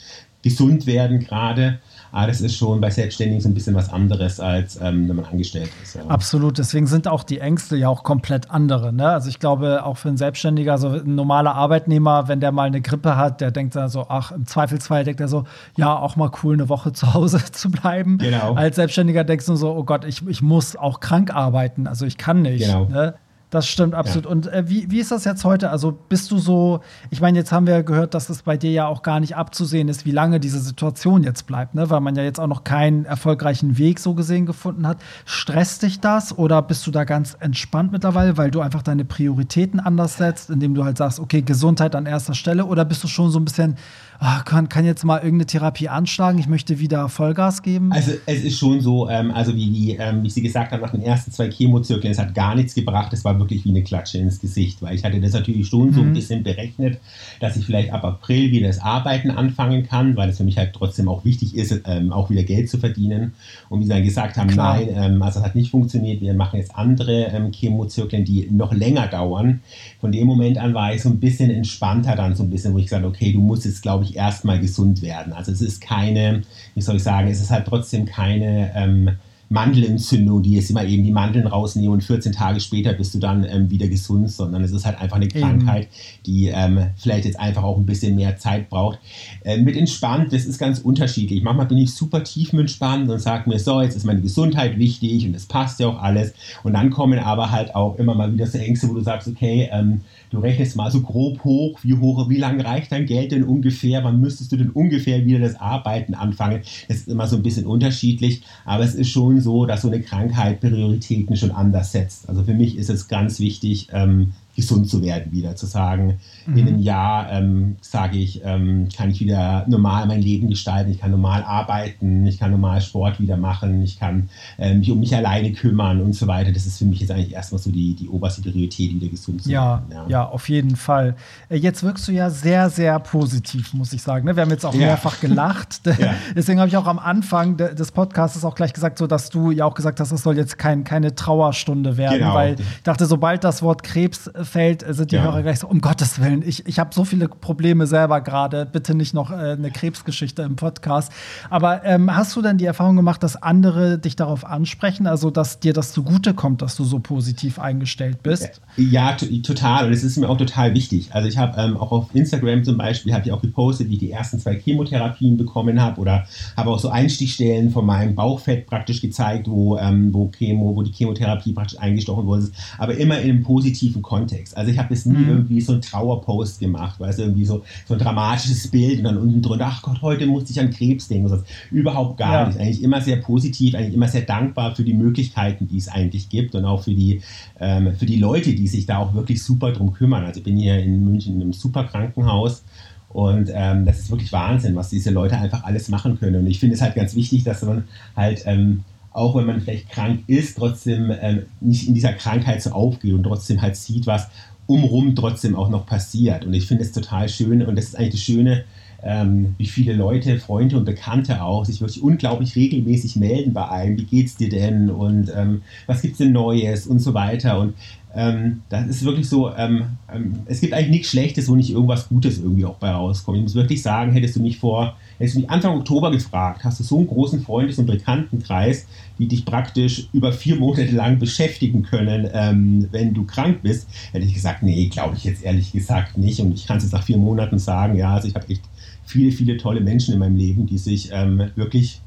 gesund 0.42 0.88
werden 0.88 1.20
gerade. 1.20 1.80
Aber 2.18 2.26
das 2.26 2.42
ist 2.42 2.56
schon 2.56 2.82
bei 2.82 2.90
Selbstständigen 2.90 3.40
so 3.40 3.48
ein 3.48 3.54
bisschen 3.54 3.76
was 3.76 3.94
anderes, 3.94 4.40
als 4.40 4.82
ähm, 4.82 5.08
wenn 5.08 5.18
man 5.18 5.26
angestellt 5.26 5.70
ist. 5.84 5.94
Ja. 5.94 6.02
Absolut, 6.08 6.58
deswegen 6.58 6.88
sind 6.88 7.08
auch 7.08 7.22
die 7.22 7.40
Ängste 7.40 7.78
ja 7.78 7.90
auch 7.90 8.02
komplett 8.02 8.50
andere. 8.50 8.92
Ne? 8.92 9.08
Also 9.08 9.30
ich 9.30 9.38
glaube, 9.38 9.86
auch 9.86 9.98
für 9.98 10.08
einen 10.08 10.18
Selbstständiger, 10.18 10.80
so 10.80 10.88
ein 10.88 11.14
normaler 11.14 11.54
Arbeitnehmer, 11.54 12.28
wenn 12.28 12.40
der 12.40 12.52
mal 12.52 12.64
eine 12.64 12.82
Grippe 12.82 13.18
hat, 13.18 13.40
der 13.40 13.52
denkt 13.52 13.76
dann 13.76 13.90
so, 13.90 14.08
ach, 14.10 14.32
im 14.32 14.48
Zweifelsfall 14.48 15.04
denkt 15.04 15.22
er 15.22 15.28
so, 15.28 15.44
ja, 15.76 15.96
auch 15.96 16.16
mal 16.16 16.32
cool, 16.42 16.56
eine 16.56 16.70
Woche 16.70 16.92
zu 16.92 17.14
Hause 17.14 17.40
zu 17.52 17.70
bleiben. 17.70 18.18
Genau. 18.18 18.56
Als 18.56 18.78
Selbstständiger 18.78 19.24
denkst 19.24 19.46
du 19.46 19.56
so, 19.56 19.76
oh 19.76 19.84
Gott, 19.84 20.04
ich, 20.04 20.28
ich 20.28 20.42
muss 20.42 20.76
auch 20.76 21.02
krank 21.02 21.32
arbeiten, 21.36 21.86
also 21.86 22.08
ich 22.08 22.18
kann 22.18 22.42
nicht. 22.42 22.66
Genau. 22.66 22.86
Ne? 22.86 23.14
Das 23.50 23.66
stimmt 23.66 23.96
absolut. 23.96 24.26
Ja. 24.26 24.32
Und 24.32 24.48
äh, 24.48 24.68
wie, 24.68 24.92
wie 24.92 25.00
ist 25.00 25.12
das 25.12 25.24
jetzt 25.24 25.46
heute? 25.46 25.70
Also 25.70 25.98
bist 26.10 26.32
du 26.32 26.38
so, 26.38 26.82
ich 27.12 27.22
meine, 27.22 27.38
jetzt 27.38 27.54
haben 27.54 27.66
wir 27.66 27.82
gehört, 27.84 28.14
dass 28.14 28.28
es 28.28 28.42
bei 28.42 28.58
dir 28.58 28.72
ja 28.72 28.88
auch 28.88 29.04
gar 29.04 29.22
nicht 29.22 29.38
abzusehen 29.38 29.88
ist, 29.88 30.06
wie 30.06 30.12
lange 30.12 30.42
diese 30.42 30.60
Situation 30.60 31.24
jetzt 31.24 31.48
bleibt, 31.48 31.74
ne? 31.74 31.90
weil 31.90 32.02
man 32.02 32.16
ja 32.16 32.24
jetzt 32.24 32.42
auch 32.42 32.48
noch 32.48 32.66
keinen 32.66 33.06
erfolgreichen 33.06 33.78
Weg 33.78 34.00
so 34.00 34.16
gesehen 34.16 34.46
gefunden 34.46 34.86
hat. 34.86 34.98
Stresst 35.24 35.84
dich 35.84 36.02
das 36.02 36.38
oder 36.38 36.62
bist 36.62 36.86
du 36.88 36.92
da 36.92 37.06
ganz 37.06 37.38
entspannt 37.40 37.94
mittlerweile, 37.94 38.36
weil 38.36 38.52
du 38.52 38.60
einfach 38.60 38.82
deine 38.82 39.06
Prioritäten 39.06 39.80
anders 39.80 40.18
setzt, 40.18 40.50
indem 40.50 40.74
du 40.74 40.84
halt 40.84 40.98
sagst, 40.98 41.22
okay, 41.22 41.42
Gesundheit 41.42 41.96
an 41.96 42.06
erster 42.06 42.34
Stelle 42.34 42.66
oder 42.66 42.84
bist 42.84 43.02
du 43.06 43.08
schon 43.08 43.32
so 43.32 43.40
ein 43.40 43.46
bisschen 43.46 43.78
oh, 44.22 44.44
kann, 44.46 44.70
kann 44.70 44.86
jetzt 44.86 45.04
mal 45.04 45.18
irgendeine 45.18 45.46
Therapie 45.46 45.90
anschlagen, 45.90 46.40
ich 46.40 46.48
möchte 46.48 46.80
wieder 46.80 47.10
Vollgas 47.10 47.62
geben? 47.62 47.92
Also 47.92 48.14
es 48.26 48.44
ist 48.44 48.58
schon 48.58 48.82
so, 48.82 49.10
ähm, 49.10 49.32
also 49.32 49.56
wie, 49.56 49.72
wie, 49.74 49.92
ähm, 49.94 50.24
wie 50.24 50.30
Sie 50.30 50.42
gesagt 50.42 50.72
haben, 50.72 50.82
nach 50.82 50.92
den 50.92 51.02
ersten 51.02 51.32
zwei 51.32 51.50
Chemozirkeln, 51.52 52.12
es 52.12 52.20
hat 52.20 52.34
gar 52.34 52.56
nichts 52.56 52.76
gebracht, 52.76 53.14
es 53.14 53.24
war 53.24 53.38
wirklich 53.40 53.66
wie 53.66 53.70
eine 53.70 53.84
Klatsche 53.84 54.18
ins 54.18 54.40
Gesicht, 54.40 54.82
weil 54.82 54.96
ich 54.96 55.04
hatte 55.04 55.20
das 55.20 55.34
natürlich 55.34 55.68
schon 55.68 55.90
mhm. 55.90 55.94
so 55.94 56.02
ein 56.02 56.10
mhm. 56.10 56.14
bisschen 56.14 56.44
berechnet, 56.44 57.00
dass 57.40 57.56
ich 57.58 57.66
vielleicht 57.66 57.92
ab 57.92 58.04
April 58.04 58.52
wieder 58.52 58.68
das 58.68 58.80
Arbeiten 58.80 59.32
anfangen 59.32 59.88
kann, 59.88 60.16
weil 60.16 60.30
es 60.30 60.38
für 60.38 60.44
mich 60.44 60.58
halt 60.58 60.74
trotzdem 60.74 61.10
auch 61.10 61.26
wichtig 61.26 61.56
ist, 61.56 61.82
ähm, 61.86 62.12
auch 62.12 62.30
wieder 62.30 62.44
Geld 62.44 62.70
zu 62.70 62.78
verdienen. 62.78 63.34
Und 63.70 63.80
wie 63.80 63.84
Sie 63.84 63.90
dann 63.90 64.04
gesagt 64.04 64.38
haben, 64.38 64.50
Klar. 64.50 64.78
nein, 64.78 64.90
ähm, 64.94 65.22
also 65.22 65.40
es 65.40 65.46
hat 65.46 65.56
nicht 65.56 65.72
funktioniert, 65.72 66.22
wir 66.22 66.34
machen 66.34 66.58
jetzt 66.60 66.76
andere 66.76 67.26
ähm, 67.26 67.52
Chemozirkeln, 67.52 68.26
die 68.26 68.48
noch 68.52 68.74
länger 68.74 69.08
dauern. 69.08 69.62
Von 70.00 70.12
dem 70.12 70.28
Moment 70.28 70.58
an 70.58 70.74
war 70.74 70.94
ich 70.94 71.02
so 71.02 71.10
ein 71.10 71.20
bisschen 71.20 71.50
entspannter 71.50 72.16
dann 72.16 72.36
so 72.36 72.44
ein 72.44 72.50
bisschen, 72.50 72.74
wo 72.74 72.78
ich 72.78 72.86
gesagt 72.86 73.06
okay, 73.06 73.32
du 73.32 73.40
musst 73.40 73.66
jetzt, 73.66 73.82
glaube 73.82 74.04
ich, 74.04 74.07
ich, 74.08 74.16
erstmal 74.16 74.60
gesund 74.60 75.02
werden. 75.02 75.34
Also 75.34 75.52
es 75.52 75.62
ist 75.62 75.82
keine, 75.82 76.44
wie 76.76 76.82
soll 76.82 76.98
ich 76.98 77.04
sagen, 77.04 77.28
es 77.28 77.42
ist 77.42 77.52
halt 77.52 77.68
trotzdem 77.68 78.06
keine 78.06 78.72
ähm, 78.76 79.12
Mandelentzündung, 79.50 80.44
die 80.44 80.54
jetzt 80.54 80.70
immer 80.70 80.84
eben 80.84 81.04
die 81.04 81.12
Mandeln 81.12 81.48
rausnehmen 81.48 81.92
und 81.92 82.04
14 82.04 82.34
Tage 82.34 82.60
später 82.60 82.94
bist 82.94 83.14
du 83.14 83.20
dann 83.20 83.46
ähm, 83.46 83.70
wieder 83.70 83.88
gesund, 83.88 84.30
sondern 84.30 84.62
es 84.64 84.72
ist 84.72 84.86
halt 84.86 85.00
einfach 85.00 85.16
eine 85.16 85.30
Krankheit, 85.30 85.88
die 86.26 86.48
ähm, 86.48 86.88
vielleicht 86.98 87.26
jetzt 87.26 87.40
einfach 87.40 87.64
auch 87.64 87.78
ein 87.78 87.86
bisschen 87.86 88.16
mehr 88.16 88.36
Zeit 88.38 88.70
braucht. 88.70 89.00
Äh, 89.44 89.58
mit 89.58 89.78
entspannt, 89.78 90.34
das 90.34 90.46
ist 90.46 90.58
ganz 90.58 90.80
unterschiedlich. 90.80 91.44
Manchmal 91.44 91.68
bin 91.68 91.78
ich 91.78 91.94
super 91.94 92.24
tiefenentspannt 92.24 93.10
und 93.10 93.20
sage 93.20 93.50
mir, 93.50 93.60
so, 93.60 93.82
jetzt 93.82 93.96
ist 93.96 94.06
meine 94.06 94.22
Gesundheit 94.22 94.78
wichtig 94.78 95.26
und 95.26 95.34
es 95.34 95.46
passt 95.46 95.80
ja 95.80 95.88
auch 95.88 96.02
alles. 96.02 96.34
Und 96.64 96.74
dann 96.74 96.90
kommen 96.90 97.20
aber 97.20 97.50
halt 97.50 97.74
auch 97.74 97.98
immer 97.98 98.16
mal 98.16 98.34
wieder 98.34 98.48
so 98.48 98.58
Ängste, 98.58 98.90
wo 98.90 98.96
du 98.96 99.02
sagst, 99.02 99.30
okay, 99.30 99.70
ähm, 99.72 100.02
du 100.30 100.40
rechnest 100.40 100.76
mal 100.76 100.92
so 100.92 101.02
grob 101.02 101.44
hoch, 101.44 101.80
wie 101.84 101.94
hoch, 101.94 102.30
wie 102.30 102.38
lange 102.38 102.64
reicht 102.64 102.92
dein 102.92 103.06
Geld 103.06 103.32
denn 103.32 103.44
ungefähr, 103.44 104.04
wann 104.04 104.20
müsstest 104.20 104.52
du 104.52 104.58
denn 104.58 104.70
ungefähr 104.70 105.26
wieder 105.26 105.40
das 105.40 105.60
Arbeiten 105.60 106.14
anfangen. 106.14 106.62
Das 106.88 106.98
ist 106.98 107.08
immer 107.08 107.28
so 107.28 107.36
ein 107.36 107.44
bisschen 107.44 107.66
unterschiedlich, 107.66 108.42
aber 108.66 108.84
es 108.84 108.96
ist 108.96 109.10
schon 109.10 109.42
so, 109.42 109.66
dass 109.66 109.82
so 109.82 109.88
eine 109.88 110.02
Krankheit 110.02 110.62
Prioritäten 110.62 111.36
schon 111.36 111.52
anders 111.52 111.92
setzt. 111.92 112.28
Also 112.30 112.44
für 112.44 112.54
mich 112.54 112.78
ist 112.78 112.90
es 112.90 113.08
ganz 113.08 113.40
wichtig, 113.40 113.90
ähm, 113.92 114.34
gesund 114.58 114.90
zu 114.90 115.04
werden 115.04 115.32
wieder, 115.32 115.56
zu 115.56 115.68
sagen, 115.68 116.18
mhm. 116.48 116.58
in 116.58 116.68
einem 116.68 116.80
Jahr 116.80 117.32
ähm, 117.32 117.76
sage 117.80 118.18
ich, 118.18 118.42
ähm, 118.44 118.90
kann 118.96 119.12
ich 119.12 119.20
wieder 119.20 119.66
normal 119.68 120.08
mein 120.08 120.20
Leben 120.20 120.50
gestalten, 120.50 120.90
ich 120.90 121.00
kann 121.00 121.12
normal 121.12 121.44
arbeiten, 121.44 122.26
ich 122.26 122.40
kann 122.40 122.50
normal 122.50 122.82
Sport 122.82 123.20
wieder 123.20 123.38
machen, 123.38 123.84
ich 123.84 124.00
kann 124.00 124.30
ähm, 124.58 124.80
mich 124.80 124.90
um 124.90 125.00
mich 125.00 125.16
alleine 125.16 125.52
kümmern 125.54 126.02
und 126.02 126.14
so 126.14 126.26
weiter. 126.26 126.52
Das 126.52 126.66
ist 126.66 126.80
für 126.80 126.86
mich 126.86 127.00
jetzt 127.02 127.12
eigentlich 127.12 127.34
erstmal 127.34 127.62
so 127.62 127.70
die, 127.70 127.94
die 127.94 128.10
oberste 128.10 128.42
Priorität, 128.42 128.96
wieder 128.96 129.10
gesund 129.10 129.44
zu 129.44 129.52
ja, 129.52 129.84
werden. 129.90 130.10
Ja. 130.10 130.22
ja, 130.22 130.28
auf 130.28 130.50
jeden 130.50 130.76
Fall. 130.76 131.16
Äh, 131.50 131.58
jetzt 131.58 131.84
wirkst 131.84 132.08
du 132.08 132.12
ja 132.12 132.32
sehr, 132.32 132.72
sehr 132.72 132.98
positiv, 132.98 133.76
muss 133.76 133.94
ich 133.94 134.02
sagen. 134.02 134.26
Ne? 134.26 134.36
Wir 134.36 134.42
haben 134.42 134.50
jetzt 134.50 134.66
auch 134.66 134.74
ja. 134.74 134.88
mehrfach 134.88 135.20
gelacht. 135.20 135.82
ja. 136.00 136.16
Deswegen 136.36 136.60
habe 136.60 136.68
ich 136.68 136.78
auch 136.78 136.88
am 136.88 136.98
Anfang 136.98 137.58
des 137.58 137.92
Podcasts 137.92 138.44
auch 138.44 138.56
gleich 138.56 138.74
gesagt, 138.74 138.98
so 138.98 139.06
dass 139.06 139.30
du 139.30 139.52
ja 139.52 139.66
auch 139.66 139.76
gesagt 139.76 140.00
hast, 140.00 140.12
es 140.12 140.24
soll 140.24 140.36
jetzt 140.36 140.58
kein, 140.58 140.84
keine 140.84 141.14
Trauerstunde 141.14 141.98
werden, 141.98 142.18
genau. 142.18 142.34
weil 142.34 142.56
ich 142.60 142.84
dachte, 142.84 143.06
sobald 143.06 143.44
das 143.44 143.62
Wort 143.62 143.84
Krebs 143.84 144.32
fällt, 144.48 144.84
sind 144.88 145.12
die 145.12 145.16
ja. 145.16 145.24
Hörer 145.24 145.44
gleich 145.44 145.60
so, 145.60 145.68
um 145.68 145.82
Gottes 145.82 146.20
Willen, 146.22 146.44
ich, 146.46 146.66
ich 146.66 146.80
habe 146.80 146.94
so 146.94 147.06
viele 147.06 147.28
Probleme 147.28 147.88
selber 147.88 148.22
gerade, 148.22 148.66
bitte 148.66 148.96
nicht 148.96 149.14
noch 149.14 149.32
äh, 149.32 149.36
eine 149.52 149.72
Krebsgeschichte 149.72 150.42
im 150.42 150.56
Podcast. 150.56 151.12
Aber 151.50 151.84
ähm, 151.86 152.16
hast 152.16 152.36
du 152.36 152.42
denn 152.42 152.58
die 152.58 152.66
Erfahrung 152.66 152.96
gemacht, 152.96 153.22
dass 153.24 153.42
andere 153.42 154.00
dich 154.00 154.16
darauf 154.16 154.46
ansprechen, 154.46 155.08
also 155.08 155.30
dass 155.30 155.60
dir 155.60 155.74
das 155.74 155.92
zugutekommt, 155.92 156.62
dass 156.62 156.76
du 156.76 156.84
so 156.84 157.00
positiv 157.00 157.60
eingestellt 157.60 158.24
bist? 158.24 158.62
Ja, 158.78 159.14
total. 159.14 159.88
Und 159.88 159.94
es 159.94 160.04
ist 160.04 160.18
mir 160.18 160.30
auch 160.30 160.38
total 160.38 160.74
wichtig. 160.74 161.10
Also 161.14 161.28
ich 161.28 161.38
habe 161.38 161.60
ähm, 161.60 161.78
auch 161.78 161.92
auf 161.92 162.16
Instagram 162.16 162.64
zum 162.64 162.78
Beispiel, 162.78 163.14
habe 163.14 163.26
ich 163.26 163.32
auch 163.32 163.42
gepostet, 163.42 163.90
wie 163.90 163.94
ich 163.94 164.00
die 164.00 164.12
ersten 164.12 164.40
zwei 164.40 164.56
Chemotherapien 164.60 165.38
bekommen 165.38 165.82
habe 165.82 166.00
oder 166.00 166.26
habe 166.56 166.70
auch 166.70 166.80
so 166.80 166.90
Einstichstellen 166.90 167.72
von 167.72 167.86
meinem 167.86 168.16
Bauchfett 168.16 168.68
praktisch 168.68 169.02
gezeigt, 169.02 169.48
wo, 169.48 169.78
ähm, 169.78 170.14
wo 170.14 170.30
Chemo, 170.30 170.76
wo 170.76 170.84
die 170.84 170.92
Chemotherapie 170.92 171.54
praktisch 171.54 171.80
eingestochen 171.80 172.26
wurde. 172.26 172.50
Aber 172.78 172.96
immer 172.96 173.20
in 173.20 173.30
einem 173.30 173.44
positiven 173.44 174.02
Kontext. 174.02 174.37
Kontext. 174.38 174.58
Also 174.58 174.72
ich 174.72 174.78
habe 174.78 174.94
jetzt 174.94 175.06
nie 175.06 175.18
mhm. 175.18 175.30
irgendwie 175.30 175.62
so 175.62 175.74
einen 175.74 175.82
Trauerpost 175.82 176.60
gemacht, 176.60 177.00
weil 177.00 177.10
es 177.10 177.20
irgendwie 177.20 177.46
so, 177.46 177.64
so 177.86 177.94
ein 177.94 178.00
dramatisches 178.00 178.68
Bild 178.70 179.00
und 179.00 179.04
dann 179.06 179.18
unten 179.18 179.42
drunter, 179.42 179.68
ach 179.68 179.82
Gott, 179.82 180.02
heute 180.02 180.26
musste 180.28 180.52
ich 180.52 180.60
an 180.60 180.72
Krebs 180.72 181.08
denken. 181.08 181.30
Das 181.30 181.44
überhaupt 181.72 182.18
gar 182.18 182.42
ja. 182.42 182.48
nicht. 182.48 182.60
Eigentlich 182.60 182.84
immer 182.84 183.02
sehr 183.02 183.18
positiv, 183.18 183.76
eigentlich 183.76 183.96
immer 183.96 184.08
sehr 184.08 184.22
dankbar 184.22 184.76
für 184.76 184.84
die 184.84 184.94
Möglichkeiten, 184.94 185.68
die 185.68 185.78
es 185.78 185.88
eigentlich 185.88 186.30
gibt 186.30 186.56
und 186.56 186.66
auch 186.66 186.84
für 186.84 186.94
die, 186.94 187.22
ähm, 187.60 187.94
für 187.96 188.06
die 188.06 188.18
Leute, 188.18 188.54
die 188.54 188.68
sich 188.68 188.86
da 188.86 189.00
auch 189.00 189.14
wirklich 189.14 189.44
super 189.44 189.72
drum 189.72 189.94
kümmern. 189.94 190.26
Also 190.26 190.40
ich 190.40 190.44
bin 190.44 190.58
hier 190.58 190.78
in 190.80 191.04
München 191.04 191.36
in 191.36 191.42
einem 191.42 191.54
super 191.54 191.84
Krankenhaus. 191.84 192.64
Und 193.10 193.50
ähm, 193.54 193.86
das 193.86 194.00
ist 194.00 194.12
wirklich 194.12 194.34
Wahnsinn, 194.34 194.76
was 194.76 194.90
diese 194.90 195.12
Leute 195.12 195.38
einfach 195.38 195.64
alles 195.64 195.88
machen 195.88 196.20
können. 196.20 196.42
Und 196.42 196.48
ich 196.48 196.60
finde 196.60 196.76
es 196.76 196.82
halt 196.82 196.94
ganz 196.94 197.16
wichtig, 197.16 197.46
dass 197.46 197.64
man 197.64 197.86
halt 198.16 198.44
ähm, 198.46 198.84
auch 199.18 199.36
wenn 199.36 199.48
man 199.48 199.62
vielleicht 199.62 199.90
krank 199.90 200.20
ist, 200.28 200.58
trotzdem 200.58 201.12
ähm, 201.22 201.48
nicht 201.60 201.88
in 201.88 201.96
dieser 201.96 202.14
Krankheit 202.14 202.62
so 202.62 202.70
aufgeht 202.70 203.14
und 203.14 203.24
trotzdem 203.24 203.62
halt 203.64 203.76
sieht, 203.76 204.06
was 204.06 204.28
umrum 204.68 205.16
trotzdem 205.16 205.56
auch 205.56 205.70
noch 205.70 205.88
passiert. 205.88 206.46
Und 206.46 206.54
ich 206.54 206.68
finde 206.68 206.84
es 206.84 206.92
total 206.92 207.28
schön 207.28 207.66
und 207.66 207.76
das 207.76 207.86
ist 207.86 207.98
eigentlich 207.98 208.12
das 208.12 208.22
Schöne, 208.22 208.64
ähm, 209.02 209.56
wie 209.58 209.66
viele 209.66 209.94
Leute, 209.94 210.38
Freunde 210.40 210.78
und 210.78 210.86
Bekannte 210.86 211.42
auch 211.42 211.66
sich 211.66 211.82
wirklich 211.82 212.04
unglaublich 212.04 212.56
regelmäßig 212.56 213.16
melden 213.16 213.54
bei 213.54 213.68
einem. 213.68 213.98
Wie 213.98 214.04
geht's 214.04 214.36
dir 214.36 214.50
denn? 214.50 214.92
Und 214.92 215.32
ähm, 215.36 215.64
was 215.88 216.04
gibt's 216.04 216.20
denn 216.20 216.32
Neues 216.32 216.86
und 216.86 217.00
so 217.00 217.16
weiter. 217.16 217.60
Und 217.60 217.74
ähm, 218.16 218.62
das 218.70 218.86
ist 218.88 219.04
wirklich 219.04 219.28
so, 219.28 219.52
ähm, 219.56 219.98
ähm, 220.14 220.42
es 220.46 220.62
gibt 220.62 220.74
eigentlich 220.74 220.92
nichts 220.92 221.10
Schlechtes, 221.10 221.50
wo 221.50 221.56
nicht 221.56 221.72
irgendwas 221.72 222.08
Gutes 222.08 222.38
irgendwie 222.38 222.66
auch 222.66 222.76
bei 222.76 222.92
rauskommt. 222.92 223.38
Ich 223.38 223.44
muss 223.44 223.56
wirklich 223.56 223.82
sagen, 223.82 224.12
hättest 224.12 224.36
du 224.36 224.42
mich 224.42 224.60
vor, 224.60 224.96
hättest 225.18 225.36
du 225.36 225.42
mich 225.42 225.50
Anfang 225.50 225.78
Oktober 225.78 226.12
gefragt, 226.12 226.64
hast 226.64 226.80
du 226.80 226.84
so 226.84 226.98
einen 226.98 227.08
großen 227.08 227.42
Freundes- 227.42 227.78
und 227.78 227.86
Bekanntenkreis, 227.86 228.86
die 229.18 229.28
dich 229.28 229.46
praktisch 229.46 230.08
über 230.14 230.32
vier 230.32 230.56
Monate 230.58 230.92
lang 230.96 231.20
beschäftigen 231.20 231.84
können, 231.84 232.30
ähm, 232.34 232.88
wenn 232.92 233.14
du 233.14 233.26
krank 233.26 233.62
bist, 233.64 233.88
hätte 234.12 234.26
ich 234.26 234.34
gesagt, 234.34 234.64
nee, 234.64 234.88
glaube 234.88 235.16
ich 235.16 235.24
jetzt 235.24 235.44
ehrlich 235.44 235.72
gesagt 235.72 236.18
nicht. 236.18 236.40
Und 236.40 236.54
ich 236.54 236.68
kann 236.68 236.78
es 236.78 236.84
jetzt 236.84 236.94
nach 236.94 237.04
vier 237.04 237.18
Monaten 237.18 237.60
sagen, 237.60 237.98
ja, 237.98 238.14
also 238.14 238.28
ich 238.28 238.36
habe 238.36 238.48
echt 238.50 238.64
viele, 239.06 239.32
viele 239.32 239.58
tolle 239.58 239.82
Menschen 239.82 240.14
in 240.14 240.20
meinem 240.20 240.36
Leben, 240.36 240.68
die 240.68 240.78
sich 240.78 241.10
ähm, 241.12 241.50
wirklich 241.56 242.02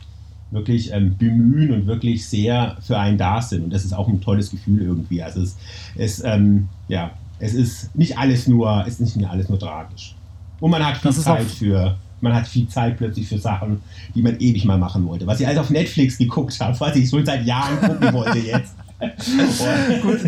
wirklich 0.51 0.93
ähm, 0.93 1.17
bemühen 1.17 1.73
und 1.73 1.87
wirklich 1.87 2.27
sehr 2.27 2.77
für 2.81 2.99
einen 2.99 3.19
da 3.19 3.41
sind. 3.41 3.65
Und 3.65 3.73
das 3.73 3.85
ist 3.85 3.93
auch 3.93 4.09
ein 4.09 4.21
tolles 4.21 4.51
Gefühl 4.51 4.83
irgendwie. 4.83 5.23
Also 5.23 5.43
es, 5.43 5.57
es 5.97 6.25
ähm, 6.25 6.69
ja, 6.89 7.13
es 7.39 7.55
ist 7.55 7.95
nicht 7.97 8.19
alles 8.19 8.47
nur, 8.47 8.85
es 8.87 9.01
ist 9.01 9.17
nicht 9.17 9.29
alles 9.29 9.49
nur 9.49 9.59
tragisch. 9.59 10.15
Und 10.61 10.71
man 10.71 10.85
hat 10.85 10.99
viel 10.99 11.13
Zeit 11.13 11.47
für, 11.47 11.97
man 12.21 12.35
hat 12.35 12.47
viel 12.47 12.69
Zeit 12.69 12.97
plötzlich 12.97 13.29
für 13.29 13.39
Sachen, 13.39 13.81
die 14.15 14.23
man 14.23 14.39
ewig 14.39 14.65
mal 14.65 14.79
machen 14.79 15.07
wollte. 15.07 15.27
Was 15.27 15.41
ich 15.41 15.47
also 15.47 15.61
auf 15.61 15.71
Netflix 15.71 16.19
geguckt 16.19 16.59
habe, 16.61 16.79
was 16.81 16.97
ich 16.97 17.09
schon 17.09 17.25
seit 17.25 17.45
Jahren 17.45 17.81
gucken 17.81 18.13
wollte 18.13 18.39
jetzt. 18.39 18.75
Gut. 20.03 20.21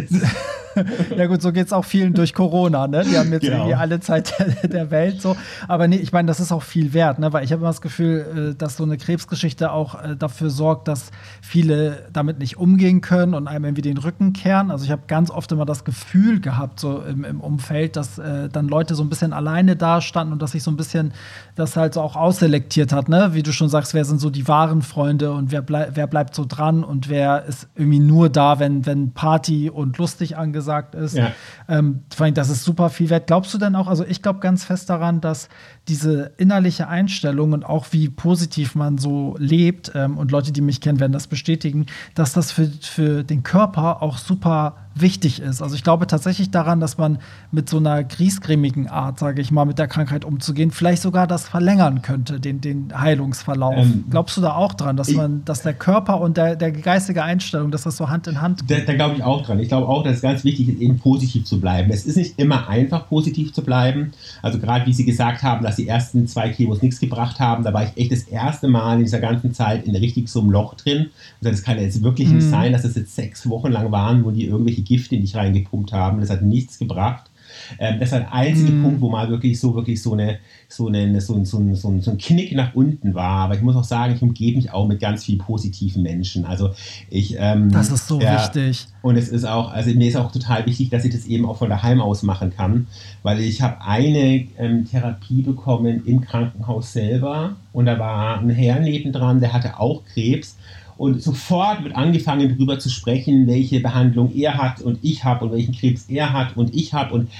ja 1.16 1.26
gut, 1.26 1.42
so 1.42 1.52
geht 1.52 1.66
es 1.66 1.72
auch 1.72 1.84
vielen 1.84 2.14
durch 2.14 2.34
Corona, 2.34 2.86
ne? 2.86 3.04
Die 3.04 3.18
haben 3.18 3.32
jetzt 3.32 3.42
genau. 3.42 3.56
irgendwie 3.56 3.74
alle 3.74 4.00
Zeit 4.00 4.34
der, 4.38 4.68
der, 4.68 4.90
Welt 4.90 5.20
so. 5.20 5.36
Aber 5.68 5.88
nee, 5.88 5.96
ich 5.96 6.12
meine, 6.12 6.26
das 6.26 6.40
ist 6.40 6.52
auch 6.52 6.62
viel 6.62 6.92
wert, 6.92 7.18
ne? 7.18 7.32
Weil 7.32 7.44
ich 7.44 7.52
habe 7.52 7.60
immer 7.60 7.70
das 7.70 7.80
Gefühl, 7.80 8.52
äh, 8.52 8.54
dass 8.54 8.76
so 8.76 8.84
eine 8.84 8.96
Krebsgeschichte 8.96 9.72
auch 9.72 10.02
äh, 10.02 10.16
dafür 10.16 10.50
sorgt, 10.50 10.88
dass 10.88 11.10
viele 11.40 12.06
damit 12.12 12.38
nicht 12.38 12.56
umgehen 12.56 13.00
können 13.00 13.34
und 13.34 13.48
einem 13.48 13.66
irgendwie 13.66 13.82
den 13.82 13.98
Rücken 13.98 14.32
kehren. 14.32 14.70
Also 14.70 14.84
ich 14.84 14.90
habe 14.90 15.02
ganz 15.06 15.30
oft 15.30 15.50
immer 15.52 15.66
das 15.66 15.84
Gefühl 15.84 16.40
gehabt, 16.40 16.80
so 16.80 17.02
im, 17.02 17.24
im 17.24 17.40
Umfeld, 17.40 17.96
dass 17.96 18.18
äh, 18.18 18.48
dann 18.48 18.68
Leute 18.68 18.94
so 18.94 19.02
ein 19.02 19.08
bisschen 19.08 19.32
alleine 19.32 19.76
dastanden 19.76 20.32
und 20.32 20.42
dass 20.42 20.52
sich 20.52 20.62
so 20.62 20.70
ein 20.70 20.76
bisschen 20.76 21.12
das 21.54 21.76
halt 21.76 21.94
so 21.94 22.00
auch 22.00 22.16
ausselektiert 22.16 22.92
hat, 22.92 23.08
ne? 23.08 23.34
Wie 23.34 23.42
du 23.42 23.52
schon 23.52 23.68
sagst, 23.68 23.94
wer 23.94 24.04
sind 24.04 24.20
so 24.20 24.30
die 24.30 24.48
wahren 24.48 24.82
Freunde 24.82 25.32
und 25.32 25.52
wer, 25.52 25.62
blei 25.62 25.88
wer 25.92 26.06
bleibt 26.06 26.34
so 26.34 26.44
dran 26.46 26.84
und 26.84 27.08
wer 27.08 27.44
ist 27.44 27.68
irgendwie 27.74 28.00
nur 28.00 28.28
da, 28.30 28.58
wenn, 28.58 28.86
wenn 28.86 29.12
Party 29.12 29.70
und 29.70 29.98
lustig 29.98 30.36
angesagt 30.36 30.61
gesagt 30.62 30.94
ist. 30.94 31.16
Ja. 31.16 31.32
Ähm, 31.68 32.04
das 32.34 32.48
ist 32.48 32.62
super 32.62 32.88
viel 32.88 33.10
wert. 33.10 33.26
Glaubst 33.26 33.52
du 33.52 33.58
denn 33.58 33.74
auch, 33.74 33.88
also 33.88 34.04
ich 34.04 34.22
glaube 34.22 34.38
ganz 34.38 34.64
fest 34.64 34.88
daran, 34.88 35.20
dass 35.20 35.48
diese 35.92 36.32
innerliche 36.38 36.88
Einstellung 36.88 37.52
und 37.52 37.66
auch 37.66 37.88
wie 37.90 38.08
positiv 38.08 38.74
man 38.74 38.96
so 38.96 39.36
lebt, 39.38 39.92
ähm, 39.94 40.16
und 40.16 40.30
Leute, 40.30 40.50
die 40.50 40.62
mich 40.62 40.80
kennen, 40.80 41.00
werden 41.00 41.12
das 41.12 41.26
bestätigen, 41.26 41.84
dass 42.14 42.32
das 42.32 42.50
für, 42.50 42.66
für 42.80 43.24
den 43.24 43.42
Körper 43.42 44.02
auch 44.02 44.16
super 44.16 44.76
wichtig 44.94 45.40
ist. 45.40 45.62
Also 45.62 45.74
ich 45.74 45.82
glaube 45.82 46.06
tatsächlich 46.06 46.50
daran, 46.50 46.80
dass 46.80 46.98
man 46.98 47.18
mit 47.50 47.68
so 47.68 47.78
einer 47.78 48.04
griesgrämigen 48.04 48.88
Art, 48.88 49.18
sage 49.18 49.40
ich 49.40 49.50
mal, 49.50 49.64
mit 49.64 49.78
der 49.78 49.88
Krankheit 49.88 50.24
umzugehen, 50.24 50.70
vielleicht 50.70 51.02
sogar 51.02 51.26
das 51.26 51.48
verlängern 51.48 52.02
könnte, 52.02 52.40
den, 52.40 52.60
den 52.60 52.92
Heilungsverlauf. 52.98 53.74
Ähm, 53.76 54.04
Glaubst 54.10 54.36
du 54.36 54.40
da 54.40 54.54
auch 54.54 54.74
dran, 54.74 54.96
dass 54.96 55.10
man, 55.10 55.44
dass 55.44 55.62
der 55.62 55.74
Körper 55.74 56.20
und 56.20 56.36
der, 56.36 56.56
der 56.56 56.72
geistige 56.72 57.22
Einstellung, 57.22 57.70
dass 57.70 57.82
das 57.82 57.96
so 57.96 58.08
Hand 58.08 58.26
in 58.26 58.40
Hand 58.40 58.66
geht? 58.66 58.80
Da, 58.80 58.92
da 58.92 58.94
glaube 58.94 59.16
ich 59.16 59.22
auch 59.22 59.42
dran. 59.44 59.58
Ich 59.60 59.68
glaube 59.68 59.88
auch, 59.88 60.02
dass 60.02 60.16
es 60.16 60.22
ganz 60.22 60.44
wichtig 60.44 60.68
ist, 60.68 60.80
eben 60.80 60.98
positiv 60.98 61.44
zu 61.44 61.60
bleiben. 61.60 61.90
Es 61.90 62.04
ist 62.04 62.16
nicht 62.16 62.38
immer 62.38 62.68
einfach, 62.68 63.08
positiv 63.08 63.52
zu 63.52 63.62
bleiben. 63.62 64.12
Also 64.42 64.58
gerade 64.58 64.86
wie 64.86 64.92
Sie 64.92 65.04
gesagt 65.04 65.42
haben, 65.42 65.64
dass 65.64 65.76
die 65.82 65.88
ersten 65.88 66.26
zwei 66.26 66.48
Kilos 66.50 66.82
nichts 66.82 67.00
gebracht 67.00 67.40
haben, 67.40 67.64
da 67.64 67.72
war 67.72 67.84
ich 67.84 67.96
echt 67.96 68.12
das 68.12 68.22
erste 68.22 68.68
Mal 68.68 68.98
in 68.98 69.04
dieser 69.04 69.20
ganzen 69.20 69.52
Zeit 69.52 69.84
in 69.86 69.96
richtig 69.96 70.28
so 70.28 70.40
einem 70.40 70.50
Loch 70.50 70.74
drin. 70.74 71.10
Und 71.40 71.50
das 71.50 71.62
kann 71.62 71.78
jetzt 71.78 72.02
wirklich 72.02 72.28
mhm. 72.28 72.36
nicht 72.36 72.48
sein, 72.48 72.72
dass 72.72 72.84
es 72.84 72.94
jetzt 72.94 73.14
sechs 73.14 73.48
Wochen 73.48 73.72
lang 73.72 73.90
waren, 73.90 74.24
wo 74.24 74.30
die 74.30 74.46
irgendwelche 74.46 74.82
Gifte 74.82 75.16
nicht 75.16 75.34
reingepumpt 75.34 75.92
haben. 75.92 76.20
Das 76.20 76.30
hat 76.30 76.42
nichts 76.42 76.78
gebracht. 76.78 77.31
Ähm, 77.78 78.00
das 78.00 78.12
war 78.12 78.20
der 78.20 78.32
einzige 78.32 78.72
mm. 78.72 78.82
Punkt, 78.82 79.00
wo 79.00 79.10
mal 79.10 79.28
wirklich 79.28 79.58
so, 79.58 79.74
wirklich 79.74 80.02
so, 80.02 80.12
eine, 80.12 80.38
so, 80.68 80.88
eine, 80.88 81.20
so, 81.20 81.44
so, 81.44 81.74
so, 81.74 82.00
so 82.00 82.10
ein 82.10 82.18
Knick 82.18 82.54
nach 82.54 82.74
unten 82.74 83.14
war. 83.14 83.44
Aber 83.44 83.54
ich 83.54 83.62
muss 83.62 83.76
auch 83.76 83.84
sagen, 83.84 84.14
ich 84.14 84.22
umgebe 84.22 84.56
mich 84.56 84.72
auch 84.72 84.86
mit 84.86 85.00
ganz 85.00 85.24
vielen 85.24 85.38
positiven 85.38 86.02
Menschen. 86.02 86.44
Also 86.44 86.70
ich. 87.10 87.36
Ähm, 87.38 87.70
das 87.70 87.90
ist 87.90 88.08
so 88.08 88.20
ja, 88.20 88.34
wichtig. 88.34 88.86
Und 89.02 89.16
es 89.16 89.28
ist 89.28 89.44
auch, 89.44 89.72
also 89.72 89.90
mir 89.90 90.08
ist 90.08 90.16
auch 90.16 90.30
total 90.30 90.64
wichtig, 90.66 90.90
dass 90.90 91.04
ich 91.04 91.12
das 91.12 91.26
eben 91.26 91.46
auch 91.46 91.58
von 91.58 91.68
daheim 91.68 92.00
aus 92.00 92.22
machen 92.22 92.52
kann, 92.54 92.86
weil 93.22 93.40
ich 93.40 93.62
habe 93.62 93.82
eine 93.82 94.46
ähm, 94.58 94.86
Therapie 94.88 95.42
bekommen 95.42 96.02
im 96.06 96.20
Krankenhaus 96.20 96.92
selber 96.92 97.56
und 97.72 97.86
da 97.86 97.98
war 97.98 98.38
ein 98.38 98.50
Herr 98.50 98.80
nebendran, 98.80 99.40
der 99.40 99.52
hatte 99.52 99.78
auch 99.80 100.02
Krebs 100.12 100.56
und 100.96 101.22
sofort 101.22 101.82
wird 101.84 101.96
angefangen, 101.96 102.48
darüber 102.48 102.78
zu 102.78 102.88
sprechen, 102.88 103.46
welche 103.46 103.80
Behandlung 103.80 104.32
er 104.34 104.58
hat 104.58 104.80
und 104.80 104.98
ich 105.02 105.24
habe 105.24 105.44
und 105.46 105.52
welchen 105.52 105.74
Krebs 105.74 106.06
er 106.08 106.32
hat 106.32 106.56
und 106.56 106.74
ich 106.74 106.92
habe. 106.92 107.14
Und 107.14 107.30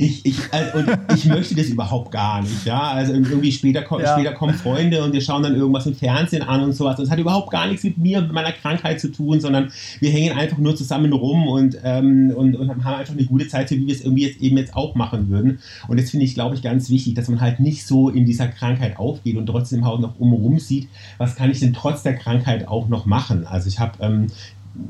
ich, 0.00 0.24
ich, 0.24 0.38
äh, 0.52 0.78
und 0.78 0.88
ich 1.12 1.24
möchte 1.24 1.56
das 1.56 1.66
überhaupt 1.66 2.12
gar 2.12 2.40
nicht, 2.40 2.64
ja. 2.64 2.80
Also 2.80 3.12
irgendwie 3.14 3.50
später, 3.50 3.84
ja. 4.00 4.14
später 4.14 4.32
kommen 4.32 4.54
Freunde 4.54 5.02
und 5.02 5.12
wir 5.12 5.20
schauen 5.20 5.42
dann 5.42 5.56
irgendwas 5.56 5.86
im 5.86 5.94
Fernsehen 5.96 6.42
an 6.42 6.62
und 6.62 6.72
sowas. 6.72 6.96
Das 6.96 7.10
hat 7.10 7.18
überhaupt 7.18 7.50
gar 7.50 7.66
nichts 7.66 7.82
mit 7.82 7.98
mir 7.98 8.18
und 8.18 8.32
meiner 8.32 8.52
Krankheit 8.52 9.00
zu 9.00 9.10
tun, 9.10 9.40
sondern 9.40 9.72
wir 9.98 10.10
hängen 10.10 10.38
einfach 10.38 10.58
nur 10.58 10.76
zusammen 10.76 11.12
rum 11.12 11.48
und, 11.48 11.78
ähm, 11.82 12.32
und, 12.34 12.54
und 12.54 12.84
haben 12.84 12.94
einfach 12.94 13.12
eine 13.12 13.24
gute 13.24 13.48
Zeit, 13.48 13.68
so 13.68 13.74
wie 13.74 13.88
wir 13.88 13.94
es 13.94 14.02
irgendwie 14.02 14.24
jetzt 14.24 14.40
eben 14.40 14.56
jetzt 14.56 14.76
auch 14.76 14.94
machen 14.94 15.30
würden. 15.30 15.58
Und 15.88 15.98
das 15.98 16.10
finde 16.10 16.26
ich, 16.26 16.34
glaube 16.34 16.54
ich, 16.54 16.62
ganz 16.62 16.90
wichtig, 16.90 17.14
dass 17.14 17.26
man 17.26 17.40
halt 17.40 17.58
nicht 17.58 17.84
so 17.84 18.08
in 18.08 18.24
dieser 18.24 18.46
Krankheit 18.46 19.00
aufgeht 19.00 19.36
und 19.36 19.46
trotzdem 19.46 19.82
auch 19.82 19.98
noch 19.98 20.20
umherum 20.20 20.60
sieht, 20.60 20.88
was 21.18 21.34
kann 21.34 21.50
ich 21.50 21.58
denn 21.58 21.72
trotz 21.72 22.04
der 22.04 22.14
Krankheit 22.14 22.68
auch 22.68 22.86
noch 22.86 23.04
machen. 23.04 23.48
Also 23.48 23.66
ich 23.66 23.80
habe 23.80 23.94
ähm, 24.00 24.28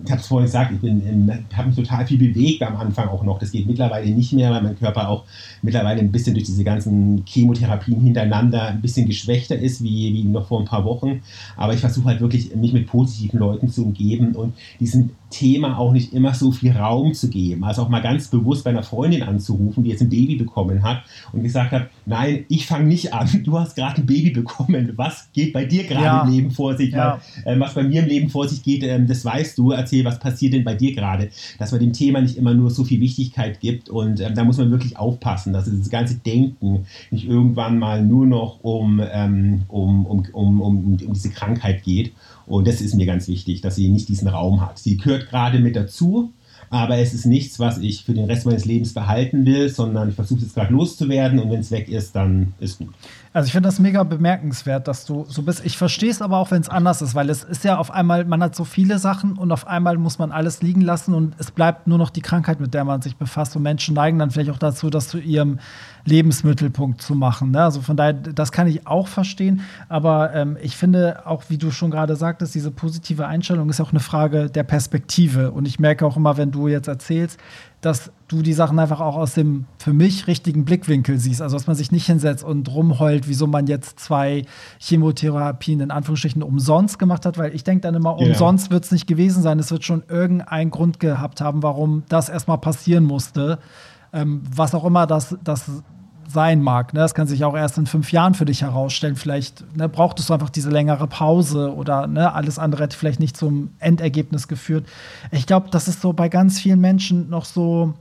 ich 0.05 0.11
habe 0.11 0.21
es 0.21 0.27
vorhin 0.27 0.47
gesagt, 0.47 0.73
ich 0.83 1.57
habe 1.57 1.69
mich 1.69 1.77
total 1.77 2.07
viel 2.07 2.19
bewegt 2.19 2.63
am 2.63 2.77
Anfang 2.77 3.09
auch 3.09 3.23
noch. 3.25 3.39
Das 3.39 3.51
geht 3.51 3.67
mittlerweile 3.67 4.11
nicht 4.11 4.33
mehr, 4.33 4.51
weil 4.51 4.63
mein 4.63 4.79
Körper 4.79 5.09
auch 5.09 5.25
mittlerweile 5.63 6.01
ein 6.01 6.13
bisschen 6.13 6.35
durch 6.35 6.45
diese 6.47 6.65
ganzen 6.65 7.25
Chemotherapien 7.27 8.01
hintereinander 8.01 8.69
ein 8.69 8.81
bisschen 8.81 9.07
geschwächter 9.07 9.57
ist, 9.57 9.83
wie, 9.83 10.13
wie 10.13 10.25
noch 10.25 10.49
vor 10.49 10.61
ein 10.61 10.67
paar 10.67 10.85
Wochen. 10.85 11.23
Aber 11.57 11.75
ich 11.75 11.81
versuche 11.81 12.07
halt 12.07 12.21
wirklich, 12.21 12.55
mich 12.55 12.73
mit 12.73 12.87
positiven 12.87 13.39
Leuten 13.39 13.69
zu 13.69 13.85
umgeben 13.85 14.35
und 14.35 14.55
diesen 14.79 15.11
Thema 15.31 15.79
auch 15.79 15.93
nicht 15.93 16.13
immer 16.13 16.35
so 16.35 16.53
viel 16.53 16.73
Raum 16.73 17.13
zu 17.13 17.29
geben. 17.29 17.65
Also 17.65 17.83
auch 17.83 17.89
mal 17.89 18.01
ganz 18.01 18.29
bewusst 18.29 18.65
bei 18.65 18.71
einer 18.71 18.83
Freundin 18.83 19.23
anzurufen, 19.23 19.85
die 19.85 19.91
jetzt 19.91 20.01
ein 20.01 20.09
Baby 20.09 20.37
bekommen 20.37 20.83
hat 20.83 21.03
und 21.33 21.43
gesagt 21.43 21.73
hat, 21.73 21.89
nein, 22.07 22.45
ich 22.49 22.67
fange 22.67 22.87
nicht 22.87 23.13
an, 23.13 23.29
du 23.45 23.59
hast 23.59 23.77
gerade 23.77 24.01
ein 24.01 24.07
Baby 24.07 24.31
bekommen. 24.31 24.93
Was 24.97 25.31
geht 25.33 25.53
bei 25.53 25.65
dir 25.65 25.85
gerade 25.85 26.05
ja. 26.05 26.23
im 26.23 26.31
Leben 26.31 26.51
vor 26.51 26.77
sich? 26.77 26.93
Ja. 26.93 27.21
Äh, 27.45 27.59
was 27.61 27.75
bei 27.75 27.83
mir 27.83 28.03
im 28.03 28.09
Leben 28.09 28.31
vor 28.31 28.49
sich 28.49 28.63
geht, 28.63 28.83
äh, 28.83 29.05
das 29.05 29.25
weißt 29.25 29.59
du. 29.59 29.73
Erzähl, 29.73 30.05
was 30.05 30.19
passiert 30.19 30.55
denn 30.55 30.65
bei 30.65 30.75
dir 30.75 30.95
gerade? 30.95 31.31
Dass 31.59 31.73
man 31.73 31.81
dem 31.81 31.93
Thema 31.93 32.21
nicht 32.21 32.37
immer 32.37 32.55
nur 32.55 32.71
so 32.71 32.85
viel 32.85 33.01
Wichtigkeit 33.01 33.61
gibt 33.61 33.91
und 33.91 34.21
äh, 34.21 34.33
da 34.33 34.45
muss 34.45 34.59
man 34.59 34.71
wirklich 34.71 34.97
aufpassen, 34.97 35.53
dass 35.53 35.71
das 35.71 35.91
ganze 35.91 36.17
Denken 36.17 36.87
nicht 37.11 37.29
irgendwann 37.29 37.79
mal 37.79 38.03
nur 38.03 38.27
noch 38.27 38.61
um, 38.63 39.03
ähm, 39.13 39.63
um, 39.69 40.07
um, 40.07 40.23
um, 40.33 40.61
um, 40.61 40.85
um 40.85 41.13
diese 41.13 41.31
Krankheit 41.31 41.83
geht. 41.83 42.13
Und 42.49 42.67
das 42.67 42.81
ist 42.81 42.95
mir 42.95 43.07
ganz 43.07 43.29
wichtig, 43.29 43.61
dass 43.61 43.77
sie 43.77 43.89
nicht 43.89 44.09
diesen 44.09 44.29
Raum 44.29 44.61
hat. 44.61 44.79
Sie 44.79 44.97
gehört 44.97 45.29
gerade 45.29 45.59
mit 45.59 45.77
dazu, 45.77 46.33
aber 46.71 46.99
es 46.99 47.15
ist 47.15 47.27
nichts, 47.27 47.59
was 47.59 47.79
ich 47.79 48.05
für 48.05 48.15
den 48.15 48.25
Rest 48.25 48.47
meines 48.47 48.65
Lebens 48.65 48.93
behalten 48.93 49.47
will, 49.47 49.69
sondern 49.69 50.11
ich 50.11 50.15
versuche 50.15 50.45
es 50.45 50.55
gerade 50.55 50.73
loszuwerden 50.73 51.39
und 51.39 51.51
wenn 51.51 51.61
es 51.61 51.71
weg 51.71 51.89
ist, 51.89 52.15
dann 52.17 52.55
ist 52.61 52.79
gut. 52.79 52.95
Also 53.39 53.47
ich 53.47 53.53
finde 53.53 53.69
das 53.69 53.79
mega 53.79 54.03
bemerkenswert, 54.03 54.89
dass 54.89 55.05
du 55.05 55.25
so 55.29 55.43
bist. 55.43 55.65
Ich 55.65 55.79
verstehe 55.79 56.11
es 56.11 56.21
aber 56.23 56.39
auch, 56.39 56.51
wenn 56.51 56.61
es 56.61 56.69
anders 56.69 57.03
ist, 57.03 57.15
weil 57.15 57.31
es 57.31 57.45
ist 57.45 57.63
ja 57.63 57.79
auf 57.79 57.93
einmal, 57.93 58.25
man 58.25 58.43
hat 58.43 58.57
so 58.57 58.65
viele 58.65 58.99
Sachen 58.99 59.39
und 59.39 59.53
auf 59.53 59.69
einmal 59.69 59.97
muss 59.97 60.19
man 60.19 60.33
alles 60.33 60.61
liegen 60.61 60.81
lassen 60.81 61.15
und 61.15 61.37
es 61.39 61.53
bleibt 61.53 61.87
nur 61.87 61.99
noch 61.99 62.11
die 62.11 62.21
Krankheit, 62.21 62.59
mit 62.59 62.75
der 62.75 62.83
man 62.83 63.01
sich 63.01 63.17
befasst. 63.17 63.55
Und 63.55 63.63
Menschen 63.63 63.95
neigen 63.95 64.19
dann 64.19 64.33
vielleicht 64.33 64.51
auch 64.51 64.59
dazu, 64.59 64.91
das 64.91 65.07
zu 65.07 65.21
ihrem 65.21 65.61
Lebensmittelpunkt 66.05 67.01
zu 67.01 67.15
machen. 67.15 67.53
Ne? 67.53 67.63
Also 67.63 67.81
von 67.81 67.97
daher, 67.97 68.15
das 68.15 68.51
kann 68.51 68.67
ich 68.67 68.89
auch 68.89 69.07
verstehen. 69.07 69.61
Aber 69.89 70.35
ähm, 70.35 70.57
ich 70.61 70.77
finde 70.77 71.25
auch, 71.25 71.45
wie 71.49 71.59
du 71.59 71.71
schon 71.71 71.93
gerade 71.93 72.17
sagtest, 72.17 72.57
diese 72.57 72.73
positive 72.73 73.29
Einstellung 73.29 73.71
ist 73.71 73.81
auch 73.81 73.93
eine 73.93 74.01
Frage 74.01 74.51
der 74.51 74.65
Perspektive. 74.65 75.53
Und 75.53 75.69
ich 75.69 75.79
merke 75.79 76.05
auch 76.05 76.17
immer, 76.17 76.37
wenn 76.39 76.51
du 76.51 76.67
jetzt 76.67 76.89
erzählst, 76.89 77.39
dass 77.81 78.11
du 78.27 78.43
die 78.43 78.53
Sachen 78.53 78.79
einfach 78.79 79.01
auch 79.01 79.17
aus 79.17 79.35
dem 79.35 79.67
für 79.79 79.93
mich 79.93 80.27
richtigen 80.27 80.65
Blickwinkel 80.65 81.19
siehst. 81.19 81.41
Also, 81.41 81.57
dass 81.57 81.67
man 81.67 81.77
sich 81.77 81.93
nicht 81.93 82.07
hinsetzt 82.07 82.43
und 82.43 82.73
rumheult, 82.75 83.29
wieso 83.29 83.47
man 83.47 83.67
jetzt 83.67 84.01
zwei 84.01 84.45
Chemotherapien 84.79 85.81
in 85.81 85.91
Anführungsstrichen 85.91 86.43
umsonst 86.43 86.99
gemacht 86.99 87.25
hat, 87.25 87.39
weil 87.39 87.55
ich 87.55 87.65
denke 87.65 87.83
dann 87.83 87.95
immer, 87.95 88.19
yeah. 88.19 88.29
umsonst 88.29 88.71
wird 88.71 88.85
es 88.85 88.93
nicht 88.93 89.07
gewesen 89.07 89.43
sein. 89.43 89.59
Es 89.59 89.71
wird 89.71 89.85
schon 89.85 90.03
irgendeinen 90.09 90.71
Grund 90.71 90.99
gehabt 90.99 91.41
haben, 91.41 91.63
warum 91.63 92.03
das 92.09 92.29
erstmal 92.29 92.59
passieren 92.59 93.05
musste. 93.05 93.59
Ähm, 94.13 94.43
was 94.55 94.75
auch 94.75 94.85
immer 94.85 95.07
das, 95.07 95.37
das 95.45 95.71
sein 96.29 96.63
mag. 96.63 96.93
Ne? 96.93 97.01
Das 97.01 97.15
kann 97.15 97.27
sich 97.27 97.45
auch 97.45 97.57
erst 97.57 97.79
in 97.79 97.87
fünf 97.87 98.13
Jahren 98.13 98.35
für 98.35 98.45
dich 98.45 98.63
herausstellen. 98.63 99.17
Vielleicht 99.17 99.65
ne, 99.77 99.89
brauchtest 99.89 100.29
du 100.29 100.35
einfach 100.35 100.51
diese 100.51 100.71
längere 100.71 101.07
Pause 101.07 101.75
oder 101.75 102.07
ne, 102.07 102.33
alles 102.33 102.59
andere 102.59 102.85
hätte 102.85 102.97
vielleicht 102.97 103.19
nicht 103.19 103.37
zum 103.37 103.71
Endergebnis 103.79 104.47
geführt. 104.47 104.87
Ich 105.31 105.47
glaube, 105.47 105.69
das 105.71 105.89
ist 105.89 106.03
so 106.03 106.13
bei 106.13 106.29
ganz 106.29 106.61
vielen 106.61 106.81
Menschen 106.81 107.31
noch 107.31 107.47
so, 107.47 107.95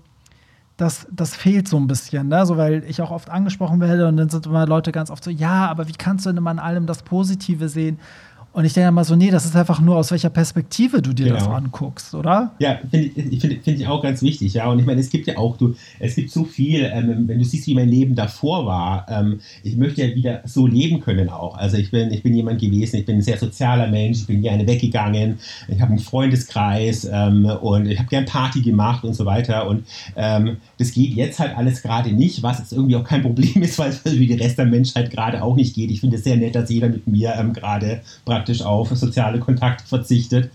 das, 0.76 1.08
das 1.10 1.36
fehlt 1.36 1.68
so 1.68 1.78
ein 1.78 1.88
bisschen, 1.88 2.28
ne? 2.28 2.46
so, 2.46 2.58
weil 2.58 2.84
ich 2.88 3.02
auch 3.02 3.12
oft 3.12 3.30
angesprochen 3.30 3.80
werde 3.80 4.08
und 4.08 4.18
dann 4.18 4.30
sind 4.30 4.46
immer 4.46 4.68
Leute 4.68 4.92
ganz 4.92 5.10
oft 5.10 5.24
so, 5.24 5.32
ja, 5.32 5.68
aber 5.68 5.88
wie 5.88 5.94
kannst 5.94 6.26
du 6.26 6.30
denn 6.30 6.38
immer 6.38 6.52
an 6.52 6.60
allem 6.60 6.86
das 6.86 7.04
Positive 7.04 7.70
sehen? 7.70 7.98
Und 8.58 8.66
ich 8.66 8.74
denke 8.74 8.92
mal 8.92 9.04
so, 9.04 9.16
nee, 9.16 9.30
das 9.30 9.46
ist 9.46 9.56
einfach 9.56 9.80
nur, 9.82 9.98
aus 9.98 10.10
welcher 10.10 10.32
Perspektive 10.32 11.04
du 11.04 11.14
dir 11.14 11.28
genau. 11.28 11.38
das 11.38 11.48
anguckst, 11.48 12.16
oder? 12.16 12.56
Ja, 12.58 12.80
finde 12.90 13.06
ich, 13.06 13.40
find, 13.40 13.64
find 13.64 13.80
ich 13.80 13.86
auch 13.86 14.02
ganz 14.02 14.24
wichtig, 14.24 14.56
ja. 14.56 14.68
Und 14.68 14.80
ich 14.80 14.86
meine, 14.88 15.00
es 15.00 15.12
gibt 15.12 15.28
ja 15.28 15.38
auch, 15.38 15.58
du, 15.58 15.76
es 16.00 16.16
gibt 16.16 16.32
so 16.32 16.44
viel, 16.44 16.90
ähm, 16.92 17.28
wenn 17.28 17.38
du 17.38 17.46
siehst, 17.46 17.68
wie 17.68 17.76
mein 17.76 17.88
Leben 17.88 18.16
davor 18.16 18.66
war, 18.66 19.06
ähm, 19.10 19.42
ich 19.62 19.78
möchte 19.78 20.04
ja 20.04 20.16
wieder 20.16 20.42
so 20.46 20.66
leben 20.66 21.02
können 21.02 21.30
auch. 21.30 21.56
Also 21.56 21.78
ich 21.78 21.92
bin, 21.92 22.12
ich 22.12 22.24
bin 22.24 22.34
jemand 22.34 22.60
gewesen, 22.60 22.96
ich 22.96 23.06
bin 23.06 23.18
ein 23.18 23.22
sehr 23.22 23.38
sozialer 23.38 23.86
Mensch, 23.86 24.22
ich 24.22 24.26
bin 24.26 24.42
gerne 24.42 24.66
weggegangen, 24.66 25.38
ich 25.68 25.80
habe 25.80 25.92
einen 25.92 26.00
Freundeskreis 26.00 27.08
ähm, 27.14 27.46
und 27.46 27.86
ich 27.86 28.00
habe 28.00 28.10
gern 28.10 28.26
Party 28.26 28.62
gemacht 28.62 29.04
und 29.04 29.14
so 29.14 29.28
weiter. 29.28 29.68
Und 29.68 29.86
ähm, 30.16 30.58
das 30.80 30.94
geht 30.94 31.12
jetzt 31.12 31.38
halt 31.38 31.56
alles 31.56 31.84
gerade 31.84 32.12
nicht, 32.12 32.42
was 32.42 32.58
jetzt 32.58 32.74
irgendwie 32.74 32.96
auch 32.96 33.04
kein 33.04 33.22
Problem 33.22 33.62
ist, 33.62 33.78
weil 33.78 33.90
es 33.92 34.04
wie 34.04 34.26
die 34.26 34.34
Rest 34.34 34.58
der 34.58 34.66
Menschheit 34.66 35.12
gerade 35.12 35.44
auch 35.44 35.56
nicht 35.56 35.76
geht. 35.76 35.92
Ich 35.92 36.00
finde 36.00 36.16
es 36.16 36.24
sehr 36.24 36.38
nett, 36.38 36.56
dass 36.56 36.72
jeder 36.72 36.90
mit 36.90 37.06
mir 37.06 37.36
ähm, 37.38 37.54
gerade 37.54 38.02
praktisch 38.26 38.47
praktisch 38.48 38.66
auf 38.66 38.90
soziale 38.96 39.40
Kontakte 39.40 39.86
verzichtet. 39.86 40.52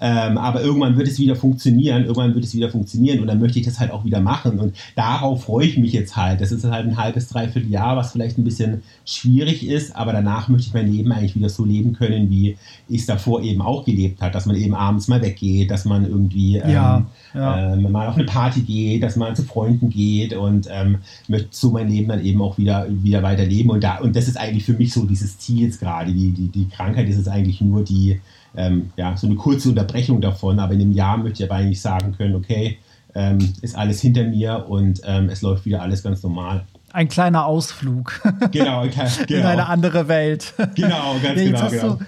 Ähm, 0.00 0.38
aber 0.38 0.62
irgendwann 0.62 0.96
wird 0.96 1.08
es 1.08 1.18
wieder 1.18 1.36
funktionieren, 1.36 2.02
irgendwann 2.02 2.34
wird 2.34 2.44
es 2.44 2.54
wieder 2.54 2.68
funktionieren 2.68 3.20
und 3.20 3.26
dann 3.26 3.40
möchte 3.40 3.58
ich 3.58 3.64
das 3.64 3.80
halt 3.80 3.90
auch 3.90 4.04
wieder 4.04 4.20
machen. 4.20 4.58
Und 4.58 4.76
darauf 4.94 5.44
freue 5.44 5.66
ich 5.66 5.78
mich 5.78 5.92
jetzt 5.92 6.16
halt. 6.16 6.40
Das 6.40 6.52
ist 6.52 6.64
halt 6.64 6.86
ein 6.86 6.96
halbes, 6.96 7.28
dreiviertel 7.28 7.70
Jahr, 7.70 7.96
was 7.96 8.12
vielleicht 8.12 8.38
ein 8.38 8.44
bisschen 8.44 8.82
schwierig 9.04 9.66
ist, 9.66 9.96
aber 9.96 10.12
danach 10.12 10.48
möchte 10.48 10.68
ich 10.68 10.74
mein 10.74 10.92
Leben 10.92 11.12
eigentlich 11.12 11.34
wieder 11.34 11.48
so 11.48 11.64
leben 11.64 11.94
können, 11.94 12.30
wie 12.30 12.56
ich 12.88 13.00
es 13.00 13.06
davor 13.06 13.42
eben 13.42 13.62
auch 13.62 13.84
gelebt 13.84 14.20
habe. 14.20 14.32
Dass 14.32 14.46
man 14.46 14.56
eben 14.56 14.74
abends 14.74 15.08
mal 15.08 15.22
weggeht, 15.22 15.70
dass 15.70 15.84
man 15.84 16.06
irgendwie 16.06 16.56
ähm, 16.56 16.70
ja, 16.70 17.06
ja. 17.34 17.74
Ähm, 17.74 17.90
mal 17.90 18.08
auf 18.08 18.16
eine 18.16 18.24
Party 18.24 18.60
geht, 18.60 19.02
dass 19.02 19.16
man 19.16 19.34
zu 19.34 19.44
Freunden 19.44 19.90
geht 19.90 20.34
und 20.34 20.68
ähm, 20.70 20.98
möchte 21.28 21.48
so 21.50 21.70
mein 21.70 21.88
Leben 21.88 22.08
dann 22.08 22.24
eben 22.24 22.42
auch 22.42 22.58
wieder, 22.58 22.86
wieder 22.88 23.22
weiterleben. 23.22 23.70
Und, 23.70 23.82
da, 23.84 23.98
und 23.98 24.14
das 24.14 24.28
ist 24.28 24.36
eigentlich 24.36 24.64
für 24.64 24.74
mich 24.74 24.92
so 24.92 25.04
dieses 25.06 25.38
Ziel 25.38 25.62
jetzt 25.62 25.80
gerade. 25.80 26.12
Die, 26.12 26.32
die, 26.32 26.48
die 26.48 26.68
Krankheit 26.68 27.08
ist 27.08 27.18
es 27.18 27.28
eigentlich 27.28 27.60
nur 27.60 27.82
die 27.82 28.20
ähm, 28.56 28.90
ja, 28.96 29.16
so 29.16 29.26
eine 29.26 29.36
kurze 29.36 29.68
Unterbrechung 29.68 30.20
davon, 30.20 30.58
aber 30.58 30.74
in 30.74 30.80
einem 30.80 30.92
Jahr 30.92 31.16
möchte 31.16 31.42
ich 31.42 31.50
aber 31.50 31.60
eigentlich 31.60 31.80
sagen 31.80 32.14
können, 32.16 32.34
okay, 32.34 32.78
ähm, 33.14 33.54
ist 33.62 33.76
alles 33.76 34.00
hinter 34.00 34.24
mir 34.24 34.66
und 34.68 35.00
ähm, 35.04 35.28
es 35.30 35.42
läuft 35.42 35.64
wieder 35.64 35.82
alles 35.82 36.02
ganz 36.02 36.22
normal. 36.22 36.64
Ein 36.92 37.08
kleiner 37.08 37.46
Ausflug. 37.46 38.20
Genau, 38.52 38.82
genau. 38.82 39.08
in 39.28 39.42
eine 39.42 39.66
andere 39.66 40.08
Welt. 40.08 40.54
Genau, 40.74 41.16
ganz 41.22 41.36
nee, 41.36 41.46
genau. 41.46 41.68
genau. 41.68 41.94
Du, 41.94 42.04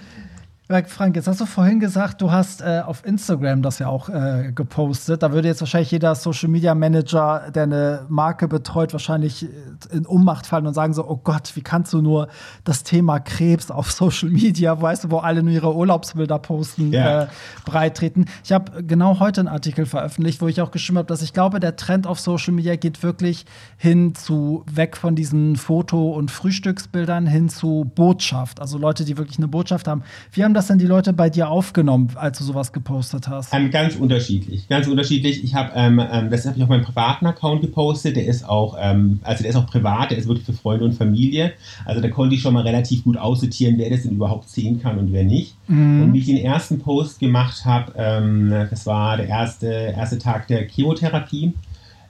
Frank, 0.71 1.15
jetzt 1.15 1.27
hast 1.27 1.41
du 1.41 1.47
vorhin 1.47 1.79
gesagt, 1.79 2.21
du 2.21 2.29
hast 2.29 2.61
äh, 2.61 2.83
auf 2.85 3.03
Instagram 3.03 3.63
das 3.63 3.79
ja 3.79 3.87
auch 3.87 4.07
äh, 4.07 4.51
gepostet. 4.53 5.23
Da 5.23 5.31
würde 5.31 5.47
jetzt 5.47 5.61
wahrscheinlich 5.61 5.89
jeder 5.89 6.13
Social 6.13 6.47
Media 6.47 6.75
Manager, 6.75 7.49
der 7.49 7.63
eine 7.63 8.05
Marke 8.07 8.47
betreut, 8.47 8.93
wahrscheinlich 8.93 9.45
äh, 9.45 9.47
in 9.91 10.05
Ummacht 10.05 10.45
fallen 10.45 10.67
und 10.67 10.75
sagen 10.75 10.93
so: 10.93 11.09
Oh 11.09 11.17
Gott, 11.17 11.55
wie 11.55 11.61
kannst 11.61 11.91
du 11.91 12.03
nur 12.03 12.27
das 12.65 12.83
Thema 12.83 13.19
Krebs 13.19 13.71
auf 13.71 13.91
Social 13.99 14.29
Media, 14.29 14.79
weißt 14.79 15.05
du, 15.05 15.09
wo 15.09 15.17
alle 15.17 15.41
nur 15.41 15.51
ihre 15.51 15.73
Urlaubsbilder 15.73 16.37
posten, 16.37 16.93
yeah. 16.93 17.23
äh, 17.23 17.27
breitreten. 17.65 18.25
Ich 18.43 18.51
habe 18.51 18.83
genau 18.83 19.19
heute 19.19 19.41
einen 19.41 19.47
Artikel 19.47 19.87
veröffentlicht, 19.87 20.39
wo 20.39 20.47
ich 20.47 20.61
auch 20.61 20.69
geschrieben 20.69 20.99
habe, 20.99 21.07
dass 21.07 21.23
ich 21.23 21.33
glaube, 21.33 21.59
der 21.59 21.77
Trend 21.77 22.05
auf 22.05 22.19
Social 22.19 22.53
Media 22.53 22.75
geht 22.75 23.01
wirklich 23.01 23.47
hin 23.77 24.13
zu 24.13 24.63
weg 24.71 24.97
von 24.97 25.15
diesen 25.15 25.55
Foto- 25.55 26.11
und 26.11 26.29
Frühstücksbildern 26.29 27.25
hin 27.25 27.49
zu 27.49 27.91
Botschaft. 27.95 28.61
Also 28.61 28.77
Leute, 28.77 29.03
die 29.03 29.17
wirklich 29.17 29.39
eine 29.39 29.47
Botschaft 29.47 29.87
haben. 29.87 30.03
Wie 30.31 30.43
haben 30.43 30.58
das 30.59 30.67
denn 30.67 30.77
die 30.77 30.87
Leute 30.87 31.13
bei 31.13 31.29
dir 31.29 31.49
aufgenommen, 31.49 32.11
als 32.15 32.37
du 32.37 32.43
sowas 32.43 32.73
gepostet 32.73 33.29
hast? 33.29 33.53
Ähm, 33.53 33.71
ganz 33.71 33.95
unterschiedlich, 33.95 34.67
ganz 34.67 34.87
unterschiedlich. 34.87 35.41
Ich 35.41 35.55
habe, 35.55 35.71
ähm, 35.73 36.01
ähm, 36.11 36.29
das 36.29 36.45
habe 36.45 36.57
ich 36.57 36.63
auf 36.63 36.67
meinem 36.67 36.83
privaten 36.83 37.25
Account 37.25 37.61
gepostet. 37.61 38.17
Der 38.17 38.25
ist 38.25 38.47
auch, 38.47 38.75
ähm, 38.77 39.19
also 39.23 39.41
der 39.41 39.51
ist 39.51 39.55
auch 39.55 39.67
privat, 39.67 40.11
der 40.11 40.17
ist 40.17 40.27
wirklich 40.27 40.45
für 40.45 40.53
Freunde 40.53 40.83
und 40.83 40.93
Familie. 40.93 41.53
Also 41.85 42.01
da 42.01 42.09
konnte 42.09 42.35
ich 42.35 42.41
schon 42.41 42.53
mal 42.53 42.63
relativ 42.63 43.05
gut 43.05 43.15
aussortieren, 43.15 43.77
wer 43.77 43.89
das 43.89 44.03
denn 44.03 44.11
überhaupt 44.11 44.49
sehen 44.49 44.81
kann 44.81 44.97
und 44.99 45.13
wer 45.13 45.23
nicht. 45.23 45.55
Mhm. 45.67 46.03
Und 46.03 46.13
wie 46.13 46.19
ich 46.19 46.25
den 46.25 46.37
ersten 46.37 46.79
Post 46.79 47.19
gemacht 47.19 47.63
habe, 47.63 47.93
ähm, 47.95 48.49
das 48.69 48.85
war 48.85 49.15
der 49.15 49.27
erste, 49.27 49.67
erste 49.67 50.17
Tag 50.17 50.47
der 50.47 50.67
Chemotherapie. 50.67 51.53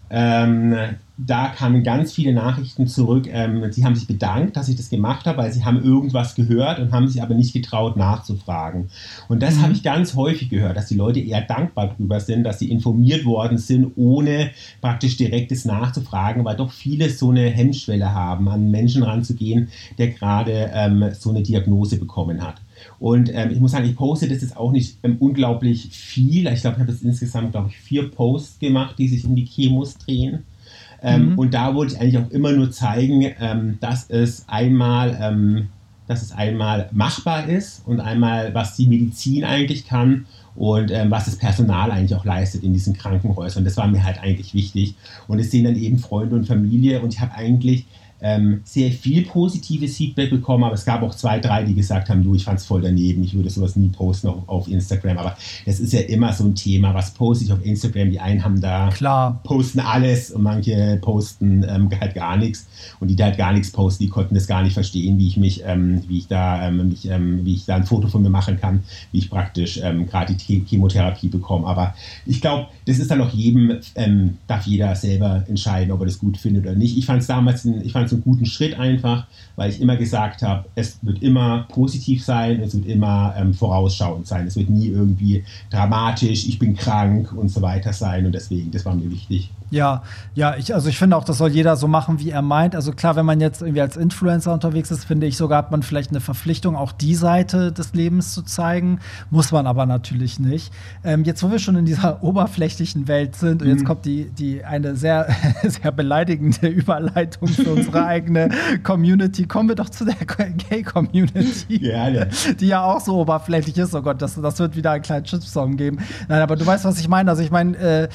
Ähm, 0.09 0.75
da 1.17 1.49
kamen 1.49 1.83
ganz 1.83 2.13
viele 2.13 2.33
Nachrichten 2.33 2.87
zurück. 2.87 3.27
Ähm, 3.29 3.71
sie 3.71 3.83
haben 3.83 3.95
sich 3.95 4.07
bedankt, 4.07 4.55
dass 4.55 4.69
ich 4.69 4.77
das 4.77 4.89
gemacht 4.89 5.25
habe, 5.25 5.39
weil 5.39 5.51
sie 5.51 5.65
haben 5.65 5.83
irgendwas 5.83 6.33
gehört 6.35 6.79
und 6.79 6.93
haben 6.93 7.07
sich 7.09 7.21
aber 7.21 7.35
nicht 7.35 7.51
getraut 7.51 7.97
nachzufragen. 7.97 8.89
Und 9.27 9.43
das 9.43 9.55
mhm. 9.55 9.63
habe 9.63 9.73
ich 9.73 9.83
ganz 9.83 10.15
häufig 10.15 10.49
gehört, 10.49 10.77
dass 10.77 10.87
die 10.87 10.95
Leute 10.95 11.19
eher 11.19 11.41
dankbar 11.41 11.87
darüber 11.87 12.21
sind, 12.21 12.43
dass 12.43 12.59
sie 12.59 12.71
informiert 12.71 13.25
worden 13.25 13.57
sind, 13.57 13.91
ohne 13.97 14.51
praktisch 14.79 15.17
direktes 15.17 15.65
nachzufragen, 15.65 16.45
weil 16.45 16.55
doch 16.55 16.71
viele 16.71 17.09
so 17.09 17.31
eine 17.31 17.49
Hemmschwelle 17.49 18.13
haben, 18.13 18.47
an 18.47 18.71
Menschen 18.71 19.03
ranzugehen, 19.03 19.67
der 19.97 20.09
gerade 20.09 20.71
ähm, 20.73 21.11
so 21.13 21.31
eine 21.31 21.43
Diagnose 21.43 21.99
bekommen 21.99 22.41
hat. 22.41 22.61
Und 22.99 23.31
ähm, 23.33 23.51
ich 23.51 23.59
muss 23.59 23.71
sagen, 23.71 23.85
ich 23.87 23.95
poste 23.95 24.27
das 24.27 24.41
jetzt 24.41 24.57
auch 24.57 24.71
nicht 24.71 24.97
ähm, 25.03 25.17
unglaublich 25.19 25.87
viel. 25.91 26.47
Ich 26.47 26.61
glaube, 26.61 26.75
ich 26.75 26.81
habe 26.81 26.91
jetzt 26.91 27.03
insgesamt, 27.03 27.51
glaube 27.51 27.69
ich, 27.69 27.77
vier 27.77 28.11
Posts 28.11 28.59
gemacht, 28.59 28.95
die 28.97 29.07
sich 29.07 29.25
um 29.25 29.35
die 29.35 29.45
Chemos 29.45 29.97
drehen. 29.97 30.43
Ähm, 31.01 31.31
mhm. 31.31 31.39
Und 31.39 31.53
da 31.53 31.75
wollte 31.75 31.93
ich 31.93 32.01
eigentlich 32.01 32.17
auch 32.17 32.29
immer 32.29 32.51
nur 32.51 32.71
zeigen, 32.71 33.31
ähm, 33.39 33.77
dass 33.79 34.09
es 34.09 34.47
einmal, 34.49 35.17
ähm, 35.21 35.69
dass 36.07 36.21
es 36.21 36.33
einmal 36.33 36.89
machbar 36.91 37.47
ist 37.47 37.83
und 37.85 38.01
einmal, 38.01 38.53
was 38.53 38.75
die 38.75 38.87
Medizin 38.87 39.45
eigentlich 39.45 39.85
kann 39.85 40.25
und 40.55 40.91
ähm, 40.91 41.09
was 41.09 41.25
das 41.25 41.37
Personal 41.37 41.91
eigentlich 41.91 42.15
auch 42.15 42.25
leistet 42.25 42.63
in 42.63 42.73
diesen 42.73 42.93
Krankenhäusern. 42.93 43.63
Das 43.63 43.77
war 43.77 43.87
mir 43.87 44.03
halt 44.03 44.19
eigentlich 44.19 44.53
wichtig. 44.53 44.95
Und 45.27 45.39
es 45.39 45.51
sehen 45.51 45.63
dann 45.63 45.77
eben 45.77 45.99
Freunde 45.99 46.35
und 46.35 46.47
Familie 46.47 47.01
und 47.01 47.13
ich 47.13 47.21
habe 47.21 47.33
eigentlich 47.33 47.85
ähm, 48.21 48.61
sehr 48.65 48.91
viel 48.91 49.23
positives 49.23 49.97
Feedback 49.97 50.29
bekommen, 50.29 50.63
aber 50.63 50.73
es 50.73 50.85
gab 50.85 51.01
auch 51.03 51.15
zwei, 51.15 51.39
drei, 51.39 51.63
die 51.63 51.73
gesagt 51.73 52.09
haben, 52.09 52.23
du, 52.23 52.35
ich 52.35 52.43
fand 52.43 52.59
es 52.59 52.65
voll 52.65 52.81
daneben, 52.81 53.23
ich 53.23 53.33
würde 53.33 53.49
sowas 53.49 53.75
nie 53.75 53.89
posten 53.89 54.27
auf, 54.27 54.47
auf, 54.47 54.67
Instagram. 54.67 55.17
Aber 55.17 55.37
das 55.65 55.79
ist 55.79 55.93
ja 55.93 56.01
immer 56.01 56.33
so 56.33 56.43
ein 56.43 56.55
Thema, 56.55 56.93
was 56.93 57.11
poste 57.11 57.45
ich 57.45 57.51
auf 57.51 57.63
Instagram? 57.63 58.11
Die 58.11 58.19
einen 58.19 58.43
haben 58.43 58.59
da 58.59 58.89
Klar. 58.89 59.39
posten 59.43 59.79
alles 59.79 60.31
und 60.31 60.43
manche 60.43 60.99
posten 61.01 61.63
ähm, 61.67 61.89
halt 61.99 62.13
gar 62.13 62.37
nichts. 62.37 62.67
Und 62.99 63.07
die, 63.07 63.15
die 63.15 63.23
halt 63.23 63.37
gar 63.37 63.53
nichts 63.53 63.71
posten, 63.71 64.03
die 64.03 64.09
konnten 64.09 64.35
das 64.35 64.47
gar 64.47 64.63
nicht 64.63 64.73
verstehen, 64.73 65.17
wie 65.17 65.27
ich 65.27 65.37
mich, 65.37 65.63
ähm, 65.65 66.03
wie 66.07 66.19
ich 66.19 66.27
da, 66.27 66.67
ähm, 66.67 66.89
mich, 66.89 67.07
ähm, 67.09 67.45
wie 67.45 67.53
ich 67.53 67.65
da 67.65 67.75
ein 67.75 67.85
Foto 67.85 68.07
von 68.07 68.21
mir 68.21 68.29
machen 68.29 68.59
kann, 68.59 68.83
wie 69.11 69.19
ich 69.19 69.29
praktisch 69.29 69.79
ähm, 69.81 70.07
gerade 70.07 70.33
die 70.33 70.65
Chemotherapie 70.65 71.29
bekomme. 71.29 71.67
Aber 71.67 71.95
ich 72.25 72.41
glaube, 72.41 72.67
das 72.85 72.99
ist 72.99 73.09
dann 73.11 73.21
auch 73.21 73.31
jedem, 73.31 73.79
darf 74.47 74.65
jeder 74.65 74.95
selber 74.95 75.43
entscheiden, 75.47 75.91
ob 75.91 76.01
er 76.01 76.05
das 76.07 76.19
gut 76.19 76.37
findet 76.37 76.65
oder 76.65 76.75
nicht. 76.75 76.97
Ich 76.97 77.05
fand 77.05 77.21
es 77.21 77.27
damals, 77.27 77.65
ein, 77.65 77.81
ich 77.85 77.91
fand 78.09 78.25
einen 78.25 78.33
guten 78.33 78.45
Schritt 78.45 78.77
einfach, 78.79 79.27
weil 79.55 79.69
ich 79.69 79.81
immer 79.81 79.95
gesagt 79.95 80.41
habe, 80.41 80.65
es 80.75 80.99
wird 81.01 81.21
immer 81.21 81.67
positiv 81.69 82.23
sein, 82.23 82.61
es 82.61 82.73
wird 82.73 82.85
immer 82.85 83.33
ähm, 83.37 83.53
vorausschauend 83.53 84.27
sein, 84.27 84.47
es 84.47 84.55
wird 84.55 84.69
nie 84.69 84.87
irgendwie 84.87 85.43
dramatisch, 85.69 86.47
ich 86.47 86.59
bin 86.59 86.75
krank 86.75 87.31
und 87.33 87.49
so 87.49 87.61
weiter 87.61 87.93
sein 87.93 88.25
und 88.25 88.33
deswegen, 88.33 88.71
das 88.71 88.85
war 88.85 88.95
mir 88.95 89.09
wichtig. 89.09 89.49
Ja, 89.71 90.03
ja, 90.33 90.55
ich, 90.55 90.73
also 90.73 90.89
ich 90.89 90.97
finde 90.97 91.15
auch, 91.15 91.23
das 91.23 91.37
soll 91.37 91.49
jeder 91.49 91.75
so 91.75 91.87
machen, 91.87 92.19
wie 92.19 92.31
er 92.31 92.41
meint. 92.41 92.75
Also 92.75 92.91
klar, 92.91 93.15
wenn 93.15 93.25
man 93.25 93.39
jetzt 93.39 93.61
irgendwie 93.61 93.81
als 93.81 93.97
Influencer 93.97 94.53
unterwegs 94.53 94.89
ist, 94.91 95.05
finde 95.05 95.27
ich 95.27 95.37
sogar, 95.37 95.59
hat 95.59 95.71
man 95.71 95.83
vielleicht 95.83 96.09
eine 96.09 96.21
Verpflichtung, 96.21 96.75
auch 96.75 96.91
die 96.91 97.15
Seite 97.15 97.71
des 97.71 97.93
Lebens 97.93 98.33
zu 98.33 98.41
zeigen. 98.41 98.99
Muss 99.29 99.51
man 99.51 99.67
aber 99.67 99.85
natürlich 99.85 100.39
nicht. 100.39 100.73
Ähm, 101.03 101.23
jetzt, 101.23 101.43
wo 101.43 101.51
wir 101.51 101.59
schon 101.59 101.75
in 101.75 101.85
dieser 101.85 102.23
oberflächlichen 102.23 103.07
Welt 103.07 103.35
sind, 103.35 103.61
und 103.61 103.67
jetzt 103.67 103.81
mhm. 103.81 103.85
kommt 103.85 104.05
die, 104.05 104.31
die 104.31 104.63
eine 104.63 104.95
sehr, 104.95 105.27
sehr 105.63 105.91
beleidigende 105.91 106.67
Überleitung 106.67 107.47
für 107.47 107.73
unsere 107.73 108.05
eigene 108.05 108.49
Community, 108.83 109.45
kommen 109.45 109.69
wir 109.69 109.75
doch 109.75 109.89
zu 109.89 110.05
der 110.05 110.15
Gay-Community. 110.15 111.79
Gerne. 111.79 112.29
Die 112.59 112.67
ja 112.67 112.83
auch 112.83 113.01
so 113.01 113.19
oberflächlich 113.19 113.77
ist. 113.77 113.93
Oh 113.93 114.01
Gott, 114.01 114.21
das, 114.21 114.35
das 114.35 114.59
wird 114.59 114.75
wieder 114.75 114.91
einen 114.91 115.03
kleinen 115.03 115.25
Chipsong 115.25 115.77
geben. 115.77 115.99
Nein, 116.27 116.41
aber 116.41 116.55
du 116.55 116.65
weißt, 116.65 116.85
was 116.85 116.99
ich 116.99 117.07
meine. 117.07 117.29
Also 117.29 117.43
ich 117.43 117.51
meine, 117.51 117.77
äh, 117.77 118.09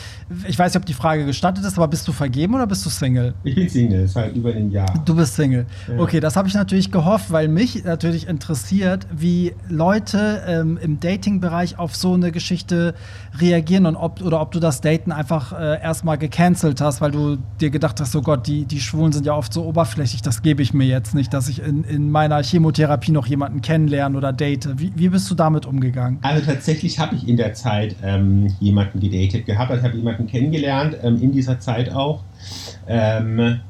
ich 0.48 0.58
weiß 0.58 0.72
nicht, 0.72 0.80
ob 0.80 0.86
die 0.86 0.94
Frage 0.94 1.24
gestellt 1.24 1.43
gestattet 1.44 1.66
ist, 1.66 1.76
aber 1.76 1.88
bist 1.88 2.08
du 2.08 2.12
vergeben 2.12 2.54
oder 2.54 2.66
bist 2.66 2.86
du 2.86 2.90
Single? 2.90 3.34
Ich 3.44 3.54
bin 3.54 3.68
Single, 3.68 4.08
seit 4.08 4.34
über 4.34 4.50
einem 4.50 4.70
Jahr. 4.70 5.02
Du 5.04 5.14
bist 5.14 5.34
Single. 5.34 5.66
Ja. 5.86 5.98
Okay, 5.98 6.18
das 6.18 6.36
habe 6.36 6.48
ich 6.48 6.54
natürlich 6.54 6.90
gehofft, 6.90 7.30
weil 7.30 7.48
mich 7.48 7.84
natürlich 7.84 8.26
interessiert, 8.28 9.06
wie 9.14 9.52
Leute 9.68 10.42
ähm, 10.46 10.78
im 10.80 11.00
Dating-Bereich 11.00 11.78
auf 11.78 11.94
so 11.96 12.14
eine 12.14 12.32
Geschichte 12.32 12.94
reagieren 13.38 13.84
und 13.84 13.96
ob 13.96 14.22
oder 14.22 14.40
ob 14.40 14.52
du 14.52 14.60
das 14.60 14.80
Daten 14.80 15.12
einfach 15.12 15.52
äh, 15.52 15.82
erstmal 15.82 16.16
gecancelt 16.16 16.80
hast, 16.80 17.02
weil 17.02 17.10
du 17.10 17.36
dir 17.60 17.68
gedacht 17.68 18.00
hast, 18.00 18.12
so 18.12 18.22
Gott, 18.22 18.46
die, 18.46 18.64
die 18.64 18.80
Schwulen 18.80 19.12
sind 19.12 19.26
ja 19.26 19.34
oft 19.34 19.52
so 19.52 19.66
oberflächlich, 19.66 20.22
das 20.22 20.40
gebe 20.40 20.62
ich 20.62 20.72
mir 20.72 20.86
jetzt 20.86 21.14
nicht, 21.14 21.34
dass 21.34 21.48
ich 21.48 21.60
in, 21.60 21.84
in 21.84 22.10
meiner 22.10 22.42
Chemotherapie 22.42 23.12
noch 23.12 23.26
jemanden 23.26 23.60
kennenlerne 23.60 24.16
oder 24.16 24.32
date. 24.32 24.78
Wie, 24.78 24.92
wie 24.96 25.10
bist 25.10 25.30
du 25.30 25.34
damit 25.34 25.66
umgegangen? 25.66 26.20
Also 26.22 26.46
tatsächlich 26.46 26.98
habe 26.98 27.16
ich 27.16 27.28
in 27.28 27.36
der 27.36 27.52
Zeit 27.52 27.96
ähm, 28.02 28.46
jemanden 28.60 28.98
gedatet 28.98 29.44
gehabt, 29.44 29.70
also 29.70 29.82
ich 29.82 29.86
habe 29.86 29.98
jemanden 29.98 30.26
kennengelernt 30.26 30.96
ähm, 31.02 31.20
in 31.20 31.33
dieser 31.34 31.60
Zeit 31.60 31.92
auch. 31.92 32.22
Ähm, 32.86 33.60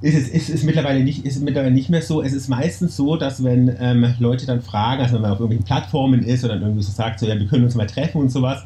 ist 0.00 0.14
es 0.16 0.28
ist, 0.28 0.48
ist, 0.48 0.64
mittlerweile 0.64 1.02
nicht, 1.02 1.24
ist 1.24 1.42
mittlerweile 1.42 1.74
nicht 1.74 1.90
mehr 1.90 2.02
so. 2.02 2.22
Es 2.22 2.32
ist 2.32 2.48
meistens 2.48 2.96
so, 2.96 3.16
dass 3.16 3.42
wenn 3.42 3.74
ähm, 3.80 4.14
Leute 4.18 4.46
dann 4.46 4.62
fragen, 4.62 5.02
also 5.02 5.14
wenn 5.14 5.22
man 5.22 5.32
auf 5.32 5.40
irgendwelchen 5.40 5.66
Plattformen 5.66 6.22
ist 6.22 6.44
oder 6.44 6.54
dann 6.54 6.62
irgendwie 6.62 6.82
so 6.82 6.92
sagt, 6.92 7.18
so 7.18 7.26
ja, 7.26 7.38
wir 7.38 7.46
können 7.46 7.64
uns 7.64 7.74
mal 7.74 7.86
treffen 7.86 8.20
und 8.20 8.30
sowas. 8.30 8.64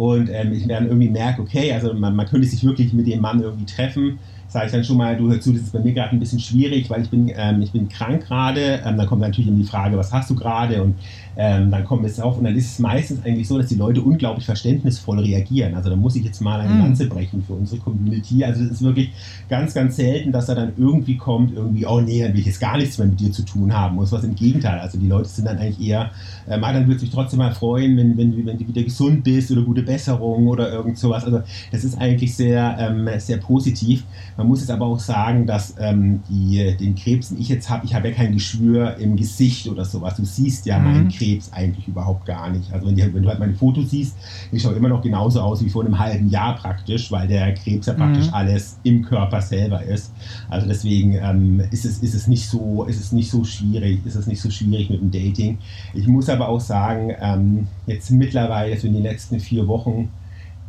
Und 0.00 0.30
ähm, 0.32 0.54
ich 0.54 0.66
dann 0.66 0.86
irgendwie 0.86 1.10
merke, 1.10 1.42
okay, 1.42 1.74
also 1.74 1.92
man, 1.92 2.16
man 2.16 2.26
könnte 2.26 2.46
sich 2.46 2.64
wirklich 2.64 2.94
mit 2.94 3.06
dem 3.06 3.20
Mann 3.20 3.42
irgendwie 3.42 3.66
treffen 3.66 4.18
sage 4.50 4.66
ich 4.66 4.72
dann 4.72 4.82
schon 4.82 4.96
mal, 4.96 5.16
du 5.16 5.30
hör 5.30 5.40
zu, 5.40 5.52
das 5.52 5.62
ist 5.62 5.72
bei 5.72 5.78
mir 5.78 5.92
gerade 5.92 6.10
ein 6.10 6.18
bisschen 6.18 6.40
schwierig, 6.40 6.90
weil 6.90 7.02
ich 7.02 7.08
bin, 7.08 7.30
ähm, 7.36 7.62
ich 7.62 7.70
bin 7.70 7.88
krank 7.88 8.26
gerade. 8.26 8.80
Ähm, 8.84 8.96
dann 8.96 9.06
kommt 9.06 9.20
natürlich 9.20 9.46
immer 9.46 9.58
die 9.58 9.64
Frage, 9.64 9.96
was 9.96 10.12
hast 10.12 10.28
du 10.28 10.34
gerade? 10.34 10.82
Und 10.82 10.96
ähm, 11.36 11.70
dann 11.70 11.84
kommt 11.84 12.04
es 12.04 12.18
auf 12.18 12.36
und 12.36 12.44
dann 12.44 12.56
ist 12.56 12.72
es 12.72 12.78
meistens 12.80 13.24
eigentlich 13.24 13.46
so, 13.46 13.56
dass 13.56 13.68
die 13.68 13.76
Leute 13.76 14.02
unglaublich 14.02 14.44
verständnisvoll 14.44 15.20
reagieren. 15.20 15.74
Also 15.74 15.88
da 15.88 15.96
muss 15.96 16.16
ich 16.16 16.24
jetzt 16.24 16.40
mal 16.40 16.60
eine 16.60 16.74
mhm. 16.74 16.80
Lanze 16.80 17.06
brechen 17.06 17.44
für 17.46 17.52
unsere 17.52 17.80
Community. 17.80 18.44
Also 18.44 18.64
es 18.64 18.72
ist 18.72 18.82
wirklich 18.82 19.12
ganz, 19.48 19.72
ganz 19.72 19.94
selten, 19.94 20.32
dass 20.32 20.48
er 20.48 20.56
dann 20.56 20.72
irgendwie 20.76 21.16
kommt, 21.16 21.54
irgendwie, 21.54 21.86
oh 21.86 22.00
nee, 22.00 22.20
dann 22.20 22.32
will 22.32 22.40
ich 22.40 22.46
jetzt 22.46 22.60
gar 22.60 22.76
nichts 22.76 22.98
mehr 22.98 23.06
mit 23.06 23.20
dir 23.20 23.30
zu 23.30 23.42
tun 23.42 23.72
haben. 23.72 23.94
Muss 23.94 24.10
was 24.10 24.24
im 24.24 24.34
Gegenteil. 24.34 24.80
Also 24.80 24.98
die 24.98 25.06
Leute 25.06 25.28
sind 25.28 25.46
dann 25.46 25.58
eigentlich 25.58 25.88
eher, 25.88 26.10
ähm, 26.48 26.64
ah, 26.64 26.72
dann 26.72 26.88
würde 26.88 27.04
ich 27.04 27.10
trotzdem 27.10 27.38
mal 27.38 27.52
freuen, 27.52 27.96
wenn, 27.96 28.18
wenn, 28.18 28.44
wenn 28.44 28.58
du 28.58 28.66
wieder 28.66 28.82
gesund 28.82 29.22
bist 29.22 29.52
oder 29.52 29.62
gute 29.62 29.86
Besserung 29.90 30.46
oder 30.46 30.70
irgend 30.70 30.98
sowas. 30.98 31.24
Also 31.24 31.42
das 31.72 31.82
ist 31.82 31.98
eigentlich 31.98 32.36
sehr, 32.36 32.76
ähm, 32.78 33.08
sehr 33.18 33.38
positiv. 33.38 34.04
Man 34.36 34.46
muss 34.46 34.60
jetzt 34.60 34.70
aber 34.70 34.86
auch 34.86 35.00
sagen, 35.00 35.46
dass 35.46 35.74
ähm, 35.80 36.22
die, 36.28 36.76
den 36.76 36.94
Krebs, 36.94 37.30
den 37.30 37.40
ich 37.40 37.48
jetzt 37.48 37.68
habe, 37.68 37.84
ich 37.84 37.92
habe 37.92 38.08
ja 38.08 38.14
kein 38.14 38.32
Geschwür 38.32 38.96
im 38.98 39.16
Gesicht 39.16 39.66
oder 39.66 39.84
sowas. 39.84 40.14
Du 40.14 40.24
siehst 40.24 40.66
ja 40.66 40.78
mhm. 40.78 40.84
meinen 40.84 41.08
Krebs 41.08 41.52
eigentlich 41.52 41.88
überhaupt 41.88 42.24
gar 42.24 42.50
nicht. 42.50 42.72
Also 42.72 42.86
wenn, 42.86 42.94
die, 42.94 43.02
wenn, 43.02 43.22
du 43.22 43.28
halt 43.28 43.40
meine 43.40 43.54
Fotos 43.54 43.90
siehst, 43.90 44.16
ich 44.52 44.62
schaue 44.62 44.74
immer 44.74 44.88
noch 44.88 45.02
genauso 45.02 45.40
aus 45.40 45.64
wie 45.64 45.70
vor 45.70 45.84
einem 45.84 45.98
halben 45.98 46.28
Jahr 46.28 46.54
praktisch, 46.54 47.10
weil 47.10 47.26
der 47.26 47.52
Krebs 47.54 47.86
ja 47.86 47.94
praktisch 47.94 48.28
mhm. 48.28 48.34
alles 48.34 48.78
im 48.84 49.02
Körper 49.02 49.42
selber 49.42 49.82
ist. 49.82 50.12
Also 50.48 50.68
deswegen 50.68 51.14
ähm, 51.14 51.62
ist, 51.72 51.84
es, 51.84 51.98
ist, 51.98 52.14
es 52.14 52.28
nicht 52.28 52.48
so, 52.48 52.84
ist 52.84 53.00
es 53.00 53.10
nicht 53.10 53.30
so 53.30 53.42
schwierig, 53.42 54.06
ist 54.06 54.14
es 54.14 54.28
nicht 54.28 54.40
so 54.40 54.50
schwierig 54.50 54.88
mit 54.88 55.00
dem 55.00 55.10
Dating. 55.10 55.58
Ich 55.94 56.06
muss 56.06 56.28
aber 56.28 56.48
auch 56.48 56.60
sagen, 56.60 57.12
ähm, 57.20 57.66
jetzt 57.86 58.10
mittlerweile, 58.12 58.78
so 58.78 58.86
in 58.86 58.94
den 58.94 59.02
letzten 59.02 59.40
vier 59.40 59.66
Wochen, 59.66 59.79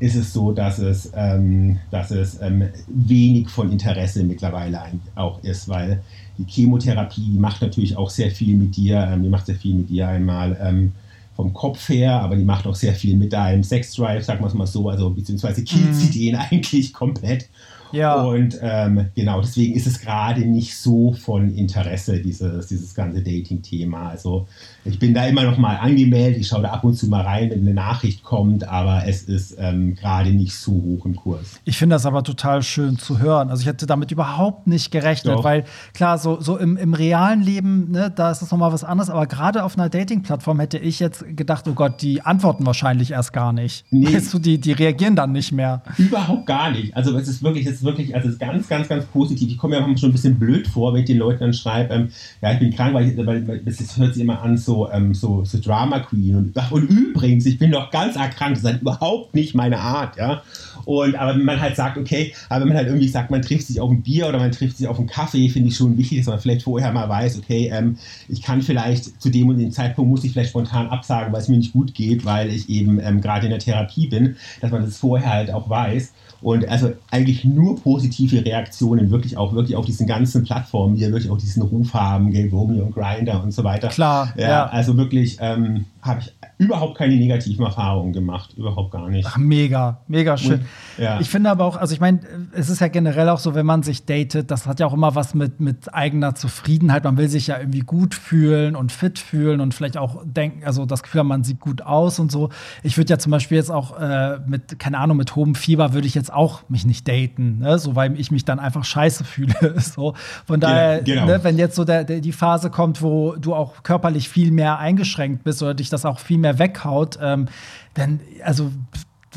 ist 0.01 0.15
es 0.15 0.33
so, 0.33 0.51
dass 0.51 0.79
es, 0.79 1.11
ähm, 1.15 1.77
dass 1.91 2.09
es 2.09 2.41
ähm, 2.41 2.69
wenig 2.87 3.49
von 3.49 3.71
Interesse 3.71 4.23
mittlerweile 4.23 4.81
auch 5.13 5.43
ist, 5.43 5.69
weil 5.69 6.01
die 6.39 6.45
Chemotherapie 6.47 7.21
die 7.21 7.39
macht 7.39 7.61
natürlich 7.61 7.95
auch 7.95 8.09
sehr 8.09 8.31
viel 8.31 8.57
mit 8.57 8.75
dir, 8.75 9.07
ähm, 9.11 9.21
die 9.21 9.29
macht 9.29 9.45
sehr 9.45 9.55
viel 9.55 9.75
mit 9.75 9.89
dir 9.89 10.07
einmal 10.07 10.57
ähm, 10.59 10.91
vom 11.35 11.53
Kopf 11.53 11.87
her, 11.89 12.19
aber 12.19 12.35
die 12.35 12.43
macht 12.43 12.65
auch 12.65 12.75
sehr 12.75 12.93
viel 12.93 13.15
mit 13.15 13.31
deinem 13.31 13.63
Sexdrive, 13.63 14.23
sagen 14.23 14.41
wir 14.41 14.47
es 14.47 14.55
mal 14.55 14.65
so, 14.65 14.89
also 14.89 15.11
beziehungsweise 15.11 15.63
killt 15.63 15.95
sie 15.95 16.07
mhm. 16.07 16.11
den 16.11 16.35
eigentlich 16.51 16.93
komplett. 16.93 17.47
Ja. 17.93 18.21
Und 18.21 18.57
ähm, 18.61 19.07
genau, 19.15 19.41
deswegen 19.41 19.75
ist 19.75 19.87
es 19.87 19.99
gerade 19.99 20.41
nicht 20.41 20.77
so 20.77 21.13
von 21.13 21.53
Interesse, 21.55 22.19
dieses, 22.19 22.67
dieses 22.67 22.93
ganze 22.93 23.21
Dating-Thema. 23.21 24.09
Also 24.09 24.47
ich 24.83 24.97
bin 24.99 25.13
da 25.13 25.25
immer 25.25 25.43
noch 25.43 25.57
mal 25.57 25.75
angemeldet, 25.77 26.39
ich 26.39 26.47
schaue 26.47 26.63
da 26.63 26.69
ab 26.69 26.83
und 26.83 26.95
zu 26.95 27.07
mal 27.07 27.21
rein, 27.21 27.49
wenn 27.51 27.61
eine 27.61 27.73
Nachricht 27.73 28.23
kommt, 28.23 28.67
aber 28.67 29.03
es 29.05 29.23
ist 29.23 29.55
ähm, 29.59 29.95
gerade 29.95 30.31
nicht 30.31 30.55
so 30.55 30.71
hoch 30.71 31.05
im 31.05 31.15
Kurs. 31.15 31.59
Ich 31.65 31.77
finde 31.77 31.95
das 31.95 32.05
aber 32.05 32.23
total 32.23 32.63
schön 32.63 32.97
zu 32.97 33.19
hören. 33.19 33.49
Also 33.49 33.61
ich 33.61 33.67
hätte 33.67 33.85
damit 33.85 34.11
überhaupt 34.11 34.67
nicht 34.67 34.91
gerechnet, 34.91 35.35
Doch. 35.35 35.43
weil 35.43 35.65
klar, 35.93 36.17
so, 36.17 36.39
so 36.41 36.57
im, 36.57 36.77
im 36.77 36.93
realen 36.93 37.41
Leben, 37.41 37.91
ne, 37.91 38.11
da 38.13 38.31
ist 38.31 38.41
es 38.41 38.51
nochmal 38.51 38.73
was 38.73 38.83
anderes, 38.83 39.09
aber 39.09 39.27
gerade 39.27 39.63
auf 39.63 39.77
einer 39.77 39.89
Dating-Plattform 39.89 40.59
hätte 40.59 40.77
ich 40.77 40.99
jetzt 40.99 41.25
gedacht, 41.35 41.67
oh 41.67 41.73
Gott, 41.73 42.01
die 42.01 42.21
antworten 42.21 42.65
wahrscheinlich 42.65 43.11
erst 43.11 43.33
gar 43.33 43.53
nicht. 43.53 43.85
Nee. 43.91 44.13
Weißt 44.13 44.33
du, 44.33 44.39
die, 44.39 44.59
die 44.59 44.71
reagieren 44.71 45.15
dann 45.15 45.31
nicht 45.31 45.51
mehr. 45.51 45.83
Überhaupt 45.97 46.45
gar 46.45 46.71
nicht. 46.71 46.95
Also 46.95 47.17
es 47.17 47.27
ist 47.27 47.43
wirklich, 47.43 47.65
es 47.65 47.80
ist 47.81 47.85
wirklich, 47.85 48.15
also 48.15 48.29
ist 48.29 48.39
ganz, 48.39 48.67
ganz, 48.67 48.87
ganz 48.87 49.05
positiv. 49.05 49.49
Ich 49.49 49.57
komme 49.57 49.75
mir 49.75 49.81
manchmal 49.81 49.97
schon 49.97 50.09
ein 50.09 50.13
bisschen 50.13 50.39
blöd 50.39 50.67
vor, 50.67 50.93
wenn 50.93 51.01
ich 51.01 51.07
den 51.07 51.17
Leuten 51.17 51.39
dann 51.39 51.53
schreibe, 51.53 51.93
ähm, 51.93 52.09
ja, 52.41 52.53
ich 52.53 52.59
bin 52.59 52.73
krank, 52.73 52.93
weil, 52.93 53.09
ich, 53.09 53.17
weil, 53.17 53.47
weil 53.47 53.59
das 53.59 53.97
hört 53.97 54.13
sich 54.13 54.23
immer 54.23 54.41
an, 54.41 54.57
so, 54.57 54.89
ähm, 54.91 55.13
so, 55.13 55.43
so 55.43 55.59
Drama 55.59 55.99
Queen. 55.99 56.35
Und, 56.35 56.71
und 56.71 56.89
übrigens, 56.89 57.45
ich 57.45 57.57
bin 57.57 57.71
doch 57.71 57.91
ganz 57.91 58.15
erkrankt, 58.15 58.57
das 58.57 58.63
ist 58.63 58.69
halt 58.69 58.81
überhaupt 58.81 59.33
nicht 59.35 59.55
meine 59.55 59.79
Art, 59.79 60.17
ja. 60.17 60.41
Und 60.85 61.15
aber 61.15 61.35
wenn 61.35 61.45
man 61.45 61.61
halt 61.61 61.75
sagt, 61.75 61.97
okay, 61.97 62.33
aber 62.49 62.61
wenn 62.61 62.69
man 62.69 62.77
halt 62.77 62.87
irgendwie 62.87 63.07
sagt, 63.07 63.31
man 63.31 63.41
trifft 63.41 63.67
sich 63.67 63.79
auf 63.79 63.91
ein 63.91 64.01
Bier 64.01 64.27
oder 64.27 64.39
man 64.39 64.51
trifft 64.51 64.77
sich 64.77 64.87
auf 64.87 64.97
einen 64.97 65.07
Kaffee, 65.07 65.49
finde 65.49 65.69
ich 65.69 65.75
schon 65.75 65.97
wichtig, 65.97 66.19
dass 66.19 66.27
man 66.27 66.39
vielleicht 66.39 66.63
vorher 66.63 66.91
mal 66.91 67.07
weiß, 67.07 67.37
okay, 67.37 67.69
ähm, 67.71 67.97
ich 68.27 68.41
kann 68.41 68.61
vielleicht 68.61 69.21
zu 69.21 69.29
dem 69.29 69.49
und 69.49 69.57
dem 69.57 69.71
Zeitpunkt 69.71 70.09
muss 70.09 70.23
ich 70.23 70.31
vielleicht 70.31 70.49
spontan 70.49 70.87
absagen, 70.87 71.31
weil 71.33 71.41
es 71.41 71.47
mir 71.47 71.57
nicht 71.57 71.73
gut 71.73 71.93
geht, 71.93 72.25
weil 72.25 72.49
ich 72.49 72.69
eben 72.69 72.99
ähm, 72.99 73.21
gerade 73.21 73.45
in 73.45 73.51
der 73.51 73.59
Therapie 73.59 74.07
bin, 74.07 74.35
dass 74.59 74.71
man 74.71 74.83
das 74.83 74.97
vorher 74.97 75.31
halt 75.31 75.53
auch 75.53 75.69
weiß. 75.69 76.13
Und 76.41 76.67
also 76.67 76.91
eigentlich 77.11 77.45
nur 77.45 77.79
positive 77.79 78.43
Reaktionen, 78.43 79.11
wirklich 79.11 79.37
auch 79.37 79.53
wirklich 79.53 79.75
auf 79.75 79.85
diesen 79.85 80.07
ganzen 80.07 80.43
Plattformen, 80.43 80.95
die 80.95 81.01
ja 81.01 81.09
wirklich 81.11 81.29
auch 81.29 81.37
diesen 81.37 81.61
Ruf 81.61 81.93
haben, 81.93 82.31
Game 82.31 82.51
und 82.51 82.93
Grinder 82.93 83.43
und 83.43 83.51
so 83.51 83.63
weiter. 83.63 83.89
Klar. 83.89 84.33
Ja, 84.35 84.49
ja. 84.49 84.65
Also 84.65 84.97
wirklich 84.97 85.37
ähm, 85.39 85.85
habe 86.01 86.21
ich 86.21 86.33
überhaupt 86.57 86.97
keine 86.97 87.15
negativen 87.15 87.65
Erfahrungen 87.65 88.11
gemacht, 88.11 88.53
überhaupt 88.57 88.91
gar 88.91 89.07
nicht. 89.07 89.27
Ach, 89.27 89.37
mega, 89.37 90.01
mega 90.07 90.35
schön. 90.37 90.61
Und, 90.61 90.65
ja. 90.97 91.19
Ich 91.19 91.29
finde 91.29 91.49
aber 91.51 91.65
auch, 91.65 91.77
also 91.77 91.93
ich 91.93 91.99
meine, 91.99 92.19
es 92.53 92.69
ist 92.69 92.81
ja 92.81 92.87
generell 92.87 93.29
auch 93.29 93.37
so, 93.37 93.53
wenn 93.53 93.65
man 93.65 93.83
sich 93.83 94.05
datet, 94.05 94.49
das 94.49 94.65
hat 94.65 94.79
ja 94.79 94.87
auch 94.87 94.93
immer 94.93 95.13
was 95.13 95.35
mit, 95.35 95.59
mit 95.59 95.93
eigener 95.93 96.33
Zufriedenheit. 96.33 97.03
Man 97.03 97.17
will 97.17 97.29
sich 97.29 97.47
ja 97.47 97.59
irgendwie 97.59 97.81
gut 97.81 98.15
fühlen 98.15 98.75
und 98.75 98.91
fit 98.91 99.19
fühlen 99.19 99.61
und 99.61 99.73
vielleicht 99.73 99.97
auch 99.97 100.23
denken, 100.25 100.63
also 100.65 100.85
das 100.85 101.03
Gefühl, 101.03 101.23
man 101.23 101.43
sieht 101.43 101.59
gut 101.59 101.83
aus 101.83 102.19
und 102.19 102.31
so. 102.31 102.49
Ich 102.81 102.97
würde 102.97 103.11
ja 103.11 103.19
zum 103.19 103.31
Beispiel 103.31 103.57
jetzt 103.57 103.71
auch 103.71 103.99
äh, 103.99 104.39
mit, 104.47 104.79
keine 104.79 104.97
Ahnung, 104.97 105.17
mit 105.17 105.35
hohem 105.35 105.53
Fieber 105.53 105.93
würde 105.93 106.07
ich 106.07 106.15
jetzt 106.15 106.33
auch 106.33 106.63
mich 106.67 106.85
nicht 106.85 107.07
daten, 107.07 107.59
ne? 107.59 107.77
so 107.77 107.95
weil 107.95 108.19
ich 108.19 108.31
mich 108.31 108.43
dann 108.43 108.59
einfach 108.59 108.85
scheiße 108.85 109.23
fühle. 109.23 109.75
so. 109.79 110.15
Von 110.47 110.59
daher, 110.59 111.03
genau. 111.03 111.27
ne, 111.27 111.43
wenn 111.43 111.59
jetzt 111.59 111.75
so 111.75 111.85
der, 111.85 112.03
der, 112.03 112.21
die 112.21 112.31
Phase 112.31 112.71
kommt, 112.71 113.03
wo 113.03 113.35
du 113.35 113.53
auch 113.53 113.83
körperlich 113.83 114.29
viel 114.29 114.51
mehr 114.51 114.79
eingeschränkt 114.79 115.43
bist 115.43 115.61
oder 115.61 115.75
dich 115.75 115.90
das 115.93 116.05
auch 116.05 116.19
viel 116.19 116.37
mehr 116.37 116.59
weghaut, 116.59 117.17
ähm, 117.21 117.47
dann, 117.93 118.19
also 118.43 118.71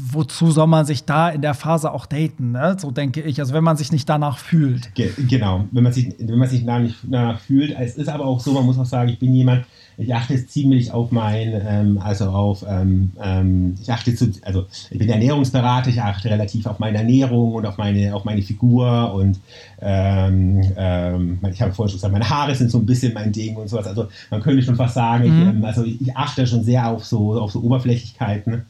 wozu 0.00 0.50
soll 0.50 0.66
man 0.66 0.84
sich 0.84 1.04
da 1.04 1.30
in 1.30 1.42
der 1.42 1.54
Phase 1.54 1.92
auch 1.92 2.06
daten? 2.06 2.52
Ne? 2.52 2.76
So 2.78 2.90
denke 2.90 3.20
ich. 3.20 3.40
Also 3.40 3.54
wenn 3.54 3.64
man 3.64 3.76
sich 3.76 3.92
nicht 3.92 4.08
danach 4.08 4.38
fühlt. 4.38 4.94
Ge 4.94 5.10
genau, 5.28 5.66
wenn 5.70 5.84
man 5.84 5.92
sich, 5.92 6.14
wenn 6.18 6.38
man 6.38 6.48
sich 6.48 6.64
danach, 6.64 6.90
danach 7.02 7.40
fühlt. 7.40 7.76
Es 7.78 7.96
ist 7.96 8.08
aber 8.08 8.24
auch 8.24 8.40
so, 8.40 8.52
man 8.52 8.64
muss 8.64 8.78
auch 8.78 8.86
sagen, 8.86 9.08
ich 9.08 9.18
bin 9.18 9.34
jemand, 9.34 9.64
ich 9.96 10.14
achte 10.14 10.44
ziemlich 10.46 10.90
auf 10.90 11.12
mein, 11.12 11.52
ähm, 11.66 11.98
also 12.02 12.26
auf, 12.26 12.64
ähm, 12.68 13.12
ähm, 13.22 13.76
ich 13.80 13.92
achte 13.92 14.14
zu, 14.14 14.32
also 14.42 14.66
ich 14.90 14.98
bin 14.98 15.08
Ernährungsberater, 15.08 15.90
ich 15.90 16.02
achte 16.02 16.30
relativ 16.30 16.66
auf 16.66 16.78
meine 16.78 16.98
Ernährung 16.98 17.54
und 17.54 17.66
auf 17.66 17.78
meine, 17.78 18.14
auf 18.14 18.24
meine 18.24 18.42
Figur 18.42 19.14
und 19.14 19.38
ähm, 19.80 20.62
ähm, 20.76 21.38
ich 21.50 21.62
habe 21.62 21.72
vorhin 21.72 21.90
schon 21.90 21.98
gesagt, 21.98 22.12
meine 22.12 22.28
Haare 22.28 22.54
sind 22.54 22.70
so 22.70 22.78
ein 22.78 22.86
bisschen 22.86 23.14
mein 23.14 23.30
Ding 23.30 23.56
und 23.56 23.68
sowas. 23.68 23.86
Also 23.86 24.08
man 24.30 24.40
könnte 24.40 24.62
schon 24.62 24.76
fast 24.76 24.94
sagen, 24.94 25.30
mhm. 25.30 25.42
ich, 25.42 25.48
ähm, 25.48 25.64
also 25.64 25.84
ich, 25.84 26.00
ich 26.00 26.16
achte 26.16 26.46
schon 26.46 26.64
sehr 26.64 26.88
auf 26.88 27.04
so, 27.04 27.40
auf 27.40 27.52
so 27.52 27.60
Oberflächlichkeiten. 27.60 28.64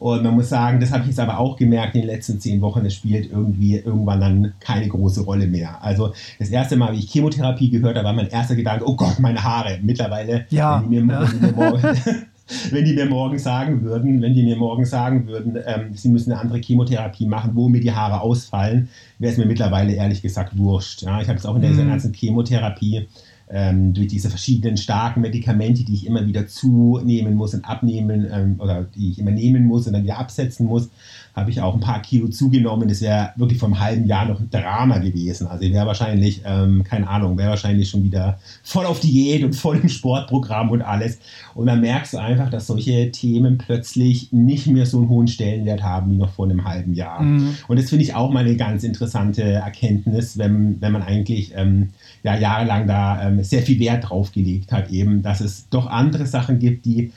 Und 0.00 0.22
man 0.22 0.34
muss 0.34 0.48
sagen, 0.48 0.80
das 0.80 0.92
habe 0.92 1.02
ich 1.02 1.08
jetzt 1.08 1.20
aber 1.20 1.38
auch 1.38 1.56
gemerkt 1.56 1.94
in 1.94 2.00
den 2.00 2.08
letzten 2.08 2.40
zehn 2.40 2.62
Wochen, 2.62 2.86
es 2.86 2.94
spielt 2.94 3.30
irgendwie 3.30 3.76
irgendwann 3.76 4.20
dann 4.20 4.52
keine 4.58 4.88
große 4.88 5.20
Rolle 5.20 5.46
mehr. 5.46 5.84
Also 5.84 6.14
das 6.38 6.48
erste 6.48 6.76
Mal, 6.76 6.94
wie 6.94 7.00
ich 7.00 7.12
Chemotherapie 7.12 7.68
gehört 7.68 7.96
habe, 7.96 8.06
war 8.06 8.14
mein 8.14 8.28
erster 8.28 8.56
Gedanke, 8.56 8.88
oh 8.88 8.96
Gott, 8.96 9.18
meine 9.18 9.44
Haare. 9.44 9.78
Mittlerweile, 9.82 10.46
ja, 10.48 10.80
wenn, 10.82 10.90
die 10.90 11.00
mir, 11.02 11.12
ja. 11.12 11.20
wenn, 11.20 11.38
die 11.38 11.46
mir 11.46 11.52
morgen, 11.52 11.82
wenn 12.70 12.84
die 12.86 12.94
mir 12.94 13.06
morgen 13.06 13.38
sagen 13.38 13.82
würden, 13.82 14.22
wenn 14.22 14.32
die 14.32 14.42
mir 14.42 14.56
morgen 14.56 14.86
sagen 14.86 15.26
würden, 15.26 15.58
ähm, 15.66 15.90
sie 15.92 16.08
müssen 16.08 16.32
eine 16.32 16.40
andere 16.40 16.60
Chemotherapie 16.60 17.26
machen, 17.26 17.50
wo 17.52 17.68
mir 17.68 17.82
die 17.82 17.92
Haare 17.92 18.22
ausfallen, 18.22 18.88
wäre 19.18 19.32
es 19.32 19.38
mir 19.38 19.44
mittlerweile 19.44 19.92
ehrlich 19.92 20.22
gesagt 20.22 20.56
wurscht. 20.56 21.02
Ja, 21.02 21.20
ich 21.20 21.28
habe 21.28 21.38
es 21.38 21.44
auch 21.44 21.56
in 21.56 21.60
der 21.60 21.72
mhm. 21.72 21.88
ganzen 21.88 22.14
Chemotherapie 22.14 23.06
ähm, 23.52 23.92
durch 23.94 24.08
diese 24.08 24.30
verschiedenen 24.30 24.76
starken 24.76 25.20
Medikamente, 25.20 25.84
die 25.84 25.94
ich 25.94 26.06
immer 26.06 26.26
wieder 26.26 26.46
zunehmen 26.46 27.34
muss 27.34 27.54
und 27.54 27.64
abnehmen 27.64 28.26
ähm, 28.32 28.56
oder 28.58 28.84
die 28.84 29.10
ich 29.10 29.18
immer 29.18 29.32
nehmen 29.32 29.64
muss 29.66 29.86
und 29.86 29.92
dann 29.92 30.04
wieder 30.04 30.18
absetzen 30.18 30.66
muss, 30.66 30.88
habe 31.34 31.50
ich 31.50 31.60
auch 31.60 31.74
ein 31.74 31.80
paar 31.80 32.02
Kilo 32.02 32.28
zugenommen. 32.28 32.88
Das 32.88 33.00
wäre 33.00 33.32
wirklich 33.36 33.58
vor 33.58 33.68
einem 33.68 33.80
halben 33.80 34.06
Jahr 34.06 34.26
noch 34.26 34.40
ein 34.40 34.50
Drama 34.50 34.98
gewesen. 34.98 35.46
Also 35.46 35.64
ich 35.64 35.72
wäre 35.72 35.86
wahrscheinlich, 35.86 36.42
ähm, 36.44 36.84
keine 36.84 37.08
Ahnung, 37.08 37.38
wäre 37.38 37.50
wahrscheinlich 37.50 37.88
schon 37.88 38.02
wieder 38.02 38.38
voll 38.62 38.86
auf 38.86 39.00
Diät 39.00 39.44
und 39.44 39.54
voll 39.54 39.78
im 39.78 39.88
Sportprogramm 39.88 40.70
und 40.70 40.82
alles. 40.82 41.18
Und 41.54 41.66
dann 41.66 41.80
merkst 41.80 42.14
du 42.14 42.18
einfach, 42.18 42.50
dass 42.50 42.66
solche 42.66 43.10
Themen 43.10 43.58
plötzlich 43.58 44.32
nicht 44.32 44.66
mehr 44.66 44.86
so 44.86 44.98
einen 44.98 45.08
hohen 45.08 45.28
Stellenwert 45.28 45.82
haben 45.82 46.10
wie 46.10 46.16
noch 46.16 46.30
vor 46.30 46.46
einem 46.46 46.64
halben 46.64 46.94
Jahr. 46.94 47.22
Mhm. 47.22 47.56
Und 47.68 47.78
das 47.78 47.88
finde 47.88 48.04
ich 48.04 48.14
auch 48.14 48.30
mal 48.30 48.44
eine 48.44 48.56
ganz 48.56 48.84
interessante 48.84 49.42
Erkenntnis, 49.42 50.38
wenn, 50.38 50.80
wenn 50.80 50.92
man 50.92 51.02
eigentlich 51.02 51.52
ähm, 51.54 51.90
ja, 52.22 52.36
jahrelang 52.36 52.86
da 52.86 53.28
ähm, 53.28 53.42
sehr 53.42 53.62
viel 53.62 53.78
Wert 53.78 54.08
drauf 54.08 54.32
gelegt 54.32 54.72
hat, 54.72 54.90
eben, 54.90 55.22
dass 55.22 55.40
es 55.40 55.68
doch 55.68 55.86
andere 55.86 56.26
Sachen 56.26 56.58
gibt, 56.58 56.84
die 56.84 57.12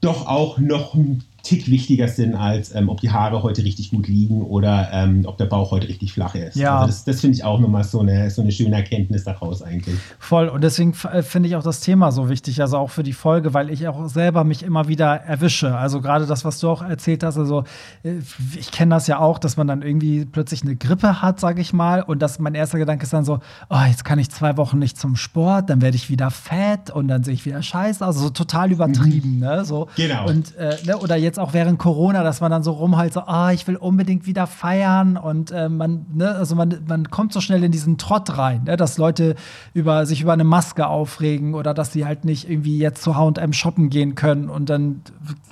doch 0.00 0.26
auch 0.26 0.58
noch 0.58 0.94
ein 0.94 1.22
Tick 1.46 1.70
wichtiger 1.70 2.08
sind, 2.08 2.34
als 2.34 2.74
ähm, 2.74 2.88
ob 2.88 3.00
die 3.00 3.10
Haare 3.10 3.42
heute 3.42 3.62
richtig 3.62 3.90
gut 3.90 4.08
liegen 4.08 4.42
oder 4.42 4.88
ähm, 4.92 5.22
ob 5.26 5.38
der 5.38 5.46
Bauch 5.46 5.70
heute 5.70 5.88
richtig 5.88 6.12
flach 6.12 6.34
ist. 6.34 6.56
Ja. 6.56 6.78
Also 6.78 6.88
das, 6.88 7.04
das 7.04 7.20
finde 7.20 7.36
ich 7.36 7.44
auch 7.44 7.60
nochmal 7.60 7.84
so 7.84 8.00
eine, 8.00 8.30
so 8.30 8.42
eine 8.42 8.50
schöne 8.50 8.74
Erkenntnis 8.74 9.22
daraus 9.22 9.62
eigentlich. 9.62 9.96
Voll. 10.18 10.48
Und 10.48 10.64
deswegen 10.64 10.92
äh, 11.12 11.22
finde 11.22 11.48
ich 11.48 11.54
auch 11.54 11.62
das 11.62 11.80
Thema 11.80 12.10
so 12.10 12.28
wichtig, 12.28 12.60
also 12.60 12.78
auch 12.78 12.90
für 12.90 13.04
die 13.04 13.12
Folge, 13.12 13.54
weil 13.54 13.70
ich 13.70 13.86
auch 13.86 14.08
selber 14.08 14.42
mich 14.42 14.64
immer 14.64 14.88
wieder 14.88 15.14
erwische. 15.14 15.76
Also 15.76 16.00
gerade 16.00 16.26
das, 16.26 16.44
was 16.44 16.58
du 16.58 16.68
auch 16.68 16.82
erzählt 16.82 17.22
hast, 17.22 17.38
also 17.38 17.62
äh, 18.02 18.14
ich 18.58 18.72
kenne 18.72 18.94
das 18.96 19.06
ja 19.06 19.20
auch, 19.20 19.38
dass 19.38 19.56
man 19.56 19.68
dann 19.68 19.82
irgendwie 19.82 20.24
plötzlich 20.24 20.62
eine 20.62 20.74
Grippe 20.74 21.22
hat, 21.22 21.38
sage 21.38 21.60
ich 21.60 21.72
mal, 21.72 22.02
und 22.02 22.20
dass 22.22 22.40
mein 22.40 22.56
erster 22.56 22.78
Gedanke 22.78 23.04
ist 23.04 23.12
dann 23.12 23.24
so, 23.24 23.38
oh, 23.70 23.84
jetzt 23.88 24.04
kann 24.04 24.18
ich 24.18 24.30
zwei 24.30 24.56
Wochen 24.56 24.80
nicht 24.80 24.98
zum 24.98 25.14
Sport, 25.14 25.70
dann 25.70 25.80
werde 25.80 25.96
ich 25.96 26.10
wieder 26.10 26.32
fett 26.32 26.90
und 26.90 27.06
dann 27.06 27.22
sehe 27.22 27.34
ich 27.34 27.46
wieder 27.46 27.62
scheiße, 27.62 28.04
also 28.04 28.20
so 28.20 28.30
total 28.30 28.72
übertrieben, 28.72 29.34
mhm. 29.34 29.40
ne? 29.40 29.64
So. 29.64 29.88
Genau. 29.96 30.28
Und 30.28 30.56
äh, 30.56 30.76
ne? 30.84 30.98
oder 30.98 31.16
jetzt 31.16 31.35
auch 31.38 31.52
während 31.52 31.78
Corona, 31.78 32.22
dass 32.22 32.40
man 32.40 32.50
dann 32.50 32.62
so 32.62 32.72
rumhalt, 32.72 33.12
so, 33.12 33.20
ah, 33.20 33.52
ich 33.52 33.66
will 33.66 33.76
unbedingt 33.76 34.26
wieder 34.26 34.46
feiern 34.46 35.16
und 35.16 35.50
äh, 35.50 35.68
man, 35.68 36.06
ne, 36.12 36.34
also 36.34 36.54
man, 36.54 36.82
man 36.86 37.10
kommt 37.10 37.32
so 37.32 37.40
schnell 37.40 37.62
in 37.64 37.72
diesen 37.72 37.98
Trott 37.98 38.36
rein, 38.36 38.64
ne, 38.64 38.76
dass 38.76 38.98
Leute 38.98 39.34
über, 39.74 40.06
sich 40.06 40.22
über 40.22 40.32
eine 40.32 40.44
Maske 40.44 40.86
aufregen 40.86 41.54
oder 41.54 41.74
dass 41.74 41.92
sie 41.92 42.04
halt 42.04 42.24
nicht 42.24 42.48
irgendwie 42.48 42.78
jetzt 42.78 43.02
zu 43.02 43.16
H&M 43.16 43.52
shoppen 43.52 43.90
gehen 43.90 44.14
können 44.14 44.48
und 44.48 44.70
dann 44.70 45.02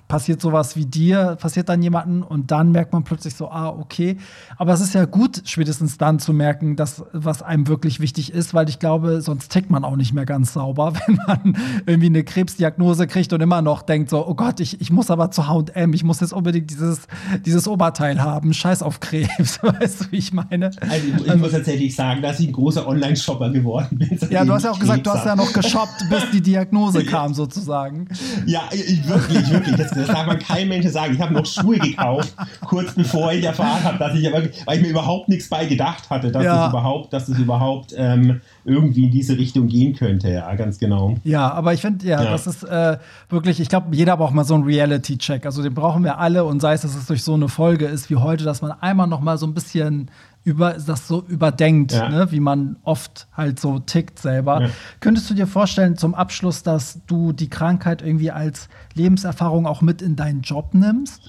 passiert 0.08 0.40
sowas 0.40 0.76
wie 0.76 0.86
dir, 0.86 1.36
passiert 1.40 1.68
dann 1.68 1.82
jemanden 1.82 2.22
und 2.22 2.50
dann 2.50 2.72
merkt 2.72 2.92
man 2.92 3.04
plötzlich 3.04 3.34
so, 3.34 3.50
ah, 3.50 3.68
okay. 3.68 4.18
Aber 4.56 4.72
es 4.72 4.80
ist 4.80 4.94
ja 4.94 5.06
gut, 5.06 5.42
spätestens 5.44 5.98
dann 5.98 6.18
zu 6.18 6.32
merken, 6.32 6.76
dass 6.76 7.04
was 7.12 7.42
einem 7.42 7.68
wirklich 7.68 8.00
wichtig 8.00 8.32
ist, 8.32 8.54
weil 8.54 8.68
ich 8.68 8.78
glaube, 8.78 9.20
sonst 9.22 9.48
tickt 9.50 9.70
man 9.70 9.84
auch 9.84 9.96
nicht 9.96 10.12
mehr 10.12 10.26
ganz 10.26 10.52
sauber, 10.52 10.92
wenn 11.06 11.18
man 11.26 11.56
irgendwie 11.86 12.06
eine 12.06 12.22
Krebsdiagnose 12.22 13.06
kriegt 13.06 13.32
und 13.32 13.40
immer 13.40 13.62
noch 13.62 13.82
denkt 13.82 14.10
so, 14.10 14.26
oh 14.26 14.34
Gott, 14.34 14.60
ich, 14.60 14.80
ich 14.80 14.90
muss 14.90 15.10
aber 15.10 15.30
zu 15.30 15.48
H&M, 15.48 15.63
ich 15.92 16.04
muss 16.04 16.20
jetzt 16.20 16.32
unbedingt 16.32 16.70
dieses, 16.70 17.06
dieses 17.44 17.68
Oberteil 17.68 18.22
haben, 18.22 18.52
scheiß 18.52 18.82
auf 18.82 19.00
Krebs, 19.00 19.58
weißt 19.62 20.00
du, 20.00 20.12
wie 20.12 20.16
ich 20.16 20.32
meine? 20.32 20.70
Also 20.80 21.06
ich, 21.06 21.28
also, 21.28 21.38
muss 21.38 21.52
tatsächlich 21.52 21.94
sagen, 21.94 22.22
dass 22.22 22.40
ich 22.40 22.48
ein 22.48 22.52
großer 22.52 22.86
Online-Shopper 22.86 23.50
geworden 23.50 23.98
bin. 23.98 24.18
Ja, 24.30 24.44
du 24.44 24.52
hast 24.52 24.64
ja 24.64 24.70
auch 24.70 24.78
gesagt, 24.78 25.06
du 25.06 25.10
hast 25.10 25.26
ja 25.26 25.36
noch 25.36 25.52
geshoppt, 25.52 26.08
bis 26.10 26.30
die 26.32 26.40
Diagnose 26.40 27.04
kam 27.04 27.34
sozusagen. 27.34 28.08
Ja, 28.46 28.62
ich, 28.72 29.06
wirklich, 29.06 29.50
wirklich. 29.50 29.76
Das, 29.76 29.90
das 29.90 30.06
darf 30.06 30.26
man 30.26 30.38
keinem 30.38 30.68
Menschen 30.68 30.90
sagen. 30.90 31.14
Ich 31.14 31.20
habe 31.20 31.34
noch 31.34 31.46
Schuhe 31.46 31.78
gekauft, 31.78 32.34
kurz 32.66 32.94
bevor 32.94 33.32
ich 33.32 33.44
erfahren 33.44 33.82
habe, 33.84 33.98
dass 33.98 34.14
ich, 34.16 34.30
weil 34.32 34.76
ich 34.76 34.82
mir 34.82 34.88
überhaupt 34.88 35.28
nichts 35.28 35.48
bei 35.48 35.66
gedacht 35.66 36.08
hatte, 36.10 36.30
dass 36.30 36.44
ja. 36.44 36.56
das 36.56 36.70
überhaupt, 36.70 37.12
dass 37.12 37.26
das 37.26 37.38
überhaupt 37.38 37.94
ähm, 37.96 38.40
irgendwie 38.64 39.04
in 39.04 39.10
diese 39.10 39.36
Richtung 39.36 39.68
gehen 39.68 39.94
könnte. 39.94 40.30
Ja, 40.30 40.54
ganz 40.54 40.78
genau. 40.78 41.16
Ja, 41.24 41.52
aber 41.52 41.74
ich 41.74 41.80
finde, 41.80 42.06
ja, 42.06 42.22
ja, 42.22 42.30
das 42.30 42.46
ist 42.46 42.62
äh, 42.64 42.98
wirklich, 43.28 43.60
ich 43.60 43.68
glaube, 43.68 43.94
jeder 43.94 44.16
braucht 44.16 44.34
mal 44.34 44.44
so 44.44 44.54
einen 44.54 44.64
Reality-Check. 44.64 45.44
Also 45.44 45.62
den 45.62 45.74
brauchen 45.74 46.04
wir 46.04 46.18
alle 46.18 46.44
und 46.44 46.60
sei 46.60 46.74
es, 46.74 46.82
dass 46.82 46.94
es 46.94 47.06
durch 47.06 47.22
so 47.22 47.34
eine 47.34 47.48
Folge 47.48 47.86
ist 47.86 48.10
wie 48.10 48.16
heute, 48.16 48.44
dass 48.44 48.62
man 48.62 48.72
einmal 48.72 49.06
noch 49.06 49.20
mal 49.20 49.38
so 49.38 49.46
ein 49.46 49.54
bisschen 49.54 50.10
über 50.44 50.74
das 50.74 51.08
so 51.08 51.24
überdenkt, 51.26 51.92
ja. 51.92 52.08
ne, 52.08 52.30
wie 52.30 52.40
man 52.40 52.76
oft 52.84 53.26
halt 53.34 53.58
so 53.58 53.78
tickt 53.78 54.18
selber. 54.18 54.62
Ja. 54.62 54.68
Könntest 55.00 55.28
du 55.30 55.34
dir 55.34 55.46
vorstellen 55.46 55.96
zum 55.96 56.14
Abschluss, 56.14 56.62
dass 56.62 57.00
du 57.06 57.32
die 57.32 57.48
Krankheit 57.48 58.02
irgendwie 58.02 58.30
als 58.30 58.68
Lebenserfahrung 58.92 59.66
auch 59.66 59.80
mit 59.80 60.02
in 60.02 60.16
deinen 60.16 60.42
Job 60.42 60.74
nimmst? 60.74 61.22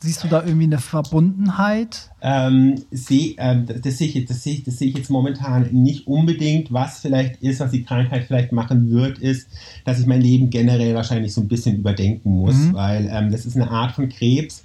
Siehst 0.00 0.24
du 0.24 0.28
da 0.28 0.42
irgendwie 0.42 0.64
eine 0.64 0.78
Verbundenheit? 0.78 2.10
Ähm, 2.22 2.82
seh, 2.90 3.36
ähm, 3.38 3.66
das, 3.66 3.98
sehe 3.98 4.08
ich, 4.08 4.24
das, 4.24 4.42
sehe 4.42 4.54
ich, 4.54 4.64
das 4.64 4.78
sehe 4.78 4.88
ich 4.88 4.96
jetzt 4.96 5.10
momentan 5.10 5.68
nicht 5.72 6.06
unbedingt. 6.06 6.72
Was 6.72 7.00
vielleicht 7.00 7.42
ist, 7.42 7.60
was 7.60 7.70
die 7.70 7.84
Krankheit 7.84 8.24
vielleicht 8.26 8.52
machen 8.52 8.90
wird, 8.90 9.18
ist, 9.18 9.48
dass 9.84 10.00
ich 10.00 10.06
mein 10.06 10.20
Leben 10.20 10.50
generell 10.50 10.94
wahrscheinlich 10.94 11.34
so 11.34 11.40
ein 11.40 11.48
bisschen 11.48 11.76
überdenken 11.76 12.30
muss, 12.30 12.56
mhm. 12.56 12.74
weil 12.74 13.08
ähm, 13.12 13.30
das 13.30 13.46
ist 13.46 13.56
eine 13.56 13.70
Art 13.70 13.92
von 13.92 14.08
Krebs, 14.08 14.64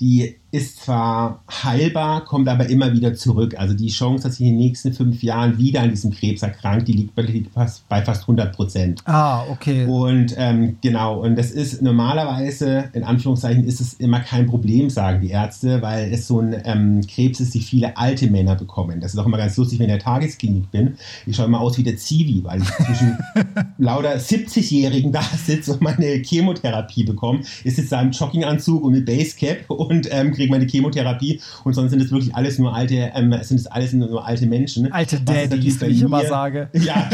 die 0.00 0.36
ist 0.56 0.84
zwar 0.84 1.42
heilbar, 1.50 2.24
kommt 2.24 2.48
aber 2.48 2.70
immer 2.70 2.90
wieder 2.94 3.12
zurück. 3.12 3.54
Also 3.58 3.74
die 3.74 3.88
Chance, 3.88 4.22
dass 4.22 4.40
ich 4.40 4.40
in 4.40 4.46
den 4.46 4.56
nächsten 4.56 4.94
fünf 4.94 5.22
Jahren 5.22 5.58
wieder 5.58 5.82
an 5.82 5.90
diesem 5.90 6.12
Krebs 6.12 6.42
erkrankt, 6.42 6.88
die 6.88 6.94
liegt 6.94 7.14
bei, 7.14 7.22
liegt 7.22 7.52
fast, 7.52 7.86
bei 7.90 8.00
fast 8.00 8.22
100 8.22 8.54
Prozent. 8.54 9.02
Ah, 9.04 9.44
okay. 9.50 9.84
Und 9.84 10.34
ähm, 10.38 10.78
genau, 10.80 11.20
und 11.20 11.36
das 11.36 11.50
ist 11.50 11.82
normalerweise, 11.82 12.88
in 12.94 13.04
Anführungszeichen, 13.04 13.64
ist 13.64 13.80
es 13.82 13.94
immer 13.94 14.20
kein 14.20 14.46
Problem, 14.46 14.88
sagen 14.88 15.20
die 15.20 15.28
Ärzte, 15.28 15.82
weil 15.82 16.10
es 16.10 16.26
so 16.26 16.40
ein 16.40 16.56
ähm, 16.64 17.02
Krebs 17.06 17.40
ist, 17.40 17.52
die 17.52 17.60
viele 17.60 17.94
alte 17.98 18.30
Männer 18.30 18.54
bekommen. 18.54 19.00
Das 19.00 19.12
ist 19.12 19.18
auch 19.18 19.26
immer 19.26 19.36
ganz 19.36 19.58
lustig, 19.58 19.78
wenn 19.78 19.90
ich 19.90 19.92
in 19.92 19.98
der 19.98 20.04
Tagesklinik 20.04 20.70
bin. 20.70 20.96
Ich 21.26 21.36
schaue 21.36 21.46
immer 21.46 21.60
aus 21.60 21.76
wie 21.76 21.82
der 21.82 21.98
Zivi, 21.98 22.42
weil 22.44 22.62
ich 22.62 22.68
zwischen 22.68 23.18
lauter 23.78 24.16
70-Jährigen 24.16 25.12
da 25.12 25.22
sitze 25.22 25.74
und 25.74 25.82
meine 25.82 26.22
Chemotherapie 26.24 27.04
bekomme. 27.04 27.40
Ist 27.62 27.76
jetzt 27.76 27.92
da 27.92 28.00
im 28.00 28.12
Jogginganzug 28.12 28.82
und 28.82 28.92
mit 28.92 29.04
Basecap 29.04 29.68
und 29.68 30.08
ähm, 30.10 30.32
kriege 30.32 30.45
meine 30.50 30.66
Chemotherapie 30.66 31.40
und 31.64 31.74
sonst 31.74 31.90
sind 31.90 32.00
es 32.00 32.10
wirklich 32.10 32.34
alles 32.34 32.58
nur 32.58 32.74
alte, 32.74 33.10
ähm, 33.14 33.34
sind 33.42 33.60
es 33.60 33.66
alles 33.66 33.92
nur 33.92 34.26
alte 34.26 34.46
Menschen. 34.46 34.90
Alte 34.92 35.20
Daddies, 35.20 35.80
wie 35.80 35.86
ich 35.86 36.02
immer 36.02 36.24
sage. 36.24 36.68
Ja, 36.86 37.08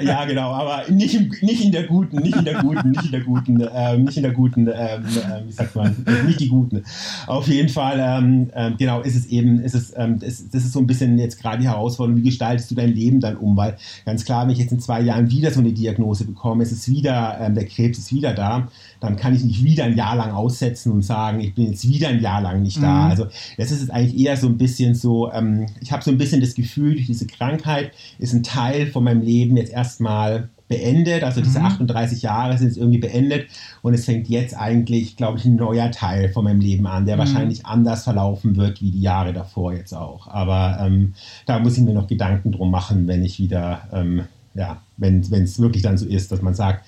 ja, 0.00 0.24
genau, 0.24 0.50
aber 0.50 0.90
nicht, 0.90 1.42
nicht 1.42 1.64
in 1.64 1.72
der 1.72 1.84
guten, 1.84 2.16
nicht 2.16 2.36
in 2.36 2.44
der 2.44 2.54
guten, 2.54 2.90
nicht 2.90 3.04
in 3.04 3.10
der 3.12 3.20
guten, 3.20 3.62
ähm, 3.72 4.04
nicht 4.04 4.16
in 4.16 4.22
der 4.22 4.32
guten, 4.32 4.66
ähm, 4.66 4.72
äh, 4.72 5.46
wie 5.46 5.52
sagt 5.52 5.76
man, 5.76 5.94
nicht 6.26 6.40
die 6.40 6.48
guten. 6.48 6.82
Auf 7.26 7.46
jeden 7.46 7.68
Fall, 7.68 7.98
ähm, 8.00 8.50
ähm, 8.54 8.74
genau, 8.78 9.02
ist 9.02 9.14
es 9.14 9.26
eben, 9.26 9.60
ist 9.60 9.74
es, 9.74 9.92
ähm, 9.96 10.18
das, 10.18 10.48
das 10.50 10.64
ist 10.64 10.72
so 10.72 10.80
ein 10.80 10.86
bisschen 10.86 11.18
jetzt 11.18 11.40
gerade 11.40 11.58
die 11.58 11.68
Herausforderung, 11.68 12.20
wie 12.20 12.24
gestaltest 12.26 12.70
du 12.70 12.74
dein 12.74 12.92
Leben 12.92 13.20
dann 13.20 13.36
um, 13.36 13.56
weil 13.56 13.76
ganz 14.04 14.24
klar, 14.24 14.44
wenn 14.44 14.52
ich 14.52 14.58
jetzt 14.58 14.72
in 14.72 14.80
zwei 14.80 15.00
Jahren 15.00 15.30
wieder 15.30 15.50
so 15.50 15.60
eine 15.60 15.72
Diagnose 15.72 16.24
bekomme, 16.24 16.62
ist 16.62 16.72
es 16.72 16.88
wieder, 16.88 17.50
der 17.54 17.66
Krebs 17.66 17.98
ist 17.98 18.12
wieder 18.12 18.32
da, 18.34 18.68
dann 19.00 19.16
kann 19.16 19.34
ich 19.34 19.44
nicht 19.44 19.62
wieder 19.62 19.84
ein 19.84 19.96
Jahr 19.96 20.16
lang 20.16 20.32
aussetzen 20.32 20.92
und 20.92 21.02
sagen, 21.02 21.40
ich 21.40 21.54
bin 21.54 21.66
jetzt 21.66 21.88
wieder 21.88 22.08
ein 22.08 22.20
Jahr 22.20 22.40
lang 22.42 22.62
nicht 22.62 22.82
da. 22.82 23.04
Mhm. 23.04 23.10
Also 23.10 23.26
das 23.56 23.70
ist 23.70 23.80
jetzt 23.80 23.90
eigentlich 23.90 24.18
eher 24.18 24.36
so 24.36 24.48
ein 24.48 24.58
bisschen 24.58 24.94
so, 24.94 25.30
ähm, 25.32 25.66
ich 25.80 25.92
habe 25.92 26.02
so 26.02 26.10
ein 26.10 26.18
bisschen 26.18 26.40
das 26.40 26.54
Gefühl, 26.54 26.94
durch 26.94 27.06
diese 27.06 27.26
Krankheit 27.26 27.92
ist 28.18 28.32
ein 28.32 28.42
Teil 28.42 28.86
von 28.88 29.04
meinem 29.04 29.22
Leben 29.22 29.56
jetzt 29.56 29.72
erstmal 29.72 30.48
beendet. 30.68 31.24
Also 31.24 31.40
diese 31.40 31.60
mhm. 31.60 31.66
38 31.66 32.22
Jahre 32.22 32.56
sind 32.58 32.68
jetzt 32.68 32.76
irgendwie 32.76 32.98
beendet 32.98 33.48
und 33.82 33.94
es 33.94 34.04
fängt 34.04 34.28
jetzt 34.28 34.56
eigentlich, 34.56 35.16
glaube 35.16 35.38
ich, 35.38 35.44
ein 35.44 35.56
neuer 35.56 35.90
Teil 35.90 36.28
von 36.28 36.44
meinem 36.44 36.60
Leben 36.60 36.86
an, 36.86 37.06
der 37.06 37.16
mhm. 37.16 37.20
wahrscheinlich 37.20 37.66
anders 37.66 38.04
verlaufen 38.04 38.56
wird 38.56 38.80
wie 38.80 38.90
die 38.90 39.00
Jahre 39.00 39.32
davor 39.32 39.72
jetzt 39.72 39.94
auch. 39.94 40.28
Aber 40.28 40.78
ähm, 40.80 41.14
da 41.46 41.58
muss 41.58 41.76
ich 41.76 41.84
mir 41.84 41.94
noch 41.94 42.06
Gedanken 42.06 42.52
drum 42.52 42.70
machen, 42.70 43.06
wenn 43.06 43.24
ich 43.24 43.38
wieder, 43.38 43.82
ähm, 43.92 44.22
ja, 44.54 44.82
wenn 44.96 45.20
es 45.20 45.58
wirklich 45.58 45.82
dann 45.82 45.98
so 45.98 46.06
ist, 46.06 46.30
dass 46.32 46.42
man 46.42 46.54
sagt, 46.54 46.84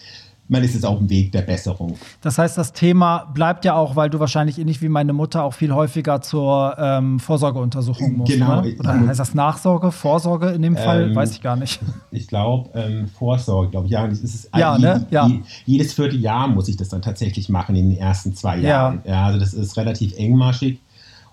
man 0.51 0.64
ist 0.64 0.74
jetzt 0.74 0.84
auf 0.84 0.98
dem 0.98 1.09
Weg 1.09 1.30
der 1.30 1.42
Besserung. 1.42 1.96
Das 2.20 2.36
heißt, 2.36 2.59
das 2.59 2.72
Thema 2.72 3.30
bleibt 3.32 3.64
ja 3.64 3.74
auch, 3.74 3.94
weil 3.94 4.11
du 4.11 4.18
wahrscheinlich 4.18 4.59
ähnlich 4.59 4.82
wie 4.82 4.88
meine 4.88 5.12
Mutter 5.12 5.44
auch 5.44 5.55
viel 5.55 5.72
häufiger 5.72 6.20
zur 6.20 6.76
ähm, 6.78 7.20
Vorsorgeuntersuchung 7.20 8.18
musst. 8.18 8.32
Genau. 8.32 8.61
Ne? 8.61 8.74
Oder 8.78 9.07
heißt 9.07 9.20
das 9.20 9.32
Nachsorge, 9.34 9.92
Vorsorge 9.92 10.48
in 10.48 10.62
dem 10.62 10.76
Fall? 10.76 11.11
Ähm, 11.11 11.14
Weiß 11.14 11.30
ich 11.32 11.40
gar 11.40 11.57
nicht. 11.57 11.80
Ich 12.12 12.26
glaube, 12.26 12.70
ähm, 12.74 13.07
Vorsorge, 13.07 13.70
glaube 13.70 13.86
ich. 13.86 13.92
Ja, 13.92 14.07
das 14.07 14.18
ist 14.20 14.51
ja, 14.57 14.76
je, 14.76 14.82
ne? 14.82 15.07
ja. 15.11 15.28
Je, 15.28 15.40
jedes 15.64 15.92
Vierteljahr 15.92 16.48
muss 16.48 16.66
ich 16.66 16.76
das 16.76 16.88
dann 16.88 17.03
tatsächlich 17.03 17.48
machen 17.48 17.76
in 17.76 17.90
den 17.90 17.98
ersten 17.98 18.34
zwei 18.34 18.59
Jahren. 18.59 19.01
Ja, 19.05 19.12
ja 19.12 19.26
also 19.26 19.38
das 19.38 19.55
ist 19.55 19.76
relativ 19.76 20.16
engmaschig. 20.16 20.80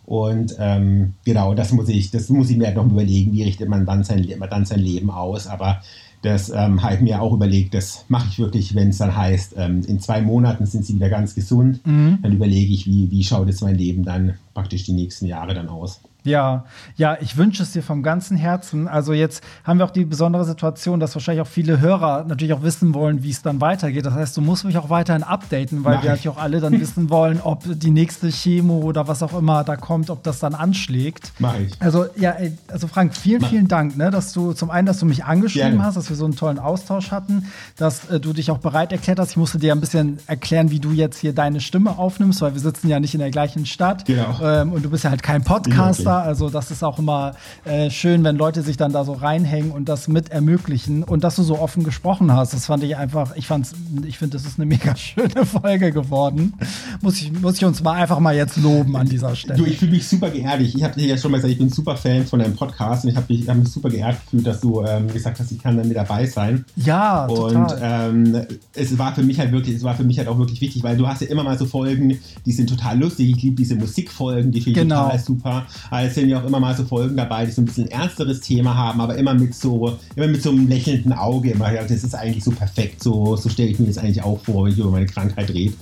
Und 0.06 0.56
ähm, 0.60 1.16
genau, 1.26 1.56
das 1.56 1.72
muss 1.72 1.90
ich, 1.90 2.12
das 2.12 2.30
muss 2.30 2.50
ich 2.50 2.58
mir 2.58 2.68
halt 2.68 2.78
noch 2.78 2.86
überlegen, 2.86 3.34
wie 3.34 3.44
richtet 3.44 3.70
man 3.70 3.86
dann 3.86 4.04
sein, 4.04 4.26
dann 4.50 4.66
sein 4.66 4.80
Leben 4.80 5.10
aus. 5.10 5.48
Aber 5.48 5.82
das 6.22 6.50
ähm, 6.50 6.82
habe 6.82 6.96
ich 6.96 7.02
mir 7.02 7.22
auch 7.22 7.34
überlegt, 7.34 7.74
das 7.74 8.06
mache 8.08 8.28
ich 8.30 8.40
wirklich, 8.40 8.76
wenn 8.76 8.90
es 8.90 8.98
dann 8.98 9.16
heißt, 9.16 9.54
ähm, 9.58 9.84
in 9.88 10.00
zwei 10.00 10.22
Monaten 10.22 10.66
sind 10.66 10.86
sie 10.86 10.96
wieder 10.96 11.10
ganz 11.10 11.36
gesund. 11.36 11.86
Mhm. 11.86 12.20
Dann 12.22 12.32
überlege 12.32 12.74
ich, 12.74 12.88
wie, 12.88 13.12
wie 13.12 13.24
schaut 13.24 13.48
jetzt 13.48 13.62
mein 13.62 13.76
Leben 13.76 14.04
dann 14.04 14.36
praktisch 14.54 14.84
die 14.84 14.94
nächsten 14.94 15.28
Jahre 15.28 15.54
dann 15.54 15.70
aus. 15.70 16.02
Ja, 16.28 16.66
ja, 16.96 17.18
ich 17.22 17.38
wünsche 17.38 17.64
es 17.64 17.72
dir 17.72 17.84
vom 17.84 18.04
ganzen 18.04 18.38
Herzen. 18.38 18.88
Also 18.88 19.14
jetzt 19.14 19.44
haben 19.64 19.80
wir 19.80 19.86
auch 19.86 19.92
die 19.92 20.06
besondere 20.06 20.46
Situation, 20.46 21.00
dass 21.00 21.16
wahrscheinlich 21.16 21.42
auch 21.42 21.48
viele 21.48 21.80
Hörer 21.80 22.26
natürlich 22.28 22.54
auch 22.54 22.64
wissen 22.64 22.94
wollen, 22.94 23.24
wie 23.24 23.30
es 23.30 23.42
dann 23.42 23.62
weitergeht. 23.62 24.06
Das 24.06 24.14
heißt, 24.14 24.38
du 24.38 24.42
musst 24.42 24.66
mich 24.66 24.78
auch 24.78 24.90
weiterhin 24.90 25.24
updaten, 25.24 25.84
weil 25.84 25.96
Mach 25.96 26.04
wir 26.04 26.10
natürlich 26.12 26.30
auch 26.30 26.42
alle 26.42 26.60
dann 26.60 26.80
wissen 26.80 27.10
wollen, 27.10 27.40
ob 27.42 27.64
die 27.66 27.92
nächste 27.92 28.30
Chemo 28.30 28.80
oder 28.80 29.08
was 29.08 29.24
auch 29.24 29.38
immer 29.38 29.64
da 29.64 29.76
kommt, 29.76 30.10
ob 30.10 30.24
das 30.24 30.40
dann 30.40 30.56
anschlägt. 30.56 31.32
Mach 31.40 31.58
ich. 31.58 31.74
Also 31.80 32.06
ja, 32.16 32.36
also 32.68 32.88
Frank, 32.88 33.16
vielen, 33.16 33.42
Mach. 33.42 33.50
vielen 33.50 33.68
Dank, 33.68 33.98
ne, 33.98 34.12
dass 34.12 34.34
du 34.34 34.54
zum 34.54 34.70
einen, 34.70 34.86
dass 34.86 35.00
du 35.00 35.06
mich 35.06 35.26
angeschrieben 35.26 35.72
Gerne. 35.72 35.84
hast, 35.84 35.96
dass 35.96 36.10
wir 36.10 36.16
so 36.16 36.26
einen 36.26 36.36
tollen 36.36 36.60
Austausch 36.60 37.12
hatten, 37.12 37.46
dass 37.76 38.10
äh, 38.10 38.20
du 38.20 38.34
dich 38.34 38.52
auch 38.52 38.60
bereit 38.60 38.92
erklärt 38.92 39.20
hast. 39.20 39.32
Ich 39.32 39.38
musste 39.38 39.60
dir 39.60 39.74
ein 39.74 39.80
bisschen 39.80 40.20
erklären, 40.28 40.72
wie 40.72 40.80
du 40.80 40.92
jetzt 40.92 41.18
hier 41.18 41.34
deine 41.34 41.62
Stimme 41.62 41.98
aufnimmst, 41.98 42.42
weil 42.42 42.54
wir 42.54 42.62
sitzen 42.62 42.88
ja 42.90 43.00
nicht 43.00 43.14
in 43.14 43.20
der 43.20 43.32
gleichen 43.32 43.66
Stadt. 43.66 44.06
Genau. 44.06 44.40
Ähm, 44.42 44.72
und 44.74 44.84
du 44.84 44.90
bist 44.90 45.04
ja 45.04 45.10
halt 45.10 45.24
kein 45.24 45.44
Podcaster. 45.44 46.17
Also 46.24 46.50
das 46.50 46.72
ist 46.72 46.84
auch 46.84 47.00
immer 47.00 47.34
äh, 47.66 47.90
schön, 47.90 48.24
wenn 48.24 48.38
Leute 48.38 48.62
sich 48.62 48.78
dann 48.78 48.92
da 48.92 49.04
so 49.04 49.14
reinhängen 49.14 49.72
und 49.72 49.90
das 49.90 50.08
mit 50.08 50.30
ermöglichen. 50.30 51.04
Und 51.04 51.24
dass 51.24 51.36
du 51.36 51.44
so 51.44 51.60
offen 51.60 51.84
gesprochen 51.84 52.32
hast, 52.32 52.54
das 52.54 52.66
fand 52.66 52.84
ich 52.84 52.98
einfach, 52.98 53.36
ich 53.36 53.48
fand's, 53.48 53.74
ich 54.06 54.18
finde, 54.18 54.38
das 54.38 54.46
ist 54.46 54.60
eine 54.60 54.66
mega 54.66 54.96
schöne 54.98 55.46
Folge 55.46 55.92
geworden. 55.92 56.54
Muss 57.02 57.22
ich, 57.22 57.32
muss 57.32 57.58
ich 57.58 57.66
uns 57.66 57.84
mal 57.84 57.94
einfach 57.94 58.20
mal 58.20 58.36
jetzt 58.36 58.58
loben 58.58 58.96
an 58.96 59.08
dieser 59.08 59.36
Stelle. 59.36 59.58
Du, 59.58 59.66
ich 59.66 59.78
fühle 59.78 59.92
mich 59.92 60.08
super 60.08 60.30
geehrt. 60.30 60.62
Ich 60.62 60.84
habe 60.84 60.96
dir 60.96 61.08
ja 61.08 61.18
schon 61.18 61.32
mal 61.32 61.38
gesagt, 61.38 61.54
ich 61.54 61.60
bin 61.60 61.70
super 61.70 61.96
Fan 61.96 62.26
von 62.26 62.40
deinem 62.40 62.56
Podcast 62.56 63.04
und 63.04 63.12
ich 63.12 63.16
habe 63.16 63.26
mich, 63.30 63.48
hab 63.48 63.58
mich 63.58 63.70
super 63.70 63.90
geehrt 63.90 64.18
gefühlt, 64.24 64.48
dass 64.48 64.62
du 64.62 64.84
ähm, 64.84 65.08
gesagt 65.12 65.40
hast, 65.40 65.52
ich 65.52 65.60
kann 65.60 65.78
dann 65.78 65.88
mit 65.88 65.98
dabei 65.98 66.26
sein. 66.26 66.66
Ja, 66.76 67.26
und 67.26 67.76
ähm, 67.82 68.46
es 68.74 68.98
war 68.98 69.14
für 69.14 69.24
mich 69.24 69.40
halt 69.40 69.52
wirklich, 69.52 69.76
es 69.76 69.84
war 69.84 69.96
für 69.96 70.04
mich 70.04 70.18
halt 70.18 70.28
auch 70.28 70.38
wirklich 70.38 70.62
wichtig, 70.62 70.84
weil 70.84 70.98
du 70.98 71.08
hast 71.08 71.22
ja 71.22 71.28
immer 71.28 71.44
mal 71.44 71.58
so 71.58 71.66
Folgen, 71.66 72.18
die 72.46 72.52
sind 72.52 72.70
total 72.70 73.00
lustig. 73.00 73.30
Ich 73.30 73.44
liebe 73.44 73.56
diese 73.56 73.76
Musikfolgen, 73.76 74.52
die 74.52 74.62
finde 74.62 74.82
ich 74.82 74.88
genau. 74.88 75.04
total 75.06 75.20
super. 75.20 75.66
Aber 75.90 76.02
es 76.08 76.16
sind 76.16 76.30
ja 76.30 76.42
auch 76.42 76.46
immer 76.46 76.60
mal 76.60 76.76
so 76.76 76.84
Folgen 76.86 77.16
dabei, 77.16 77.46
die 77.46 77.52
so 77.52 77.62
ein 77.62 77.66
bisschen 77.66 77.86
ein 77.86 77.92
ernsteres 77.92 78.42
Thema 78.42 78.76
haben, 78.76 79.00
aber 79.02 79.16
immer 79.16 79.34
mit 79.34 79.54
so, 79.54 79.98
immer 80.16 80.28
mit 80.28 80.42
so 80.42 80.50
einem 80.50 80.68
lächelnden 80.68 81.14
Auge. 81.14 81.52
Immer, 81.52 81.72
ja, 81.74 81.84
das 81.84 82.04
ist 82.04 82.16
eigentlich 82.16 82.44
so 82.44 82.52
perfekt. 82.52 83.04
So, 83.04 83.36
so 83.36 83.50
stelle 83.50 83.70
ich 83.70 83.80
mir 83.80 83.88
das 83.88 83.98
eigentlich 83.98 84.24
auch 84.24 84.40
vor, 84.40 84.66
wenn 84.66 84.74
ich 84.74 84.80
über 84.80 84.92
meine 84.92 85.06
Krankheit 85.06 85.50
rede. 85.50 85.74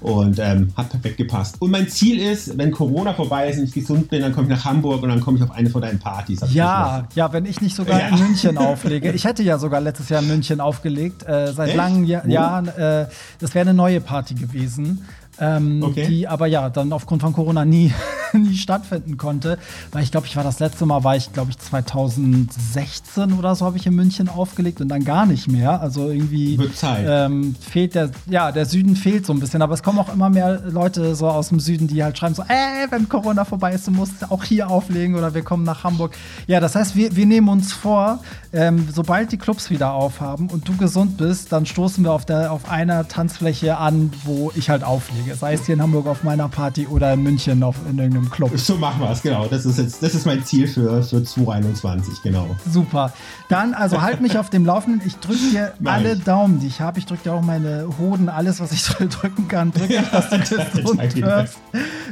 Und 0.00 0.38
ähm, 0.38 0.72
hat 0.76 0.90
perfekt 0.90 1.16
gepasst. 1.16 1.56
Und 1.58 1.70
mein 1.70 1.88
Ziel 1.88 2.20
ist, 2.20 2.56
wenn 2.58 2.70
Corona 2.70 3.14
vorbei 3.14 3.48
ist 3.48 3.58
und 3.58 3.64
ich 3.64 3.72
gesund 3.72 4.10
bin, 4.10 4.20
dann 4.20 4.34
komme 4.34 4.46
ich 4.46 4.50
nach 4.50 4.64
Hamburg 4.66 5.02
und 5.02 5.08
dann 5.08 5.20
komme 5.22 5.38
ich 5.38 5.42
auf 5.42 5.50
eine 5.50 5.70
von 5.70 5.80
deinen 5.80 5.98
Partys. 5.98 6.40
Ja, 6.52 7.08
ja, 7.14 7.32
wenn 7.32 7.46
ich 7.46 7.62
nicht 7.62 7.74
sogar 7.74 7.98
ja. 7.98 8.08
in 8.08 8.18
München 8.18 8.58
auflege. 8.58 9.10
Ich 9.16 9.24
hätte 9.24 9.42
ja 9.42 9.56
sogar 9.58 9.80
letztes 9.80 10.10
Jahr 10.10 10.20
in 10.20 10.28
München 10.28 10.60
aufgelegt, 10.60 11.22
äh, 11.22 11.52
seit 11.54 11.68
Echt? 11.68 11.76
langen 11.78 12.04
ja 12.04 12.26
Jahren. 12.26 12.68
Äh, 12.68 13.06
das 13.38 13.54
wäre 13.54 13.62
eine 13.62 13.74
neue 13.74 14.00
Party 14.02 14.34
gewesen 14.34 15.02
ähm, 15.40 15.82
okay. 15.82 16.06
die 16.06 16.28
aber 16.28 16.46
ja 16.46 16.70
dann 16.70 16.92
aufgrund 16.92 17.22
von 17.22 17.32
Corona 17.32 17.64
nie, 17.64 17.92
nie 18.32 18.56
stattfinden 18.56 19.16
konnte. 19.16 19.58
Weil 19.92 20.02
ich 20.02 20.10
glaube, 20.10 20.26
ich 20.26 20.36
war 20.36 20.44
das 20.44 20.58
letzte 20.58 20.86
Mal, 20.86 21.04
war 21.04 21.16
ich 21.16 21.32
glaube 21.32 21.50
ich 21.50 21.58
2016 21.58 23.32
oder 23.32 23.54
so 23.54 23.66
habe 23.66 23.76
ich 23.76 23.86
in 23.86 23.94
München 23.94 24.28
aufgelegt 24.28 24.80
und 24.80 24.88
dann 24.88 25.04
gar 25.04 25.26
nicht 25.26 25.48
mehr. 25.48 25.80
Also 25.80 26.08
irgendwie 26.08 26.58
ähm, 27.06 27.54
fehlt 27.60 27.94
der, 27.94 28.10
ja, 28.26 28.52
der 28.52 28.66
Süden 28.66 28.96
fehlt 28.96 29.26
so 29.26 29.32
ein 29.32 29.40
bisschen. 29.40 29.62
Aber 29.62 29.74
es 29.74 29.82
kommen 29.82 29.98
auch 29.98 30.12
immer 30.12 30.30
mehr 30.30 30.62
Leute 30.66 31.14
so 31.14 31.28
aus 31.28 31.48
dem 31.48 31.60
Süden, 31.60 31.88
die 31.88 32.02
halt 32.02 32.16
schreiben 32.18 32.34
so, 32.34 32.42
ey, 32.42 32.90
wenn 32.90 33.08
Corona 33.08 33.44
vorbei 33.44 33.72
ist, 33.72 33.86
du 33.86 33.90
musst 33.90 34.30
auch 34.30 34.44
hier 34.44 34.70
auflegen 34.70 35.16
oder 35.16 35.34
wir 35.34 35.42
kommen 35.42 35.64
nach 35.64 35.84
Hamburg. 35.84 36.16
Ja, 36.46 36.60
das 36.60 36.74
heißt, 36.74 36.96
wir, 36.96 37.14
wir 37.16 37.26
nehmen 37.26 37.48
uns 37.48 37.72
vor, 37.72 38.20
ähm, 38.52 38.88
sobald 38.92 39.32
die 39.32 39.38
Clubs 39.38 39.70
wieder 39.70 39.92
aufhaben 39.92 40.48
und 40.48 40.68
du 40.68 40.76
gesund 40.76 41.16
bist, 41.16 41.52
dann 41.52 41.66
stoßen 41.66 42.04
wir 42.04 42.12
auf, 42.12 42.24
der, 42.24 42.52
auf 42.52 42.70
einer 42.70 43.08
Tanzfläche 43.08 43.76
an, 43.78 44.12
wo 44.24 44.52
ich 44.54 44.70
halt 44.70 44.84
auflege. 44.84 45.25
Sei 45.34 45.54
es 45.54 45.66
hier 45.66 45.74
in 45.74 45.82
Hamburg 45.82 46.06
auf 46.06 46.22
meiner 46.22 46.48
Party 46.48 46.86
oder 46.86 47.12
in 47.12 47.22
München 47.22 47.62
auf, 47.62 47.76
in 47.88 47.98
irgendeinem 47.98 48.30
Club. 48.30 48.56
So 48.56 48.76
machen 48.76 49.00
wir 49.00 49.10
es, 49.10 49.22
genau. 49.22 49.46
Das 49.46 49.66
ist 49.66 49.78
jetzt, 49.78 50.02
das 50.02 50.14
ist 50.14 50.26
mein 50.26 50.44
Ziel 50.44 50.66
für, 50.66 51.02
für 51.02 51.22
2021, 51.22 52.22
genau. 52.22 52.48
Super. 52.70 53.12
Dann, 53.48 53.74
also 53.74 54.02
halt 54.02 54.20
mich 54.20 54.38
auf 54.38 54.50
dem 54.50 54.64
Laufenden. 54.64 55.02
Ich 55.06 55.16
drücke 55.16 55.50
dir 55.50 55.72
alle. 55.84 56.16
Daumen, 56.16 56.60
die 56.60 56.66
ich 56.66 56.80
habe. 56.80 56.98
Ich 56.98 57.06
drücke 57.06 57.24
dir 57.24 57.32
auch 57.34 57.42
meine 57.42 57.86
Hoden, 57.98 58.28
alles, 58.28 58.60
was 58.60 58.72
ich 58.72 58.82
drücken 59.10 59.48
kann, 59.48 59.72
drücke 59.72 59.94
ich, 59.94 60.10
dass 60.10 60.30
du 60.30 60.38
gesund 60.38 61.16
wirst. 61.16 61.58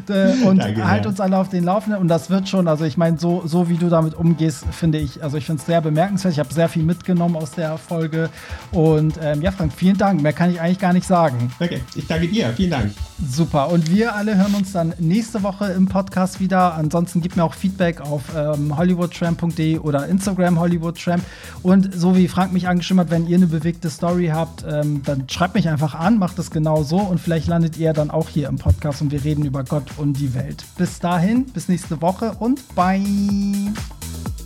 Äh, 0.09 0.45
und 0.45 0.59
Danke, 0.59 0.87
halt 0.87 1.07
uns 1.07 1.21
alle 1.21 1.39
auf 1.39 1.49
den 1.49 1.65
Laufenden. 1.65 2.01
Und 2.01 2.09
das 2.09 2.31
wird 2.31 2.49
schon, 2.49 2.69
also 2.69 2.85
ich 2.85 2.97
meine, 2.97 3.19
so, 3.19 3.43
so 3.47 3.69
wie 3.69 3.77
du 3.77 3.89
damit 3.89 4.15
umgehst, 4.15 4.65
finde 4.71 4.99
ich, 4.99 5.23
also 5.23 5.37
ich 5.37 5.47
finde 5.47 5.61
es 5.61 5.67
sehr 5.67 5.81
bemerkenswert. 5.81 6.33
Ich 6.33 6.39
habe 6.39 6.53
sehr 6.53 6.69
viel 6.69 6.83
mitgenommen 6.83 7.37
aus 7.37 7.53
der 7.53 7.79
Folge. 7.79 8.31
Und 8.73 9.19
ähm, 9.23 9.43
ja, 9.43 9.51
Frank, 9.51 9.73
vielen 9.73 9.97
Dank. 9.97 10.23
Mehr 10.23 10.33
kann 10.33 10.51
ich 10.51 10.61
eigentlich 10.61 10.79
gar 10.79 10.93
nicht 10.93 11.07
sagen. 11.07 11.51
Okay, 11.61 11.83
ich 11.95 12.07
danke 12.07 12.29
dir. 12.29 12.53
Vielen 12.57 12.71
Dank. 12.71 12.93
Super. 13.31 13.71
Und 13.71 13.91
wir 13.91 14.15
alle 14.15 14.37
hören 14.37 14.55
uns 14.55 14.73
dann 14.73 14.95
nächste 14.99 15.43
Woche 15.43 15.67
im 15.67 15.87
Podcast 15.87 16.41
wieder. 16.41 16.75
Ansonsten 16.75 17.21
gibt 17.21 17.37
mir 17.37 17.45
auch 17.45 17.55
Feedback 17.55 18.01
auf 18.01 18.23
ähm, 18.37 18.77
hollywoodtramp.de 18.77 19.79
oder 19.79 20.07
Instagram 20.09 20.59
hollywoodtramp. 20.59 21.23
Und 21.63 21.95
so 21.95 22.17
wie 22.17 22.29
Frank 22.29 22.53
mich 22.53 22.69
angeschimmert, 22.69 23.11
wenn 23.11 23.27
ihr 23.27 23.37
eine 23.37 23.47
bewegte 23.47 23.89
Story 23.89 24.31
habt, 24.33 24.65
ähm, 24.69 25.03
dann 25.05 25.29
schreibt 25.29 25.55
mich 25.55 25.69
einfach 25.69 25.95
an, 25.95 26.19
macht 26.19 26.39
es 26.39 26.51
genau 26.51 26.83
so 26.83 26.99
und 26.99 27.21
vielleicht 27.21 27.47
landet 27.47 27.77
ihr 27.77 27.93
dann 27.93 28.11
auch 28.11 28.29
hier 28.29 28.49
im 28.49 28.57
Podcast 28.57 29.01
und 29.01 29.13
wir 29.13 29.25
reden 29.25 29.45
über 29.45 29.65
Gott 29.65 29.93
und 29.97 30.15
die 30.15 30.35
Welt. 30.35 30.65
Bis 30.77 30.99
dahin, 30.99 31.47
bis 31.47 31.69
nächste 31.69 32.03
Woche 32.03 32.33
und 32.39 32.75
bye. 32.75 33.03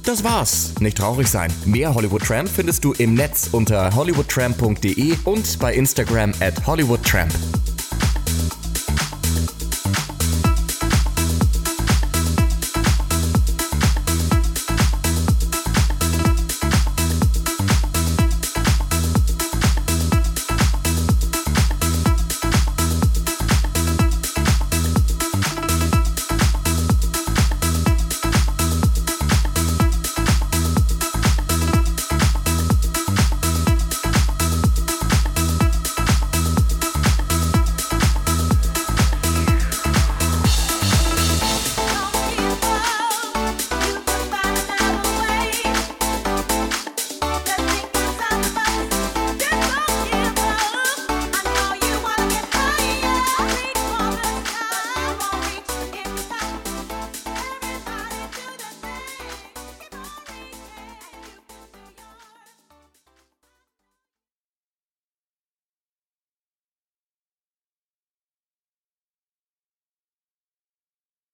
Das 0.05 0.25
war's. 0.25 0.75
Nicht 0.81 0.97
traurig 0.99 1.29
sein. 1.29 1.53
Mehr 1.67 1.95
Hollywood 1.95 2.23
Tramp 2.23 2.49
findest 2.49 2.85
du 2.85 2.93
im 2.95 3.15
Netz 3.15 3.49
unter 3.53 3.95
hollywoodtramp.de 3.95 5.15
und 5.25 5.59
bei 5.59 5.75
Instagram 5.75 6.33
at 6.41 6.67
hollywoodtramp. 6.67 7.33